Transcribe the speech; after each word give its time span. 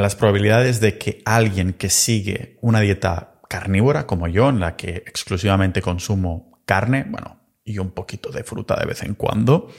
las 0.00 0.16
probabilidades 0.16 0.80
de 0.80 0.98
que 0.98 1.22
alguien 1.24 1.72
que 1.72 1.90
sigue 1.90 2.58
una 2.60 2.80
dieta 2.80 3.40
carnívora 3.48 4.06
como 4.06 4.28
yo, 4.28 4.48
en 4.48 4.60
la 4.60 4.76
que 4.76 4.90
exclusivamente 5.06 5.82
consumo 5.82 6.62
carne, 6.64 7.04
bueno, 7.08 7.40
y 7.64 7.78
un 7.78 7.90
poquito 7.90 8.30
de 8.30 8.44
fruta 8.44 8.76
de 8.76 8.86
vez 8.86 9.02
en 9.02 9.14
cuando, 9.14 9.70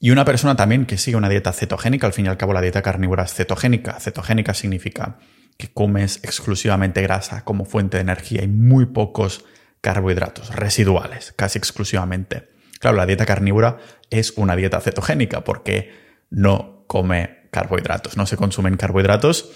y 0.00 0.10
una 0.10 0.24
persona 0.24 0.56
también 0.56 0.86
que 0.86 0.98
sigue 0.98 1.16
una 1.16 1.28
dieta 1.28 1.52
cetogénica, 1.52 2.06
al 2.06 2.12
fin 2.12 2.26
y 2.26 2.28
al 2.28 2.36
cabo 2.36 2.52
la 2.52 2.60
dieta 2.60 2.82
carnívora 2.82 3.24
es 3.24 3.34
cetogénica. 3.34 3.98
Cetogénica 3.98 4.54
significa 4.54 5.18
que 5.56 5.72
comes 5.72 6.20
exclusivamente 6.22 7.02
grasa 7.02 7.44
como 7.44 7.64
fuente 7.64 7.96
de 7.96 8.02
energía 8.02 8.44
y 8.44 8.48
muy 8.48 8.86
pocos 8.86 9.44
carbohidratos 9.80 10.54
residuales, 10.54 11.32
casi 11.36 11.58
exclusivamente. 11.58 12.48
Claro, 12.78 12.96
la 12.96 13.06
dieta 13.06 13.26
carnívora 13.26 13.78
es 14.10 14.32
una 14.36 14.54
dieta 14.54 14.80
cetogénica 14.80 15.42
porque 15.42 15.90
no 16.30 16.84
come 16.86 17.37
carbohidratos, 17.50 18.16
no 18.16 18.26
se 18.26 18.36
consumen 18.36 18.76
carbohidratos. 18.76 19.50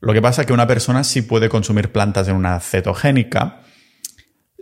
Lo 0.00 0.12
que 0.12 0.22
pasa 0.22 0.42
es 0.42 0.46
que 0.46 0.52
una 0.52 0.66
persona 0.66 1.04
sí 1.04 1.22
puede 1.22 1.48
consumir 1.48 1.92
plantas 1.92 2.28
en 2.28 2.36
una 2.36 2.58
cetogénica. 2.60 3.60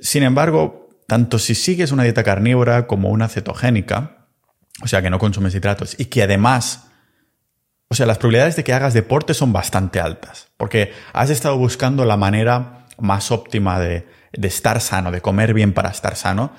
Sin 0.01 0.23
embargo, 0.23 0.91
tanto 1.07 1.39
si 1.39 1.55
sigues 1.55 1.93
una 1.93 2.03
dieta 2.05 2.23
carnívora 2.23 2.87
como 2.87 3.09
una 3.09 3.29
cetogénica, 3.29 4.29
o 4.83 4.87
sea 4.87 5.03
que 5.03 5.11
no 5.11 5.19
consumes 5.19 5.55
hidratos, 5.55 5.99
y 5.99 6.05
que 6.05 6.23
además, 6.23 6.89
o 7.89 7.95
sea, 7.95 8.07
las 8.07 8.19
probabilidades 8.19 8.57
de 8.57 8.65
que 8.65 8.73
hagas 8.73 8.95
deporte 8.95 9.35
son 9.35 9.53
bastante 9.53 9.99
altas, 9.99 10.49
porque 10.57 10.93
has 11.13 11.31
estado 11.31 11.57
buscando 11.57 12.05
la 12.05 12.17
manera 12.17 12.87
más 12.99 13.31
óptima 13.31 13.81
de, 13.81 14.07
de 14.33 14.49
estar 14.49 14.81
sano, 14.81 15.11
de 15.11 15.21
comer 15.21 15.55
bien 15.55 15.73
para 15.73 15.91
estar 15.91 16.17
sano, 16.17 16.53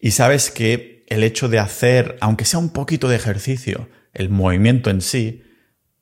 y 0.00 0.10
sabes 0.10 0.50
que 0.50 1.04
el 1.08 1.22
hecho 1.22 1.48
de 1.48 1.58
hacer, 1.58 2.16
aunque 2.20 2.44
sea 2.44 2.58
un 2.58 2.70
poquito 2.70 3.08
de 3.08 3.16
ejercicio, 3.16 3.88
el 4.12 4.28
movimiento 4.28 4.90
en 4.90 5.00
sí, 5.00 5.43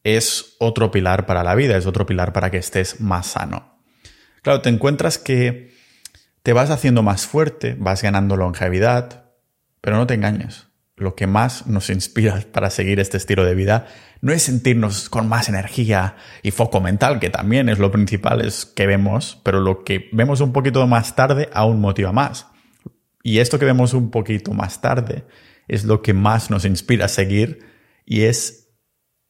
es 0.05 0.56
otro 0.59 0.91
pilar 0.91 1.27
para 1.27 1.45
la 1.45 1.55
vida, 1.55 1.77
es 1.77 1.87
otro 1.87 2.06
pilar 2.06 2.33
para 2.33 2.51
que 2.51 2.59
estés 2.59 3.01
más 3.01 3.27
sano. 3.27 3.79
Claro, 4.42 4.61
te 4.61 4.69
encuentras 4.69 5.19
que 5.19 5.72
te 6.42 6.53
vas 6.53 6.70
haciendo 6.70 7.03
más 7.03 7.27
fuerte, 7.27 7.77
vas 7.78 8.03
ganando 8.03 8.36
longevidad, 8.36 9.25
pero 9.81 9.97
no 9.97 10.06
te 10.06 10.14
engañes. 10.14 10.67
Lo 10.97 11.14
que 11.14 11.27
más 11.27 11.67
nos 11.67 11.91
inspira 11.91 12.41
para 12.53 12.70
seguir 12.70 13.00
este 13.00 13.17
estilo 13.17 13.44
de 13.44 13.55
vida 13.55 13.86
no 14.20 14.33
es 14.33 14.42
sentirnos 14.42 15.09
con 15.09 15.28
más 15.28 15.48
energía 15.48 16.16
y 16.42 16.50
foco 16.50 16.81
mental, 16.81 17.19
que 17.19 17.31
también 17.31 17.69
es 17.69 17.78
lo 17.78 17.91
principal, 17.91 18.41
es 18.41 18.66
que 18.66 18.87
vemos, 18.87 19.41
pero 19.42 19.61
lo 19.61 19.84
que 19.84 20.09
vemos 20.12 20.41
un 20.41 20.53
poquito 20.53 20.87
más 20.87 21.16
tarde 21.16 21.48
aún 21.53 21.81
motiva 21.81 22.12
más. 22.12 22.47
Y 23.22 23.39
esto 23.39 23.59
que 23.59 23.64
vemos 23.64 23.94
un 23.94 24.11
poquito 24.11 24.53
más 24.53 24.81
tarde 24.81 25.25
es 25.69 25.84
lo 25.84 26.03
que 26.03 26.12
más 26.12 26.50
nos 26.50 26.64
inspira 26.64 27.06
a 27.06 27.09
seguir 27.09 27.61
y 28.05 28.22
es 28.22 28.61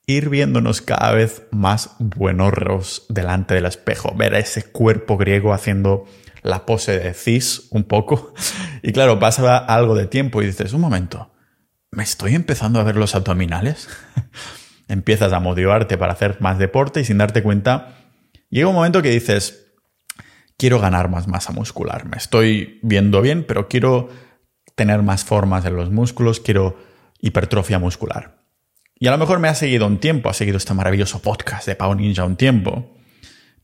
ir 0.06 0.28
viéndonos 0.28 0.82
cada 0.82 1.12
vez 1.12 1.46
más 1.50 1.94
buenorros 1.98 3.06
delante 3.08 3.54
del 3.54 3.66
espejo, 3.66 4.14
ver 4.16 4.34
a 4.34 4.38
ese 4.38 4.64
cuerpo 4.64 5.16
griego 5.16 5.52
haciendo 5.52 6.06
la 6.42 6.66
pose 6.66 6.98
de 6.98 7.14
cis 7.14 7.68
un 7.70 7.84
poco. 7.84 8.34
Y 8.84 8.90
claro, 8.90 9.20
pasa 9.20 9.58
algo 9.58 9.94
de 9.94 10.08
tiempo 10.08 10.42
y 10.42 10.46
dices, 10.46 10.72
un 10.72 10.80
momento, 10.80 11.30
¿me 11.92 12.02
estoy 12.02 12.34
empezando 12.34 12.80
a 12.80 12.82
ver 12.82 12.96
los 12.96 13.14
abdominales? 13.14 13.88
Empiezas 14.88 15.32
a 15.32 15.38
motivarte 15.38 15.96
para 15.96 16.14
hacer 16.14 16.38
más 16.40 16.58
deporte 16.58 17.00
y 17.00 17.04
sin 17.04 17.18
darte 17.18 17.44
cuenta, 17.44 17.94
llega 18.50 18.66
un 18.66 18.74
momento 18.74 19.00
que 19.00 19.10
dices, 19.10 19.72
quiero 20.58 20.80
ganar 20.80 21.08
más 21.08 21.28
masa 21.28 21.52
muscular, 21.52 22.06
me 22.06 22.16
estoy 22.16 22.80
viendo 22.82 23.22
bien, 23.22 23.44
pero 23.46 23.68
quiero 23.68 24.08
tener 24.74 25.02
más 25.02 25.24
formas 25.24 25.64
en 25.64 25.76
los 25.76 25.92
músculos, 25.92 26.40
quiero 26.40 26.76
hipertrofia 27.20 27.78
muscular. 27.78 28.41
Y 29.02 29.08
a 29.08 29.10
lo 29.10 29.18
mejor 29.18 29.40
me 29.40 29.48
ha 29.48 29.54
seguido 29.56 29.88
un 29.88 29.98
tiempo, 29.98 30.30
ha 30.30 30.32
seguido 30.32 30.58
este 30.58 30.74
maravilloso 30.74 31.20
podcast 31.22 31.66
de 31.66 31.74
Pau 31.74 31.92
Ninja 31.92 32.24
un 32.24 32.36
tiempo. 32.36 32.94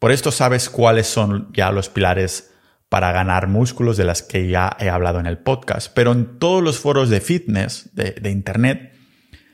Por 0.01 0.11
esto 0.11 0.33
sabes 0.33 0.69
cuáles 0.69 1.07
son 1.07 1.53
ya 1.53 1.71
los 1.71 1.89
pilares 1.89 2.51
para 2.89 3.13
ganar 3.13 3.47
músculos 3.47 3.97
de 3.97 4.03
las 4.03 4.25
que 4.25 4.49
ya 4.49 4.77
he 4.81 4.91
hablado 4.91 5.21
en 5.21 5.27
el 5.27 5.39
podcast. 5.39 5.93
Pero 5.95 6.11
en 6.11 6.41
todos 6.41 6.61
los 6.61 6.81
foros 6.81 7.09
de 7.09 7.21
fitness 7.21 7.91
de, 7.95 8.29
Internet 8.29 8.97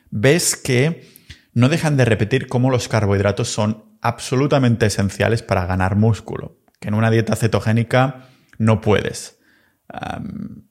ves 0.09 0.57
que 0.57 1.07
no 1.53 1.69
dejan 1.69 1.99
de 1.99 2.07
repetir 2.07 2.47
cómo 2.47 2.71
los 2.71 2.89
carbohidratos 2.89 3.51
son 3.51 3.85
absolutamente 4.01 4.87
esenciales 4.87 5.43
para 5.43 5.67
ganar 5.67 5.97
músculo. 5.97 6.63
Que 6.81 6.89
en 6.89 6.95
una 6.95 7.11
dieta 7.11 7.37
cetogénica 7.37 8.31
no 8.57 8.81
puedes. 8.81 9.39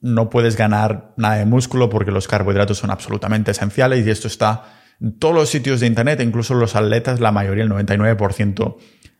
no 0.00 0.28
puedes 0.28 0.56
ganar 0.56 1.14
nada 1.16 1.36
de 1.36 1.46
músculo 1.46 1.88
porque 1.88 2.10
los 2.10 2.26
carbohidratos 2.26 2.78
son 2.78 2.90
absolutamente 2.90 3.52
esenciales 3.52 4.04
y 4.04 4.10
esto 4.10 4.26
está 4.26 4.80
todos 5.18 5.34
los 5.34 5.48
sitios 5.48 5.80
de 5.80 5.86
Internet, 5.86 6.20
incluso 6.20 6.54
los 6.54 6.76
atletas, 6.76 7.20
la 7.20 7.32
mayoría, 7.32 7.64
el 7.64 7.70
99%, 7.70 8.76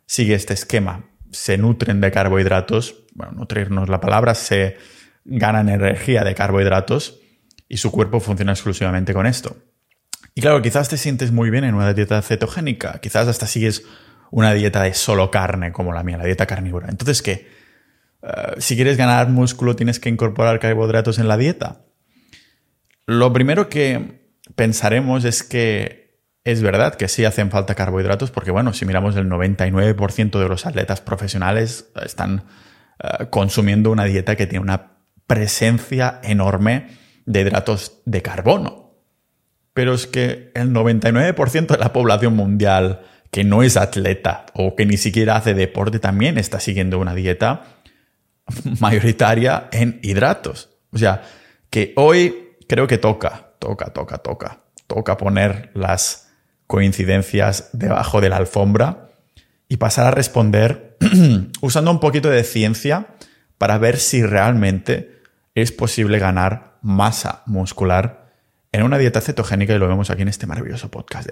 sigue 0.06 0.34
este 0.34 0.54
esquema. 0.54 1.06
Se 1.30 1.58
nutren 1.58 2.00
de 2.00 2.10
carbohidratos, 2.10 3.04
bueno, 3.14 3.32
nutrirnos 3.32 3.88
la 3.88 4.00
palabra, 4.00 4.34
se 4.34 4.76
ganan 5.24 5.68
energía 5.68 6.24
de 6.24 6.34
carbohidratos 6.34 7.20
y 7.68 7.78
su 7.78 7.90
cuerpo 7.90 8.20
funciona 8.20 8.52
exclusivamente 8.52 9.14
con 9.14 9.26
esto. 9.26 9.56
Y 10.34 10.40
claro, 10.40 10.62
quizás 10.62 10.88
te 10.88 10.96
sientes 10.96 11.32
muy 11.32 11.50
bien 11.50 11.64
en 11.64 11.74
una 11.74 11.92
dieta 11.92 12.20
cetogénica, 12.22 13.00
quizás 13.00 13.28
hasta 13.28 13.46
sigues 13.46 13.84
una 14.30 14.52
dieta 14.52 14.82
de 14.82 14.94
solo 14.94 15.30
carne 15.30 15.72
como 15.72 15.92
la 15.92 16.02
mía, 16.02 16.18
la 16.18 16.24
dieta 16.24 16.46
carnívora. 16.46 16.88
Entonces, 16.88 17.22
¿qué? 17.22 17.48
Eh, 18.22 18.54
si 18.58 18.74
quieres 18.74 18.96
ganar 18.96 19.28
músculo, 19.28 19.76
tienes 19.76 20.00
que 20.00 20.08
incorporar 20.08 20.58
carbohidratos 20.58 21.18
en 21.18 21.28
la 21.28 21.36
dieta. 21.36 21.82
Lo 23.06 23.32
primero 23.32 23.68
que 23.68 24.23
pensaremos 24.56 25.24
es 25.24 25.42
que 25.42 26.04
es 26.44 26.60
verdad 26.60 26.94
que 26.94 27.08
sí 27.08 27.24
hacen 27.24 27.50
falta 27.50 27.74
carbohidratos, 27.74 28.30
porque 28.30 28.50
bueno, 28.50 28.72
si 28.72 28.84
miramos 28.84 29.16
el 29.16 29.28
99% 29.28 30.38
de 30.38 30.48
los 30.48 30.66
atletas 30.66 31.00
profesionales 31.00 31.90
están 32.04 32.44
eh, 33.02 33.26
consumiendo 33.30 33.90
una 33.90 34.04
dieta 34.04 34.36
que 34.36 34.46
tiene 34.46 34.62
una 34.62 34.98
presencia 35.26 36.20
enorme 36.22 36.88
de 37.24 37.40
hidratos 37.40 38.02
de 38.04 38.20
carbono. 38.20 38.92
Pero 39.72 39.94
es 39.94 40.06
que 40.06 40.52
el 40.54 40.72
99% 40.72 41.66
de 41.66 41.78
la 41.78 41.92
población 41.92 42.36
mundial 42.36 43.00
que 43.30 43.42
no 43.42 43.62
es 43.62 43.76
atleta 43.76 44.46
o 44.52 44.76
que 44.76 44.86
ni 44.86 44.96
siquiera 44.96 45.36
hace 45.36 45.54
deporte 45.54 45.98
también 45.98 46.38
está 46.38 46.60
siguiendo 46.60 46.98
una 46.98 47.14
dieta 47.14 47.64
mayoritaria 48.80 49.68
en 49.72 49.98
hidratos. 50.02 50.70
O 50.92 50.98
sea, 50.98 51.22
que 51.70 51.92
hoy 51.96 52.50
creo 52.68 52.86
que 52.86 52.98
toca 52.98 53.43
toca, 53.64 53.86
toca, 53.86 54.18
toca. 54.18 54.60
Toca 54.86 55.16
poner 55.16 55.70
las 55.72 56.28
coincidencias 56.66 57.70
debajo 57.72 58.20
de 58.20 58.28
la 58.28 58.36
alfombra 58.36 59.08
y 59.68 59.78
pasar 59.78 60.06
a 60.06 60.10
responder 60.10 60.98
usando 61.62 61.90
un 61.90 61.98
poquito 61.98 62.28
de 62.28 62.44
ciencia 62.44 63.06
para 63.56 63.78
ver 63.78 63.98
si 63.98 64.22
realmente 64.22 65.22
es 65.54 65.72
posible 65.72 66.18
ganar 66.18 66.78
masa 66.82 67.42
muscular 67.46 68.34
en 68.72 68.82
una 68.82 68.98
dieta 68.98 69.22
cetogénica 69.22 69.74
y 69.74 69.78
lo 69.78 69.88
vemos 69.88 70.10
aquí 70.10 70.22
en 70.22 70.28
este 70.28 70.46
maravilloso 70.46 70.90
podcast. 70.90 71.28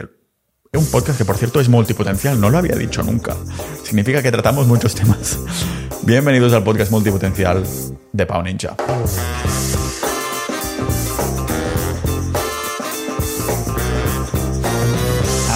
Un 0.72 0.86
podcast 0.86 1.18
que 1.18 1.26
por 1.26 1.36
cierto 1.36 1.60
es 1.60 1.68
multipotencial, 1.68 2.40
no 2.40 2.48
lo 2.48 2.56
había 2.56 2.76
dicho 2.76 3.02
nunca. 3.02 3.36
Significa 3.84 4.22
que 4.22 4.32
tratamos 4.32 4.66
muchos 4.66 4.94
temas. 4.94 5.38
Bienvenidos 6.02 6.54
al 6.54 6.64
podcast 6.64 6.90
multipotencial 6.90 7.62
de 8.12 8.26
Pau 8.26 8.42
Ninja. 8.42 8.74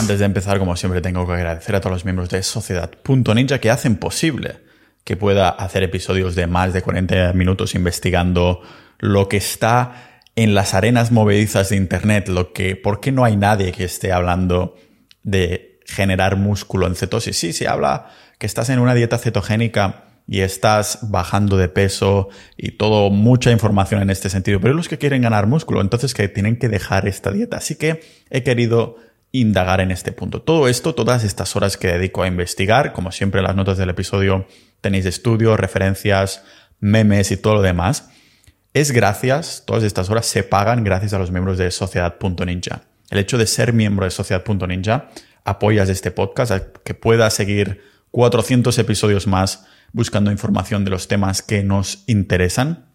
Antes 0.06 0.21
de 0.21 0.27
empezar, 0.27 0.61
como 0.61 0.77
siempre, 0.77 1.00
tengo 1.00 1.27
que 1.27 1.33
agradecer 1.33 1.75
a 1.75 1.81
todos 1.81 1.93
los 1.93 2.05
miembros 2.05 2.31
de 2.31 2.41
Sociedad.ninja 2.44 3.59
que 3.59 3.71
hacen 3.71 3.97
posible 3.97 4.61
que 5.03 5.17
pueda 5.17 5.49
hacer 5.49 5.83
episodios 5.83 6.37
de 6.37 6.47
más 6.47 6.72
de 6.72 6.81
40 6.81 7.33
minutos 7.33 7.75
investigando 7.75 8.61
lo 9.00 9.28
que 9.28 9.39
está 9.39 10.21
en 10.37 10.55
las 10.55 10.75
arenas 10.75 11.11
movedizas 11.11 11.71
de 11.71 11.77
Internet, 11.77 12.28
lo 12.28 12.53
que, 12.53 12.77
¿por 12.77 13.00
qué 13.00 13.11
no 13.11 13.25
hay 13.25 13.37
nadie 13.37 13.72
que 13.72 13.83
esté 13.83 14.12
hablando 14.12 14.77
de 15.25 15.81
generar 15.87 16.37
músculo 16.37 16.87
en 16.87 16.94
cetosis? 16.94 17.37
Sí, 17.37 17.53
se 17.53 17.67
habla 17.67 18.06
que 18.38 18.47
estás 18.47 18.70
en 18.70 18.79
una 18.79 18.94
dieta 18.94 19.19
cetogénica 19.19 20.05
y 20.29 20.43
estás 20.43 21.00
bajando 21.03 21.56
de 21.56 21.69
peso 21.69 22.29
y 22.56 22.73
todo, 22.73 23.11
mucha 23.11 23.50
información 23.50 24.03
en 24.03 24.11
este 24.11 24.31
sentido, 24.31 24.61
pero 24.61 24.73
los 24.73 24.88
que 24.88 24.99
quieren 24.99 25.23
ganar 25.23 25.49
músculo, 25.49 25.81
entonces 25.81 26.14
que 26.14 26.29
tienen 26.29 26.61
que 26.61 26.69
dejar 26.69 27.08
esta 27.08 27.32
dieta. 27.32 27.56
Así 27.56 27.75
que 27.75 28.05
he 28.31 28.44
querido 28.44 28.99
indagar 29.41 29.81
en 29.81 29.91
este 29.91 30.12
punto. 30.12 30.43
Todo 30.43 30.69
esto, 30.69 30.94
todas 30.94 31.25
estas 31.25 31.56
horas 31.56 31.77
que 31.77 31.88
dedico 31.88 32.23
a 32.23 32.27
investigar, 32.27 32.93
como 32.93 33.12
siempre 33.12 33.43
las 33.43 33.55
notas 33.55 33.79
del 33.79 33.91
episodio 33.91 34.47
tenéis 34.81 35.06
estudios, 35.06 35.59
referencias, 35.59 36.43
memes 36.81 37.31
y 37.31 37.37
todo 37.37 37.56
lo 37.56 37.62
demás, 37.62 38.11
es 38.73 38.93
gracias, 38.93 39.65
todas 39.67 39.85
estas 39.85 40.11
horas 40.11 40.27
se 40.27 40.43
pagan 40.43 40.85
gracias 40.85 41.12
a 41.12 41.19
los 41.19 41.31
miembros 41.31 41.59
de 41.59 41.71
Sociedad.ninja. 41.71 42.83
El 43.11 43.19
hecho 43.19 43.38
de 43.38 43.47
ser 43.47 43.73
miembro 43.73 44.05
de 44.05 44.11
Sociedad.ninja 44.11 45.09
apoyas 45.44 45.89
este 45.89 46.11
podcast 46.11 46.53
que 46.85 46.94
pueda 46.94 47.31
seguir 47.31 47.82
400 48.11 48.79
episodios 48.79 49.27
más 49.27 49.67
buscando 49.93 50.31
información 50.31 50.85
de 50.85 50.91
los 50.91 51.09
temas 51.09 51.43
que 51.43 51.62
nos 51.62 52.05
interesan 52.06 52.87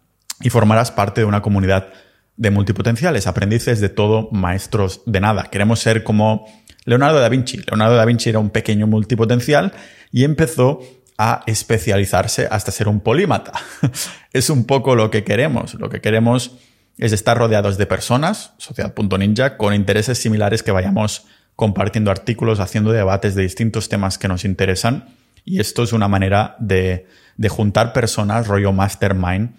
y 0.41 0.49
formarás 0.49 0.91
parte 0.91 1.21
de 1.21 1.25
una 1.25 1.41
comunidad 1.41 1.89
de 2.37 2.51
multipotenciales, 2.51 3.27
aprendices 3.27 3.79
de 3.81 3.89
todo, 3.89 4.29
maestros 4.31 5.01
de 5.05 5.19
nada. 5.19 5.43
Queremos 5.51 5.79
ser 5.79 6.03
como 6.03 6.47
Leonardo 6.85 7.19
da 7.19 7.29
Vinci. 7.29 7.57
Leonardo 7.57 7.95
da 7.95 8.05
Vinci 8.05 8.29
era 8.29 8.39
un 8.39 8.49
pequeño 8.49 8.87
multipotencial 8.87 9.73
y 10.11 10.23
empezó 10.23 10.79
a 11.17 11.43
especializarse 11.45 12.47
hasta 12.49 12.71
ser 12.71 12.87
un 12.87 12.99
polímata. 12.99 13.53
es 14.33 14.49
un 14.49 14.65
poco 14.65 14.95
lo 14.95 15.11
que 15.11 15.23
queremos. 15.23 15.75
Lo 15.75 15.89
que 15.89 16.01
queremos 16.01 16.57
es 16.97 17.11
estar 17.11 17.37
rodeados 17.37 17.77
de 17.77 17.85
personas, 17.85 18.53
sociedad.ninja, 18.57 19.57
con 19.57 19.73
intereses 19.73 20.17
similares 20.17 20.63
que 20.63 20.71
vayamos 20.71 21.25
compartiendo 21.55 22.11
artículos, 22.11 22.59
haciendo 22.59 22.91
debates 22.91 23.35
de 23.35 23.43
distintos 23.43 23.89
temas 23.89 24.17
que 24.17 24.27
nos 24.27 24.45
interesan. 24.45 25.05
Y 25.45 25.59
esto 25.59 25.83
es 25.83 25.93
una 25.93 26.07
manera 26.07 26.55
de, 26.59 27.05
juntar 27.49 27.93
personas, 27.93 28.47
rollo 28.47 28.71
mastermind, 28.71 29.55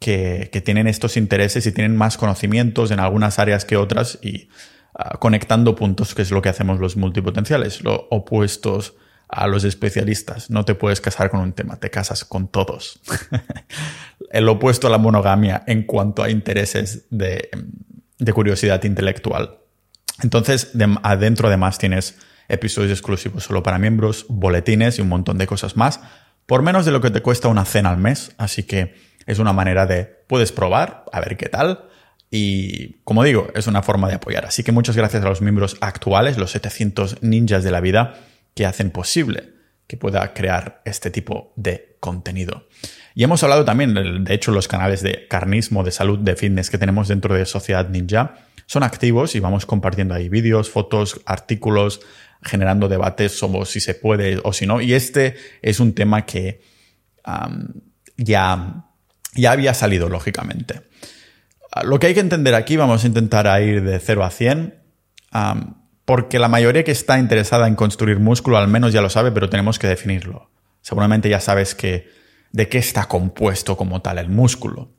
que, 0.00 0.62
tienen 0.64 0.88
estos 0.88 1.16
intereses 1.16 1.66
y 1.66 1.72
tienen 1.72 1.96
más 1.96 2.16
conocimientos 2.16 2.90
en 2.90 2.98
algunas 2.98 3.38
áreas 3.38 3.64
que 3.64 3.76
otras 3.76 4.18
y 4.22 4.48
ah, 4.94 5.18
conectando 5.18 5.76
puntos, 5.76 6.14
que 6.14 6.22
es 6.22 6.30
lo 6.32 6.42
que 6.42 6.48
hacemos 6.48 6.80
los 6.80 6.96
multipotenciales, 6.96 7.82
lo 7.82 8.08
opuestos 8.10 8.94
a 9.28 9.46
los 9.46 9.62
especialistas. 9.62 10.50
No 10.50 10.64
te 10.64 10.74
puedes 10.74 11.00
casar 11.00 11.30
con 11.30 11.40
un 11.40 11.52
tema, 11.52 11.76
te 11.76 11.90
casas 11.90 12.24
con 12.24 12.48
todos. 12.48 13.00
El 14.32 14.48
opuesto 14.48 14.86
a 14.86 14.90
la 14.90 14.98
monogamia 14.98 15.62
en 15.66 15.84
cuanto 15.84 16.22
a 16.22 16.30
intereses 16.30 17.06
de, 17.10 17.50
curiosidad 18.32 18.82
intelectual. 18.84 19.58
Entonces, 20.22 20.72
adentro 21.02 21.48
además 21.48 21.78
tienes 21.78 22.18
episodios 22.48 22.92
exclusivos 22.92 23.44
solo 23.44 23.62
para 23.62 23.78
miembros, 23.78 24.26
boletines 24.28 24.98
y 24.98 25.02
un 25.02 25.08
montón 25.08 25.38
de 25.38 25.46
cosas 25.46 25.76
más, 25.76 26.00
por 26.46 26.62
menos 26.62 26.84
de 26.84 26.92
lo 26.92 27.00
que 27.00 27.10
te 27.10 27.22
cuesta 27.22 27.48
una 27.48 27.64
cena 27.64 27.90
al 27.90 27.98
mes. 27.98 28.34
Así 28.38 28.64
que 28.64 29.09
es 29.26 29.38
una 29.38 29.52
manera 29.52 29.86
de, 29.86 30.04
puedes 30.26 30.52
probar, 30.52 31.04
a 31.12 31.20
ver 31.20 31.36
qué 31.36 31.48
tal. 31.48 31.86
Y 32.30 33.00
como 33.04 33.24
digo, 33.24 33.48
es 33.54 33.66
una 33.66 33.82
forma 33.82 34.08
de 34.08 34.14
apoyar. 34.14 34.44
Así 34.46 34.62
que 34.62 34.72
muchas 34.72 34.96
gracias 34.96 35.24
a 35.24 35.28
los 35.28 35.40
miembros 35.40 35.76
actuales, 35.80 36.38
los 36.38 36.52
700 36.52 37.22
ninjas 37.22 37.64
de 37.64 37.70
la 37.70 37.80
vida 37.80 38.14
que 38.54 38.66
hacen 38.66 38.90
posible 38.90 39.54
que 39.86 39.96
pueda 39.96 40.32
crear 40.34 40.82
este 40.84 41.10
tipo 41.10 41.52
de 41.56 41.96
contenido. 41.98 42.68
Y 43.14 43.24
hemos 43.24 43.42
hablado 43.42 43.64
también, 43.64 43.92
de 44.24 44.34
hecho, 44.34 44.52
los 44.52 44.68
canales 44.68 45.02
de 45.02 45.26
carnismo, 45.26 45.82
de 45.82 45.90
salud, 45.90 46.20
de 46.20 46.36
fitness 46.36 46.70
que 46.70 46.78
tenemos 46.78 47.08
dentro 47.08 47.34
de 47.34 47.44
Sociedad 47.44 47.88
Ninja 47.88 48.36
son 48.66 48.84
activos 48.84 49.34
y 49.34 49.40
vamos 49.40 49.66
compartiendo 49.66 50.14
ahí 50.14 50.28
vídeos, 50.28 50.70
fotos, 50.70 51.20
artículos, 51.26 52.00
generando 52.40 52.88
debates 52.88 53.36
sobre 53.36 53.64
si 53.64 53.80
se 53.80 53.94
puede 53.94 54.38
o 54.44 54.52
si 54.52 54.64
no. 54.64 54.80
Y 54.80 54.94
este 54.94 55.34
es 55.60 55.80
un 55.80 55.92
tema 55.92 56.24
que 56.24 56.62
ya, 58.16 58.84
ya 59.34 59.52
había 59.52 59.74
salido, 59.74 60.08
lógicamente. 60.08 60.82
Lo 61.82 61.98
que 61.98 62.08
hay 62.08 62.14
que 62.14 62.20
entender 62.20 62.54
aquí, 62.54 62.76
vamos 62.76 63.04
a 63.04 63.06
intentar 63.06 63.62
ir 63.62 63.82
de 63.82 63.98
0 64.00 64.24
a 64.24 64.30
100 64.30 64.74
porque 66.04 66.40
la 66.40 66.48
mayoría 66.48 66.82
que 66.82 66.90
está 66.90 67.20
interesada 67.20 67.68
en 67.68 67.76
construir 67.76 68.18
músculo 68.18 68.58
al 68.58 68.66
menos 68.66 68.92
ya 68.92 69.00
lo 69.00 69.10
sabe, 69.10 69.30
pero 69.30 69.48
tenemos 69.48 69.78
que 69.78 69.86
definirlo. 69.86 70.50
Seguramente 70.80 71.28
ya 71.28 71.38
sabes 71.38 71.76
que, 71.76 72.08
de 72.50 72.68
qué 72.68 72.78
está 72.78 73.06
compuesto 73.06 73.76
como 73.76 74.02
tal 74.02 74.18
el 74.18 74.28
músculo. 74.28 74.90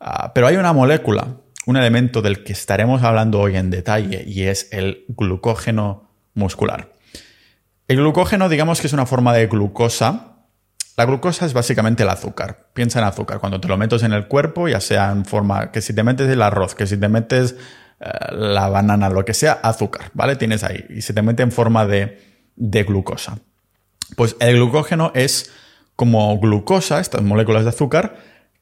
Ah, 0.00 0.32
pero 0.34 0.48
hay 0.48 0.56
una 0.56 0.72
molécula, 0.72 1.36
un 1.66 1.76
elemento 1.76 2.22
del 2.22 2.42
que 2.42 2.52
estaremos 2.52 3.04
hablando 3.04 3.38
hoy 3.38 3.56
en 3.56 3.70
detalle 3.70 4.24
y 4.26 4.42
es 4.42 4.68
el 4.72 5.04
glucógeno 5.08 6.10
muscular. 6.34 6.92
El 7.86 7.98
glucógeno, 7.98 8.48
digamos 8.48 8.80
que 8.80 8.88
es 8.88 8.92
una 8.92 9.06
forma 9.06 9.32
de 9.32 9.46
glucosa. 9.46 10.35
La 10.96 11.04
glucosa 11.04 11.44
es 11.44 11.52
básicamente 11.52 12.04
el 12.04 12.08
azúcar. 12.08 12.68
Piensa 12.72 12.98
en 13.00 13.04
azúcar. 13.04 13.38
Cuando 13.38 13.60
te 13.60 13.68
lo 13.68 13.76
metes 13.76 14.02
en 14.02 14.12
el 14.12 14.28
cuerpo, 14.28 14.66
ya 14.66 14.80
sea 14.80 15.12
en 15.12 15.26
forma 15.26 15.70
que 15.70 15.82
si 15.82 15.94
te 15.94 16.02
metes 16.02 16.28
el 16.28 16.40
arroz, 16.40 16.74
que 16.74 16.86
si 16.86 16.96
te 16.96 17.08
metes 17.08 17.54
eh, 18.00 18.08
la 18.32 18.68
banana, 18.68 19.10
lo 19.10 19.24
que 19.24 19.34
sea, 19.34 19.52
azúcar, 19.62 20.10
¿vale? 20.14 20.36
Tienes 20.36 20.64
ahí 20.64 20.86
y 20.88 21.02
se 21.02 21.12
te 21.12 21.20
mete 21.20 21.42
en 21.42 21.52
forma 21.52 21.86
de, 21.86 22.20
de 22.56 22.82
glucosa. 22.84 23.38
Pues 24.16 24.36
el 24.40 24.56
glucógeno 24.56 25.12
es 25.14 25.52
como 25.96 26.38
glucosa, 26.38 27.00
estas 27.00 27.22
moléculas 27.22 27.64
de 27.64 27.70
azúcar, 27.70 28.16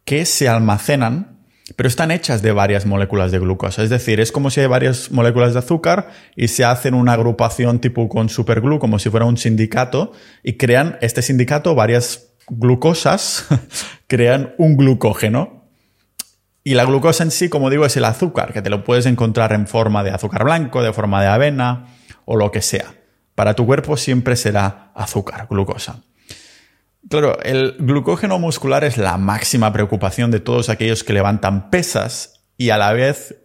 que 0.04 0.24
se 0.24 0.48
almacenan, 0.48 1.33
pero 1.76 1.88
están 1.88 2.10
hechas 2.10 2.42
de 2.42 2.52
varias 2.52 2.84
moléculas 2.84 3.32
de 3.32 3.38
glucosa. 3.38 3.82
Es 3.82 3.90
decir, 3.90 4.20
es 4.20 4.32
como 4.32 4.50
si 4.50 4.60
hay 4.60 4.66
varias 4.66 5.10
moléculas 5.10 5.54
de 5.54 5.60
azúcar 5.60 6.10
y 6.36 6.48
se 6.48 6.64
hacen 6.64 6.94
una 6.94 7.14
agrupación 7.14 7.78
tipo 7.78 8.08
con 8.08 8.28
superglue, 8.28 8.78
como 8.78 8.98
si 8.98 9.08
fuera 9.10 9.26
un 9.26 9.36
sindicato, 9.36 10.12
y 10.42 10.54
crean 10.54 10.98
este 11.00 11.22
sindicato, 11.22 11.74
varias 11.74 12.34
glucosas, 12.48 13.46
crean 14.06 14.54
un 14.58 14.76
glucógeno, 14.76 15.64
y 16.66 16.74
la 16.74 16.86
glucosa 16.86 17.22
en 17.22 17.30
sí, 17.30 17.50
como 17.50 17.68
digo, 17.68 17.84
es 17.84 17.96
el 17.98 18.06
azúcar, 18.06 18.54
que 18.54 18.62
te 18.62 18.70
lo 18.70 18.84
puedes 18.84 19.04
encontrar 19.04 19.52
en 19.52 19.66
forma 19.66 20.02
de 20.02 20.10
azúcar 20.10 20.44
blanco, 20.44 20.82
de 20.82 20.94
forma 20.94 21.20
de 21.20 21.28
avena 21.28 21.88
o 22.24 22.36
lo 22.36 22.50
que 22.50 22.62
sea. 22.62 22.94
Para 23.34 23.54
tu 23.54 23.66
cuerpo 23.66 23.98
siempre 23.98 24.34
será 24.34 24.90
azúcar, 24.94 25.46
glucosa. 25.50 26.02
Claro, 27.08 27.38
el 27.42 27.76
glucógeno 27.78 28.38
muscular 28.38 28.82
es 28.84 28.96
la 28.96 29.18
máxima 29.18 29.72
preocupación 29.72 30.30
de 30.30 30.40
todos 30.40 30.68
aquellos 30.68 31.04
que 31.04 31.12
levantan 31.12 31.70
pesas 31.70 32.44
y 32.56 32.70
a 32.70 32.78
la 32.78 32.92
vez 32.92 33.36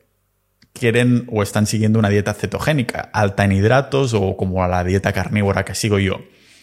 quieren 0.73 1.27
o 1.29 1.43
están 1.43 1.67
siguiendo 1.67 1.99
una 1.99 2.09
dieta 2.09 2.33
cetogénica, 2.33 3.09
alta 3.13 3.43
en 3.43 3.51
hidratos 3.51 4.13
o 4.13 4.37
como 4.37 4.65
la 4.65 4.83
dieta 4.83 5.11
carnívora 5.11 5.65
que 5.65 5.75
sigo 5.75 5.99
yo. 5.99 6.21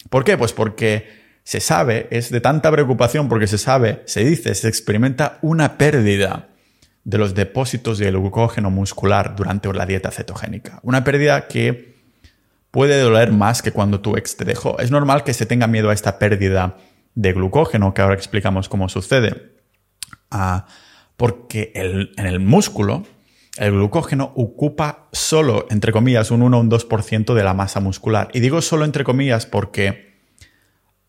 ¿Por 0.08 0.25
qué? 0.25 0.38
Pues 0.38 0.52
porque 0.52 1.08
se 1.44 1.60
sabe, 1.60 2.08
es 2.10 2.31
de 2.31 2.40
tanta 2.40 2.70
preocupación 2.72 3.28
porque 3.28 3.46
se 3.46 3.58
sabe, 3.58 4.02
se 4.06 4.25
dice, 4.25 4.54
se 4.54 4.69
experimenta 4.69 5.38
una 5.43 5.76
pérdida 5.76 6.48
de 7.04 7.19
los 7.19 7.34
depósitos 7.34 7.98
de 7.98 8.10
glucógeno 8.10 8.70
muscular 8.70 9.37
durante 9.37 9.72
la 9.72 9.87
dieta 9.87 10.10
cetogénica. 10.10 10.81
Una 10.82 11.04
pérdida 11.04 11.46
que 11.46 11.95
puede 12.76 13.00
doler 13.00 13.32
más 13.32 13.62
que 13.62 13.73
cuando 13.73 14.00
tu 14.00 14.19
ex 14.19 14.37
te 14.37 14.44
dejó. 14.44 14.78
Es 14.78 14.90
normal 14.90 15.25
que 15.25 15.32
se 15.32 15.46
tenga 15.46 15.67
miedo 15.67 15.88
a 15.88 15.94
esta 15.94 16.19
pérdida 16.19 16.76
de 17.14 17.32
glucógeno, 17.32 17.94
que 17.94 18.02
ahora 18.02 18.14
explicamos 18.14 18.69
cómo 18.69 18.90
sucede. 18.90 19.55
Ah, 20.31 20.67
porque 21.17 21.73
en 21.75 22.26
el 22.26 22.38
músculo, 22.38 23.06
el 23.56 23.73
glucógeno 23.73 24.31
ocupa 24.37 25.08
solo, 25.11 25.67
entre 25.70 25.90
comillas, 25.90 26.31
un 26.31 26.43
1 26.43 26.55
o 26.55 26.61
un 26.61 26.70
2% 26.70 27.32
de 27.32 27.44
la 27.44 27.55
masa 27.55 27.81
muscular. 27.81 28.28
Y 28.34 28.40
digo 28.40 28.61
solo 28.61 28.84
entre 28.84 29.05
comillas 29.05 29.46
porque 29.46 30.06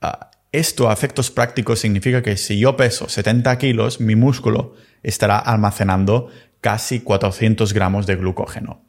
Ah, 0.01 0.29
esto 0.51 0.89
a 0.89 0.93
efectos 0.93 1.31
prácticos 1.31 1.79
significa 1.79 2.21
que 2.21 2.37
si 2.37 2.59
yo 2.59 2.77
peso 2.77 3.09
70 3.09 3.57
kilos, 3.57 3.99
mi 3.99 4.15
músculo 4.15 4.75
estará 5.03 5.37
almacenando 5.37 6.29
casi 6.61 7.01
400 7.01 7.73
gramos 7.73 8.07
de 8.07 8.15
glucógeno. 8.15 8.85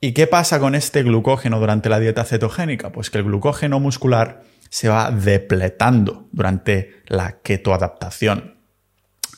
¿Y 0.00 0.12
qué 0.12 0.26
pasa 0.26 0.60
con 0.60 0.74
este 0.74 1.02
glucógeno 1.02 1.58
durante 1.58 1.88
la 1.88 1.98
dieta 1.98 2.24
cetogénica? 2.24 2.92
Pues 2.92 3.10
que 3.10 3.18
el 3.18 3.24
glucógeno 3.24 3.80
muscular 3.80 4.42
se 4.68 4.88
va 4.88 5.10
depletando 5.10 6.28
durante 6.32 7.02
la 7.06 7.40
ketoadaptación. 7.40 8.58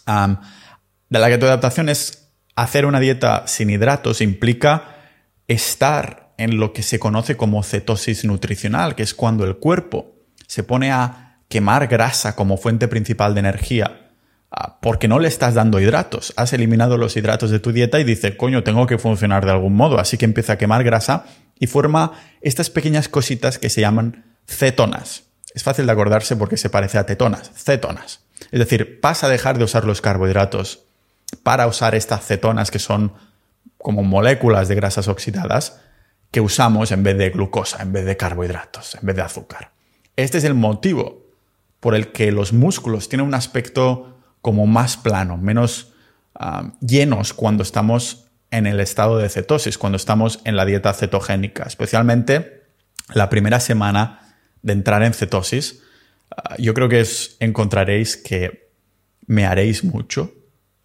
de 0.07 1.19
la 1.19 1.29
ketoadaptación 1.29 1.88
es 1.88 2.33
hacer 2.57 2.87
una 2.87 2.99
dieta 2.99 3.47
sin 3.47 3.71
hidratos, 3.71 4.21
implica 4.21 4.97
estar 5.47 6.35
en 6.38 6.59
lo 6.59 6.73
que 6.73 6.83
se 6.83 6.99
conoce 6.99 7.37
como 7.37 7.62
cetosis 7.62 8.25
nutricional, 8.25 8.95
que 8.95 9.03
es 9.03 9.15
cuando 9.15 9.45
el 9.45 9.59
cuerpo 9.59 10.17
se 10.47 10.65
pone 10.65 10.91
a 10.91 11.41
quemar 11.49 11.87
grasa 11.87 12.35
como 12.35 12.57
fuente 12.57 12.88
principal 12.88 13.35
de 13.35 13.41
energía 13.41 14.08
porque 14.81 15.09
no 15.09 15.19
le 15.19 15.28
estás 15.28 15.55
dando 15.55 15.81
hidratos. 15.81 16.33
Has 16.37 16.52
eliminado 16.52 16.97
los 16.97 17.17
hidratos 17.17 17.50
de 17.50 17.61
tu 17.61 17.73
dieta 17.73 18.00
y 18.00 18.05
dice, 18.05 18.37
coño, 18.37 18.62
tengo 18.64 18.87
que 18.87 18.99
funcionar 18.99 19.45
de 19.45 19.52
algún 19.52 19.75
modo. 19.75 19.99
Así 19.99 20.17
que 20.17 20.25
empieza 20.25 20.55
a 20.55 20.59
quemar 20.59 20.85
grasa 20.85 21.26
y 21.59 21.67
forma 21.67 22.12
estas 22.40 22.71
pequeñas 22.71 23.09
cositas 23.09 23.59
que 23.59 23.71
se 23.71 23.81
llaman 23.81 24.25
cetonas. 24.47 25.25
Es 25.55 25.62
fácil 25.62 25.87
de 25.87 25.93
acordarse 25.93 26.37
porque 26.37 26.57
se 26.57 26.71
parece 26.71 26.99
a 26.99 27.07
tetonas, 27.07 27.50
cetonas. 27.55 28.21
Es 28.50 28.59
decir, 28.59 29.00
pasa 29.00 29.26
a 29.26 29.31
dejar 29.31 29.59
de 29.59 29.64
usar 29.64 29.85
los 29.85 30.00
carbohidratos 30.00 30.85
para 31.43 31.67
usar 31.67 31.95
estas 31.95 32.25
cetonas 32.25 32.71
que 32.71 32.78
son 32.78 33.12
como 33.76 34.02
moléculas 34.02 34.69
de 34.69 34.75
grasas 34.75 35.09
oxidadas 35.09 35.81
que 36.31 36.40
usamos 36.40 36.93
en 36.93 37.02
vez 37.02 37.17
de 37.19 37.31
glucosa, 37.31 37.83
en 37.83 37.93
vez 37.93 38.05
de 38.05 38.17
carbohidratos, 38.17 38.97
en 38.97 39.07
vez 39.07 39.17
de 39.17 39.23
azúcar. 39.23 39.73
Este 40.17 40.38
es 40.38 40.45
el 40.45 40.55
motivo 40.55 41.26
por 41.81 41.95
el 41.95 42.12
que 42.12 42.33
los 42.33 42.52
músculos 42.52 43.09
tienen 43.09 43.26
un 43.26 43.35
aspecto 43.35 44.18
como 44.40 44.66
más 44.66 44.97
plano, 44.97 45.37
menos 45.37 45.92
ah, 46.35 46.73
llenos 46.80 47.33
cuando 47.33 47.62
estamos 47.62 48.26
en 48.50 48.66
el 48.66 48.80
estado 48.80 49.18
de 49.18 49.28
cetosis, 49.28 49.78
cuando 49.78 49.97
estamos 49.97 50.40
en 50.45 50.57
la 50.57 50.64
dieta 50.64 50.92
cetogénica, 50.92 51.64
especialmente 51.64 52.64
la 53.12 53.28
primera 53.28 53.61
semana 53.61 54.37
de 54.62 54.73
entrar 54.73 55.02
en 55.02 55.12
cetosis. 55.12 55.83
Ah, 56.37 56.54
yo 56.59 56.75
creo 56.75 56.88
que 56.88 57.07
encontraréis 57.40 58.16
que 58.16 58.71
me 59.26 59.47
haréis 59.47 59.85
mucho, 59.85 60.33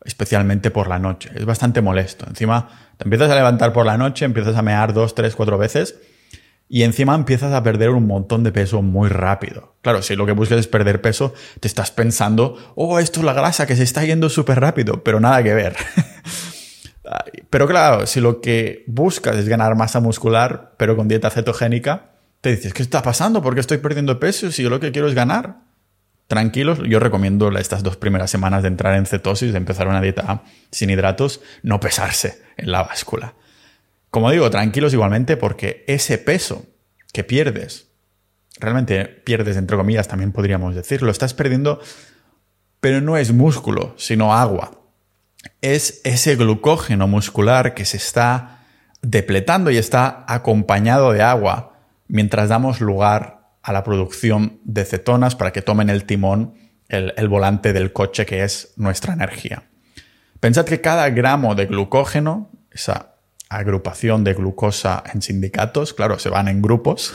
especialmente 0.04 0.72
por 0.72 0.88
la 0.88 1.00
noche. 1.00 1.32
Es 1.36 1.46
bastante 1.46 1.82
molesto. 1.82 2.26
Encima, 2.28 2.92
te 2.98 3.06
empiezas 3.06 3.32
a 3.32 3.36
levantar 3.36 3.72
por 3.72 3.86
la 3.86 3.98
noche, 3.98 4.26
empiezas 4.26 4.56
a 4.56 4.62
mear 4.62 4.94
dos, 4.94 5.16
tres, 5.16 5.36
cuatro 5.36 5.58
veces 5.58 5.96
y 6.70 6.84
encima 6.84 7.16
empiezas 7.16 7.54
a 7.54 7.64
perder 7.64 7.90
un 7.90 8.08
montón 8.08 8.44
de 8.44 8.52
peso 8.52 8.82
muy 8.82 9.10
rápido. 9.10 9.76
Claro, 9.82 10.02
si 10.02 10.16
lo 10.16 10.26
que 10.26 10.32
buscas 10.32 10.60
es 10.60 10.68
perder 10.68 11.02
peso, 11.02 11.34
te 11.60 11.68
estás 11.68 11.92
pensando, 11.92 12.58
oh, 12.76 13.00
esto 13.00 13.20
es 13.20 13.26
la 13.26 13.34
grasa 13.34 13.68
que 13.68 13.76
se 13.76 13.84
está 13.84 14.04
yendo 14.04 14.30
súper 14.30 14.60
rápido, 14.60 15.04
pero 15.04 15.20
nada 15.20 15.44
que 15.44 15.54
ver. 15.54 15.76
Pero 17.50 17.68
claro, 17.68 18.08
si 18.08 18.22
lo 18.22 18.42
que 18.42 18.84
buscas 18.88 19.36
es 19.36 19.48
ganar 19.48 19.76
masa 19.76 20.00
muscular, 20.00 20.74
pero 20.78 20.96
con 20.96 21.08
dieta 21.08 21.30
cetogénica, 21.30 22.14
te 22.42 22.56
dices, 22.56 22.74
¿qué 22.74 22.82
está 22.82 23.04
pasando? 23.04 23.42
¿Por 23.42 23.54
qué 23.54 23.60
estoy 23.60 23.78
perdiendo 23.78 24.20
peso 24.20 24.52
si 24.52 24.64
yo 24.64 24.70
lo 24.70 24.80
que 24.80 24.92
quiero 24.92 25.08
es 25.08 25.14
ganar? 25.14 25.58
Tranquilos, 26.28 26.80
yo 26.88 27.00
recomiendo 27.00 27.56
estas 27.58 27.84
dos 27.84 27.98
primeras 27.98 28.32
semanas 28.32 28.64
de 28.64 28.70
entrar 28.70 28.96
en 28.96 29.06
cetosis, 29.06 29.52
de 29.52 29.58
empezar 29.58 29.88
una 29.88 30.02
dieta 30.02 30.44
sin 30.72 30.90
hidratos, 30.90 31.42
no 31.62 31.80
pesarse 31.80 32.42
en 32.58 32.72
la 32.72 32.84
báscula. 32.84 33.36
Como 34.14 34.30
digo, 34.30 34.48
tranquilos 34.52 34.94
igualmente 34.94 35.38
porque 35.38 35.84
ese 35.88 36.20
peso 36.20 36.68
que 37.14 37.24
pierdes, 37.24 37.88
realmente 38.60 39.06
pierdes 39.06 39.58
entre 39.58 39.76
comillas 39.76 40.08
también 40.08 40.32
podríamos 40.32 40.76
decir, 40.76 41.02
lo 41.02 41.10
estás 41.10 41.34
perdiendo, 41.34 41.80
pero 42.80 43.02
no 43.02 43.18
es 43.18 43.34
músculo, 43.34 43.96
sino 43.98 44.32
agua 44.32 44.84
es 45.62 46.00
ese 46.04 46.36
glucógeno 46.36 47.08
muscular 47.08 47.74
que 47.74 47.86
se 47.86 47.98
está 47.98 48.60
depletando 49.02 49.72
y 49.72 49.78
está 49.78 50.26
acompañado 50.28 51.12
de 51.12 51.24
agua 51.24 51.80
mientras 52.08 52.50
damos 52.50 52.82
lugar 52.82 53.50
a 53.64 53.74
la 53.74 53.84
producción 53.84 54.60
de 54.64 54.86
cetonas 54.86 55.36
para 55.36 55.52
que 55.52 55.64
tomen 55.64 55.90
el 55.90 56.04
timón, 56.04 56.54
el, 56.88 57.28
volante 57.30 57.74
del 57.74 57.94
coche 57.94 58.28
que 58.28 58.44
es 58.44 58.74
nuestra 58.76 59.14
energía. 59.14 59.64
Pensad 60.40 60.66
que 60.66 60.82
cada 60.82 61.10
gramo 61.10 61.56
de 61.56 61.66
glucógeno, 61.66 62.52
esa 62.70 63.13
agrupación 63.58 64.24
de 64.24 64.34
glucosa 64.34 65.04
en 65.14 65.22
sindicatos, 65.22 65.94
claro, 65.94 66.20
se 66.20 66.30
van 66.30 66.48
en 66.48 66.62
grupos, 66.62 67.14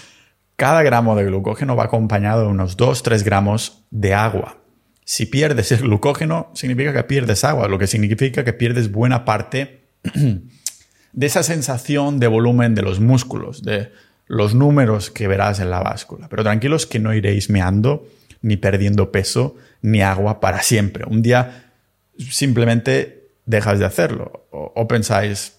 cada 0.56 0.82
gramo 0.82 1.16
de 1.16 1.24
glucógeno 1.24 1.76
va 1.76 1.84
acompañado 1.84 2.42
de 2.42 2.48
unos 2.48 2.76
2-3 2.76 3.22
gramos 3.22 3.84
de 3.90 4.14
agua. 4.14 4.58
Si 5.04 5.26
pierdes 5.26 5.70
el 5.72 5.82
glucógeno, 5.82 6.50
significa 6.54 6.92
que 6.92 7.04
pierdes 7.04 7.44
agua, 7.44 7.68
lo 7.68 7.78
que 7.78 7.86
significa 7.86 8.44
que 8.44 8.52
pierdes 8.52 8.90
buena 8.90 9.24
parte 9.24 9.84
de 11.12 11.26
esa 11.26 11.42
sensación 11.42 12.18
de 12.18 12.26
volumen 12.26 12.74
de 12.74 12.82
los 12.82 13.00
músculos, 13.00 13.62
de 13.62 13.92
los 14.26 14.54
números 14.54 15.10
que 15.10 15.28
verás 15.28 15.60
en 15.60 15.70
la 15.70 15.80
báscula. 15.80 16.28
Pero 16.28 16.42
tranquilos 16.42 16.86
que 16.86 16.98
no 16.98 17.14
iréis 17.14 17.50
meando, 17.50 18.06
ni 18.42 18.56
perdiendo 18.56 19.12
peso, 19.12 19.56
ni 19.82 20.02
agua 20.02 20.40
para 20.40 20.62
siempre. 20.62 21.04
Un 21.08 21.22
día 21.22 21.72
simplemente 22.18 23.28
dejas 23.44 23.78
de 23.78 23.84
hacerlo. 23.84 24.48
O, 24.50 24.88
pensáis 24.88 25.55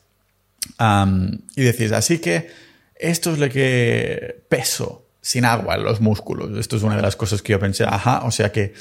y 1.55 1.61
decís, 1.61 1.91
así 1.91 2.19
que 2.19 2.49
esto 2.95 3.31
es 3.31 3.39
lo 3.39 3.49
que 3.49 4.43
peso 4.49 5.05
sin 5.21 5.45
agua 5.45 5.75
en 5.75 5.83
los 5.83 6.01
músculos. 6.01 6.57
Esto 6.57 6.77
es 6.77 6.83
una 6.83 6.95
de 6.95 7.01
las 7.01 7.15
cosas 7.15 7.41
que 7.41 7.51
yo 7.51 7.59
pensé, 7.59 7.83
ajá, 7.83 8.21
o 8.23 8.31
sea 8.31 8.51
que 8.51 8.73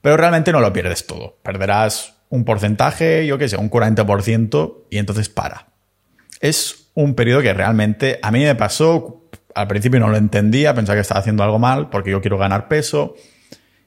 pero 0.00 0.16
realmente 0.16 0.52
no 0.52 0.60
lo 0.60 0.72
pierdes 0.72 1.06
todo. 1.06 1.38
Perderás 1.42 2.14
un 2.28 2.44
porcentaje, 2.44 3.26
yo 3.26 3.38
qué 3.38 3.48
sé, 3.48 3.56
un 3.56 3.70
40% 3.70 4.84
y 4.90 4.98
entonces 4.98 5.28
para. 5.28 5.68
Es 6.40 6.90
un 6.94 7.14
periodo 7.14 7.42
que 7.42 7.52
realmente 7.52 8.18
a 8.22 8.30
mí 8.30 8.40
me 8.40 8.54
pasó, 8.54 9.28
al 9.54 9.66
principio 9.66 9.98
no 9.98 10.08
lo 10.08 10.16
entendía, 10.16 10.74
pensaba 10.74 10.96
que 10.96 11.00
estaba 11.02 11.20
haciendo 11.20 11.42
algo 11.42 11.58
mal 11.58 11.90
porque 11.90 12.10
yo 12.10 12.20
quiero 12.20 12.38
ganar 12.38 12.68
peso. 12.68 13.14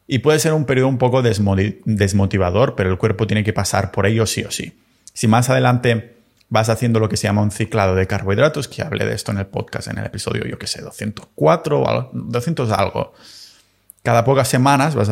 Y 0.07 0.19
puede 0.19 0.39
ser 0.39 0.53
un 0.53 0.65
periodo 0.65 0.89
un 0.89 0.97
poco 0.97 1.21
desmotivador, 1.21 2.75
pero 2.75 2.89
el 2.89 2.97
cuerpo 2.97 3.27
tiene 3.27 3.45
que 3.45 3.53
pasar 3.53 3.91
por 3.91 4.05
ello 4.05 4.25
sí 4.25 4.43
o 4.43 4.51
sí. 4.51 4.77
Si 5.13 5.27
más 5.27 5.49
adelante 5.49 6.17
vas 6.51 6.67
haciendo 6.67 6.99
lo 6.99 7.07
que 7.07 7.15
se 7.15 7.27
llama 7.27 7.41
un 7.41 7.49
ciclado 7.49 7.95
de 7.95 8.07
carbohidratos, 8.07 8.67
que 8.67 8.81
hablé 8.81 9.05
de 9.05 9.15
esto 9.15 9.31
en 9.31 9.37
el 9.37 9.45
podcast, 9.45 9.87
en 9.87 9.97
el 9.97 10.05
episodio, 10.05 10.43
yo 10.45 10.59
qué 10.59 10.67
sé, 10.67 10.81
204 10.81 11.81
o 11.81 12.09
200 12.11 12.71
algo, 12.71 13.13
cada 14.03 14.25
pocas 14.25 14.49
semanas 14.49 14.93
vas 14.93 15.09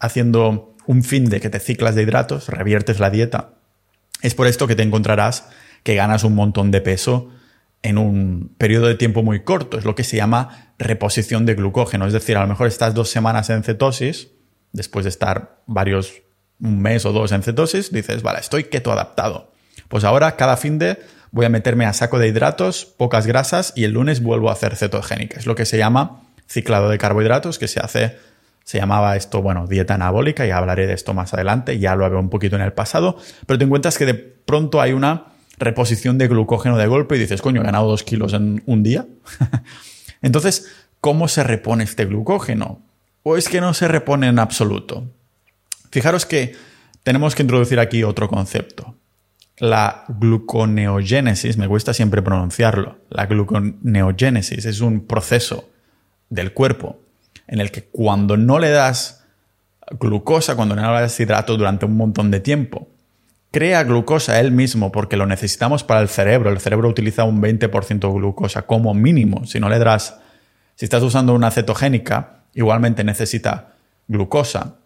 haciendo 0.00 0.74
un 0.86 1.04
fin 1.04 1.26
de 1.26 1.40
que 1.40 1.50
te 1.50 1.60
ciclas 1.60 1.94
de 1.94 2.04
hidratos, 2.04 2.48
reviertes 2.48 3.00
la 3.00 3.10
dieta. 3.10 3.50
Es 4.22 4.34
por 4.34 4.46
esto 4.46 4.66
que 4.66 4.76
te 4.76 4.82
encontrarás 4.82 5.50
que 5.82 5.94
ganas 5.94 6.24
un 6.24 6.34
montón 6.34 6.70
de 6.70 6.80
peso 6.80 7.28
en 7.82 7.98
un 7.98 8.54
periodo 8.56 8.86
de 8.86 8.94
tiempo 8.94 9.22
muy 9.22 9.40
corto. 9.40 9.76
Es 9.76 9.84
lo 9.84 9.94
que 9.94 10.04
se 10.04 10.16
llama 10.16 10.72
reposición 10.78 11.44
de 11.44 11.54
glucógeno. 11.54 12.06
Es 12.06 12.14
decir, 12.14 12.38
a 12.38 12.40
lo 12.40 12.48
mejor 12.48 12.66
estás 12.66 12.94
dos 12.94 13.10
semanas 13.10 13.50
en 13.50 13.62
cetosis, 13.62 14.28
después 14.72 15.04
de 15.04 15.10
estar 15.10 15.60
varios, 15.66 16.22
un 16.60 16.80
mes 16.80 17.04
o 17.04 17.12
dos 17.12 17.30
en 17.32 17.42
cetosis, 17.42 17.92
dices, 17.92 18.22
vale, 18.22 18.40
estoy 18.40 18.64
keto 18.64 18.90
adaptado. 18.90 19.52
Pues 19.88 20.04
ahora 20.04 20.36
cada 20.36 20.56
fin 20.56 20.78
de 20.78 20.98
voy 21.30 21.46
a 21.46 21.48
meterme 21.48 21.84
a 21.86 21.92
saco 21.92 22.18
de 22.18 22.28
hidratos, 22.28 22.84
pocas 22.84 23.26
grasas 23.26 23.72
y 23.76 23.84
el 23.84 23.92
lunes 23.92 24.22
vuelvo 24.22 24.50
a 24.50 24.52
hacer 24.52 24.76
cetogénica. 24.76 25.38
Es 25.38 25.46
lo 25.46 25.54
que 25.54 25.66
se 25.66 25.78
llama 25.78 26.22
ciclado 26.46 26.88
de 26.88 26.98
carbohidratos 26.98 27.58
que 27.58 27.68
se 27.68 27.80
hace 27.80 28.16
se 28.68 28.76
llamaba 28.76 29.16
esto, 29.16 29.40
bueno, 29.40 29.66
dieta 29.66 29.94
anabólica, 29.94 30.46
y 30.46 30.50
hablaré 30.50 30.86
de 30.86 30.92
esto 30.92 31.14
más 31.14 31.32
adelante, 31.32 31.78
ya 31.78 31.96
lo 31.96 32.04
había 32.04 32.18
un 32.18 32.28
poquito 32.28 32.54
en 32.54 32.60
el 32.60 32.74
pasado, 32.74 33.16
pero 33.46 33.56
te 33.56 33.64
encuentras 33.64 33.96
que 33.96 34.04
de 34.04 34.12
pronto 34.12 34.82
hay 34.82 34.92
una 34.92 35.28
reposición 35.56 36.18
de 36.18 36.28
glucógeno 36.28 36.76
de 36.76 36.86
golpe 36.86 37.16
y 37.16 37.18
dices, 37.18 37.40
coño, 37.40 37.62
he 37.62 37.64
ganado 37.64 37.88
dos 37.88 38.02
kilos 38.02 38.34
en 38.34 38.62
un 38.66 38.82
día. 38.82 39.06
Entonces, 40.20 40.70
¿cómo 41.00 41.28
se 41.28 41.44
repone 41.44 41.84
este 41.84 42.04
glucógeno? 42.04 42.82
¿O 43.22 43.38
es 43.38 43.48
que 43.48 43.62
no 43.62 43.72
se 43.72 43.88
repone 43.88 44.28
en 44.28 44.38
absoluto? 44.38 45.10
Fijaros 45.90 46.26
que 46.26 46.54
tenemos 47.04 47.34
que 47.34 47.44
introducir 47.44 47.80
aquí 47.80 48.04
otro 48.04 48.28
concepto. 48.28 48.96
La 49.60 50.04
gluconeogénesis, 50.08 51.56
me 51.56 51.66
cuesta 51.66 51.92
siempre 51.92 52.22
pronunciarlo, 52.22 52.98
la 53.10 53.26
gluconeogénesis 53.26 54.64
es 54.64 54.80
un 54.80 55.06
proceso 55.06 55.68
del 56.30 56.52
cuerpo 56.52 57.00
en 57.48 57.60
el 57.60 57.72
que 57.72 57.84
cuando 57.84 58.36
no 58.36 58.58
le 58.58 58.70
das 58.70 59.24
glucosa, 59.98 60.54
cuando 60.54 60.76
no 60.76 60.82
le 60.94 61.00
das 61.00 61.18
hidrato 61.18 61.56
durante 61.56 61.86
un 61.86 61.96
montón 61.96 62.30
de 62.30 62.40
tiempo, 62.40 62.88
crea 63.50 63.82
glucosa 63.82 64.38
él 64.40 64.52
mismo 64.52 64.92
porque 64.92 65.16
lo 65.16 65.26
necesitamos 65.26 65.82
para 65.82 66.00
el 66.00 66.08
cerebro. 66.08 66.50
El 66.50 66.60
cerebro 66.60 66.88
utiliza 66.88 67.24
un 67.24 67.42
20% 67.42 68.00
de 68.00 68.12
glucosa 68.12 68.62
como 68.62 68.94
mínimo. 68.94 69.46
Si 69.46 69.58
no 69.58 69.68
le 69.68 69.78
das, 69.78 70.20
si 70.76 70.84
estás 70.84 71.02
usando 71.02 71.34
una 71.34 71.50
cetogénica, 71.50 72.42
igualmente 72.54 73.02
necesita 73.04 73.72
glucosa. 74.06 74.76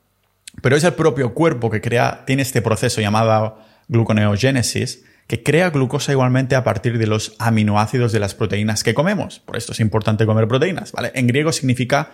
Pero 0.60 0.76
es 0.76 0.84
el 0.84 0.94
propio 0.94 1.34
cuerpo 1.34 1.70
que 1.70 1.80
crea, 1.80 2.22
tiene 2.26 2.42
este 2.42 2.62
proceso 2.62 3.00
llamado 3.00 3.58
gluconeogénesis, 3.88 5.04
que 5.26 5.42
crea 5.42 5.70
glucosa 5.70 6.12
igualmente 6.12 6.56
a 6.56 6.64
partir 6.64 6.98
de 6.98 7.06
los 7.06 7.34
aminoácidos 7.38 8.12
de 8.12 8.20
las 8.20 8.34
proteínas 8.34 8.84
que 8.84 8.94
comemos. 8.94 9.38
Por 9.40 9.56
esto 9.56 9.72
es 9.72 9.80
importante 9.80 10.26
comer 10.26 10.48
proteínas, 10.48 10.92
¿vale? 10.92 11.10
En 11.14 11.26
griego 11.26 11.52
significa 11.52 12.10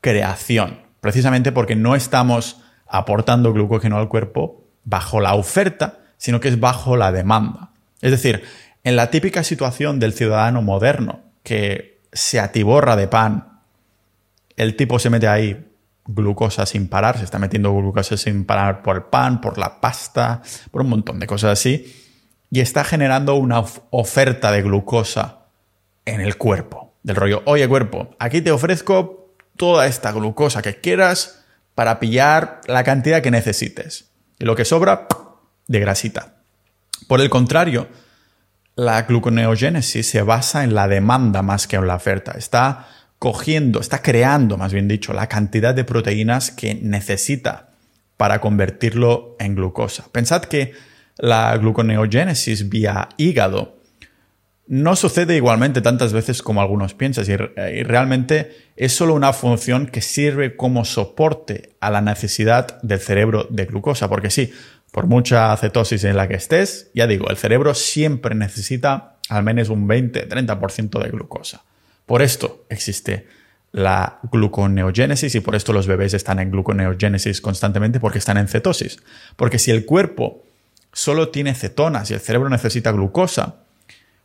creación, 0.00 0.80
precisamente 1.00 1.52
porque 1.52 1.76
no 1.76 1.96
estamos 1.96 2.60
aportando 2.86 3.52
glucógeno 3.52 3.98
al 3.98 4.08
cuerpo 4.08 4.64
bajo 4.84 5.20
la 5.20 5.34
oferta, 5.34 6.00
sino 6.16 6.40
que 6.40 6.48
es 6.48 6.60
bajo 6.60 6.96
la 6.96 7.10
demanda. 7.10 7.70
Es 8.00 8.10
decir, 8.10 8.44
en 8.84 8.96
la 8.96 9.10
típica 9.10 9.42
situación 9.42 9.98
del 9.98 10.12
ciudadano 10.12 10.62
moderno 10.62 11.22
que 11.42 12.00
se 12.12 12.38
atiborra 12.38 12.96
de 12.96 13.08
pan, 13.08 13.60
el 14.56 14.76
tipo 14.76 14.98
se 14.98 15.10
mete 15.10 15.26
ahí 15.26 15.66
glucosa 16.06 16.66
sin 16.66 16.88
parar, 16.88 17.18
se 17.18 17.24
está 17.24 17.38
metiendo 17.38 17.74
glucosa 17.74 18.16
sin 18.16 18.44
parar 18.44 18.82
por 18.82 18.96
el 18.96 19.02
pan, 19.04 19.40
por 19.40 19.58
la 19.58 19.80
pasta, 19.80 20.42
por 20.70 20.82
un 20.82 20.88
montón 20.88 21.18
de 21.18 21.26
cosas 21.26 21.52
así, 21.52 21.94
y 22.50 22.60
está 22.60 22.84
generando 22.84 23.34
una 23.34 23.64
oferta 23.90 24.52
de 24.52 24.62
glucosa 24.62 25.46
en 26.04 26.20
el 26.20 26.36
cuerpo. 26.36 26.94
Del 27.02 27.16
rollo, 27.16 27.42
oye 27.46 27.68
cuerpo, 27.68 28.14
aquí 28.18 28.40
te 28.40 28.50
ofrezco 28.50 29.34
toda 29.56 29.86
esta 29.86 30.12
glucosa 30.12 30.62
que 30.62 30.80
quieras 30.80 31.44
para 31.74 32.00
pillar 32.00 32.60
la 32.66 32.84
cantidad 32.84 33.22
que 33.22 33.30
necesites. 33.30 34.10
Y 34.38 34.44
lo 34.44 34.56
que 34.56 34.64
sobra, 34.64 35.06
de 35.66 35.80
grasita. 35.80 36.34
Por 37.08 37.20
el 37.20 37.30
contrario, 37.30 37.88
la 38.76 39.02
gluconeogénesis 39.02 40.08
se 40.08 40.22
basa 40.22 40.64
en 40.64 40.74
la 40.74 40.88
demanda 40.88 41.42
más 41.42 41.66
que 41.66 41.76
en 41.76 41.86
la 41.86 41.96
oferta. 41.96 42.32
Está 42.32 42.88
cogiendo, 43.24 43.80
está 43.80 44.02
creando, 44.02 44.58
más 44.58 44.74
bien 44.74 44.86
dicho, 44.86 45.14
la 45.14 45.30
cantidad 45.30 45.74
de 45.74 45.84
proteínas 45.84 46.50
que 46.50 46.74
necesita 46.74 47.70
para 48.18 48.38
convertirlo 48.42 49.34
en 49.38 49.54
glucosa. 49.54 50.04
Pensad 50.12 50.42
que 50.42 50.72
la 51.16 51.56
gluconeogénesis 51.56 52.68
vía 52.68 53.08
hígado 53.16 53.78
no 54.66 54.94
sucede 54.94 55.36
igualmente 55.36 55.80
tantas 55.80 56.12
veces 56.12 56.42
como 56.42 56.60
algunos 56.60 56.92
piensan 56.92 57.24
y, 57.26 57.82
realmente 57.84 58.50
es 58.76 58.92
solo 58.92 59.14
una 59.14 59.32
función 59.32 59.86
que 59.86 60.02
sirve 60.02 60.54
como 60.54 60.84
soporte 60.84 61.76
a 61.80 61.90
la 61.90 62.02
necesidad 62.02 62.78
del 62.82 63.00
cerebro 63.00 63.46
de 63.48 63.64
glucosa, 63.64 64.06
porque 64.10 64.28
sí, 64.28 64.52
por 64.92 65.06
mucha 65.06 65.56
cetosis 65.56 66.04
en 66.04 66.18
la 66.18 66.28
que 66.28 66.34
estés, 66.34 66.90
ya 66.92 67.06
digo, 67.06 67.30
el 67.30 67.38
cerebro 67.38 67.72
siempre 67.72 68.34
necesita 68.34 69.16
al 69.30 69.44
menos 69.44 69.70
un 69.70 69.88
20-30% 69.88 71.02
de 71.02 71.08
glucosa. 71.08 71.64
Por 72.06 72.22
esto 72.22 72.66
existe 72.68 73.26
la 73.72 74.20
gluconeogénesis 74.30 75.34
y 75.34 75.40
por 75.40 75.56
esto 75.56 75.72
los 75.72 75.86
bebés 75.86 76.14
están 76.14 76.38
en 76.38 76.50
gluconeogénesis 76.50 77.40
constantemente 77.40 77.98
porque 77.98 78.18
están 78.18 78.36
en 78.36 78.46
cetosis. 78.46 78.98
Porque 79.36 79.58
si 79.58 79.70
el 79.70 79.84
cuerpo 79.84 80.44
solo 80.92 81.30
tiene 81.30 81.54
cetonas 81.54 82.10
y 82.10 82.14
el 82.14 82.20
cerebro 82.20 82.48
necesita 82.48 82.92
glucosa, 82.92 83.56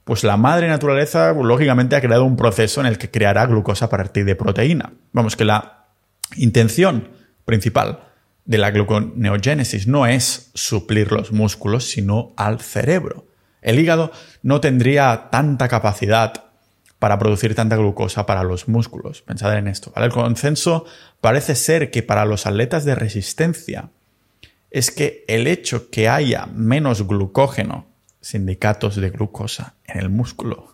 pues 0.04 0.24
la 0.24 0.38
madre 0.38 0.68
naturaleza 0.68 1.34
lógicamente 1.34 1.96
ha 1.96 2.02
creado 2.02 2.26
un 2.26 2.36
proceso 2.36 2.82
en 2.82 2.88
el 2.88 2.98
que 2.98 3.10
creará 3.10 3.46
glucosa 3.48 3.86
a 3.86 3.90
partir 3.90 4.26
de 4.26 4.36
proteína. 4.36 4.94
Vamos, 5.14 5.36
que 5.36 5.46
la 5.46 5.88
intención 6.36 7.10
principal 7.46 8.04
de 8.46 8.58
la 8.58 8.72
gluconeogénesis 8.72 9.88
no 9.88 10.06
es 10.06 10.52
suplir 10.54 11.12
los 11.12 11.32
músculos, 11.32 11.86
sino 11.86 12.34
al 12.38 12.60
cerebro. 12.60 13.26
El 13.62 13.80
hígado 13.80 14.12
no 14.42 14.62
tendría 14.62 15.30
tanta 15.32 15.68
capacidad 15.68 16.49
para 17.00 17.18
producir 17.18 17.56
tanta 17.56 17.78
glucosa 17.78 18.26
para 18.26 18.44
los 18.44 18.68
músculos. 18.68 19.22
Pensad 19.22 19.58
en 19.58 19.68
esto. 19.68 19.92
El 19.96 20.12
consenso 20.12 20.86
parece 21.22 21.56
ser 21.56 21.92
que 21.92 22.04
para 22.04 22.26
los 22.26 22.46
atletas 22.46 22.86
de 22.86 22.96
resistencia 22.96 23.90
es 24.70 24.92
que 24.92 25.24
el 25.28 25.48
hecho 25.48 25.90
que 25.90 26.10
haya 26.10 26.48
menos 26.54 27.08
glucógeno, 27.08 27.88
sindicatos 28.22 28.98
de 28.98 29.10
glucosa 29.10 29.76
en 29.86 30.00
el 30.00 30.10
músculo, 30.10 30.74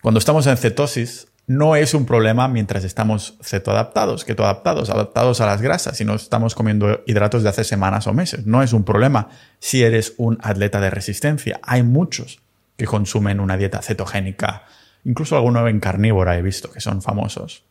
cuando 0.00 0.18
estamos 0.18 0.46
en 0.46 0.56
cetosis, 0.56 1.26
no 1.46 1.74
es 1.74 1.94
un 1.94 2.06
problema 2.06 2.46
mientras 2.46 2.84
estamos 2.84 3.36
cetoadaptados, 3.42 4.24
ketoadaptados, 4.24 4.88
adaptados 4.88 5.40
a 5.40 5.46
las 5.46 5.60
grasas 5.60 6.00
y 6.00 6.04
no 6.04 6.14
estamos 6.14 6.54
comiendo 6.54 7.02
hidratos 7.06 7.42
de 7.42 7.48
hace 7.48 7.64
semanas 7.64 8.06
o 8.06 8.14
meses. 8.14 8.46
No 8.46 8.62
es 8.62 8.72
un 8.72 8.84
problema 8.84 9.30
si 9.58 9.82
eres 9.82 10.14
un 10.16 10.38
atleta 10.42 10.80
de 10.80 10.90
resistencia. 10.90 11.58
Hay 11.64 11.82
muchos 11.82 12.40
que 12.76 12.86
consumen 12.86 13.40
una 13.40 13.56
dieta 13.56 13.82
cetogénica, 13.82 14.64
incluso 15.04 15.36
alguno 15.36 15.66
en 15.68 15.80
carnívora 15.80 16.36
he 16.36 16.42
visto 16.42 16.70
que 16.70 16.80
son 16.80 17.02
famosos. 17.02 17.64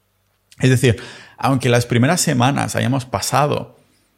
Es 0.59 0.69
decir, 0.69 1.01
aunque 1.37 1.69
las 1.69 1.85
primeras 1.85 2.21
semanas 2.21 2.75
hayamos 2.75 3.05
pasado 3.05 3.77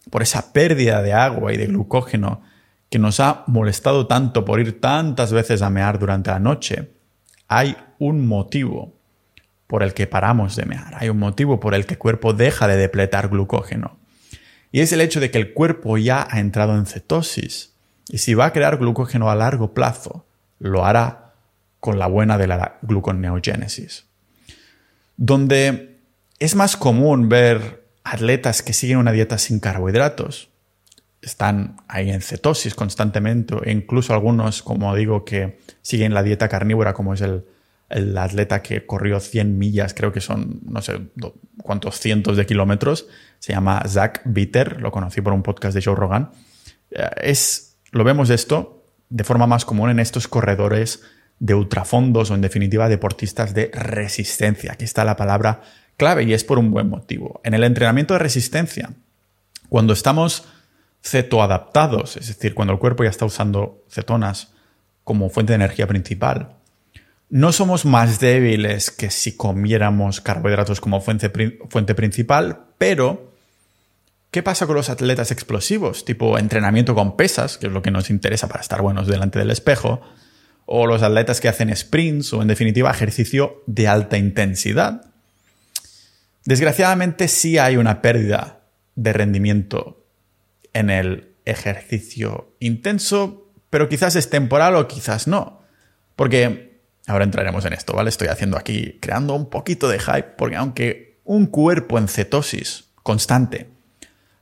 por 0.10 0.24
esa 0.24 0.54
pérdida 0.54 1.02
de 1.02 1.14
agua 1.14 1.54
y 1.54 1.58
de 1.58 1.68
glucógeno 1.68 2.42
que 2.90 3.00
nos 3.00 3.20
ha 3.20 3.44
molestado 3.48 4.08
tanto 4.08 4.44
por 4.44 4.60
ir 4.60 4.82
tantas 4.82 5.32
veces 5.32 5.62
a 5.62 5.70
mear 5.70 6.00
durante 6.00 6.32
la 6.32 6.40
noche, 6.40 6.92
hay 7.48 7.78
un 8.00 8.28
motivo 8.28 8.96
por 9.68 9.84
el 9.84 9.94
que 9.94 10.08
paramos 10.08 10.56
de 10.56 10.66
mear, 10.66 10.96
hay 10.98 11.10
un 11.10 11.20
motivo 11.20 11.60
por 11.60 11.76
el 11.76 11.86
que 11.86 11.94
el 11.94 12.00
cuerpo 12.00 12.34
deja 12.34 12.68
de 12.68 12.76
depletar 12.76 13.30
glucógeno. 13.30 14.00
Y 14.72 14.82
es 14.82 14.92
el 14.92 15.02
hecho 15.02 15.20
de 15.20 15.32
que 15.32 15.38
el 15.38 15.54
cuerpo 15.54 15.98
ya 15.98 16.28
ha 16.30 16.40
entrado 16.40 16.76
en 16.76 16.86
cetosis. 16.86 17.74
Y 18.10 18.18
si 18.18 18.34
va 18.34 18.46
a 18.46 18.54
crear 18.54 18.78
glucógeno 18.78 19.30
a 19.30 19.36
largo 19.36 19.74
plazo, 19.74 20.26
lo 20.60 20.86
hará 20.86 21.21
con 21.82 22.00
la 22.00 22.08
buena 22.08 22.38
de 22.38 22.48
la 22.48 22.78
gluconeogénesis. 22.84 24.06
Donde 25.18 25.98
es 26.40 26.56
más 26.56 26.78
común 26.78 27.28
ver 27.28 27.84
atletas 28.04 28.62
que 28.62 28.72
siguen 28.72 28.98
una 28.98 29.12
dieta 29.12 29.38
sin 29.38 29.60
carbohidratos, 29.60 30.50
están 31.22 31.78
ahí 31.88 32.10
en 32.10 32.22
cetosis 32.22 32.74
constantemente, 32.74 33.56
e 33.66 33.72
incluso 33.72 34.14
algunos, 34.14 34.64
como 34.64 34.96
digo, 34.96 35.26
que 35.26 35.60
siguen 35.82 36.14
la 36.14 36.24
dieta 36.24 36.48
carnívora, 36.48 36.94
como 36.94 37.14
es 37.14 37.22
el, 37.22 37.46
el 37.90 38.18
atleta 38.18 38.62
que 38.62 38.86
corrió 38.86 39.20
100 39.20 39.58
millas, 39.58 39.94
creo 39.94 40.12
que 40.12 40.22
son 40.22 40.62
no 40.64 40.82
sé 40.82 41.00
cuántos 41.62 42.00
cientos 42.00 42.38
de 42.38 42.46
kilómetros, 42.46 43.08
se 43.40 43.54
llama 43.54 43.84
Zach 43.88 44.22
Bitter, 44.26 44.82
lo 44.82 44.92
conocí 44.92 45.22
por 45.22 45.34
un 45.34 45.44
podcast 45.44 45.76
de 45.76 45.82
Joe 45.84 45.96
Rogan. 45.96 46.32
Eh, 46.92 47.10
es, 47.22 47.78
lo 47.92 48.04
vemos 48.04 48.30
esto 48.30 48.84
de 49.10 49.24
forma 49.24 49.46
más 49.46 49.66
común 49.66 49.90
en 49.90 50.00
estos 50.00 50.28
corredores 50.28 51.04
de 51.42 51.56
ultrafondos 51.56 52.30
o 52.30 52.36
en 52.36 52.42
definitiva 52.42 52.88
deportistas 52.88 53.56
de 53.56 53.72
resistencia. 53.74 54.74
Aquí 54.74 54.86
está 54.86 55.04
la 55.04 55.18
palabra 55.18 55.64
clave 55.98 56.24
y 56.24 56.34
es 56.34 56.44
por 56.44 56.60
un 56.60 56.70
buen 56.70 56.88
motivo. 56.88 57.42
En 57.44 57.56
el 57.56 57.64
entrenamiento 57.64 58.14
de 58.14 58.20
resistencia, 58.20 58.92
cuando 59.68 59.92
estamos 59.92 60.46
cetoadaptados, 61.04 62.16
es 62.16 62.28
decir, 62.28 62.54
cuando 62.54 62.74
el 62.74 62.80
cuerpo 62.80 63.04
ya 63.04 63.10
está 63.10 63.26
usando 63.26 63.84
cetonas 63.90 64.54
como 65.04 65.32
fuente 65.32 65.54
de 65.54 65.56
energía 65.56 65.88
principal, 65.88 66.58
no 67.32 67.52
somos 67.52 67.86
más 67.86 68.20
débiles 68.20 68.92
que 68.92 69.10
si 69.10 69.36
comiéramos 69.36 70.22
carbohidratos 70.22 70.80
como 70.80 71.02
fuente, 71.02 71.32
principal, 71.96 72.66
pero 72.78 73.34
¿qué 74.30 74.44
pasa 74.44 74.68
con 74.68 74.76
los 74.76 74.92
atletas 74.92 75.32
explosivos? 75.32 76.06
Tipo 76.06 76.38
entrenamiento 76.38 76.94
con 76.94 77.18
pesas, 77.18 77.58
que 77.58 77.66
es 77.66 77.74
lo 77.74 77.82
que 77.82 77.90
nos 77.90 78.12
interesa 78.12 78.48
para 78.48 78.62
estar 78.62 78.84
buenos 78.84 79.08
delante 79.08 79.40
del 79.40 79.50
espejo, 79.50 80.02
o 80.74 80.88
los 80.88 81.04
atletas 81.04 81.42
que 81.42 81.50
hacen 81.50 81.76
sprints 81.76 82.32
o 82.34 82.42
en 82.42 82.48
definitiva 82.48 82.90
ejercicio 82.90 83.62
de 83.68 83.88
alta 83.88 84.18
intensidad. 84.18 85.12
Desgraciadamente 86.46 87.28
sí 87.28 87.58
hay 87.58 87.78
una 87.78 88.02
pérdida 88.02 88.62
de 88.96 89.14
rendimiento 89.14 90.06
en 90.74 90.90
el 90.90 91.34
ejercicio 91.46 92.56
intenso, 92.60 93.52
pero 93.70 93.90
quizás 93.90 94.16
es 94.16 94.30
temporal 94.30 94.76
o 94.76 94.88
quizás 94.88 95.28
no. 95.28 95.62
Porque 96.16 96.72
Ahora 97.08 97.26
entraremos 97.26 97.66
en 97.66 97.74
esto, 97.74 97.94
¿vale? 97.94 98.10
Estoy 98.10 98.28
haciendo 98.28 98.58
aquí, 98.58 98.98
creando 99.02 99.34
un 99.34 99.50
poquito 99.50 99.90
de 99.90 100.00
hype, 100.00 100.36
porque 100.38 100.56
aunque 100.56 101.20
un 101.24 101.48
cuerpo 101.48 101.98
en 101.98 102.08
cetosis 102.08 102.86
constante 103.04 103.68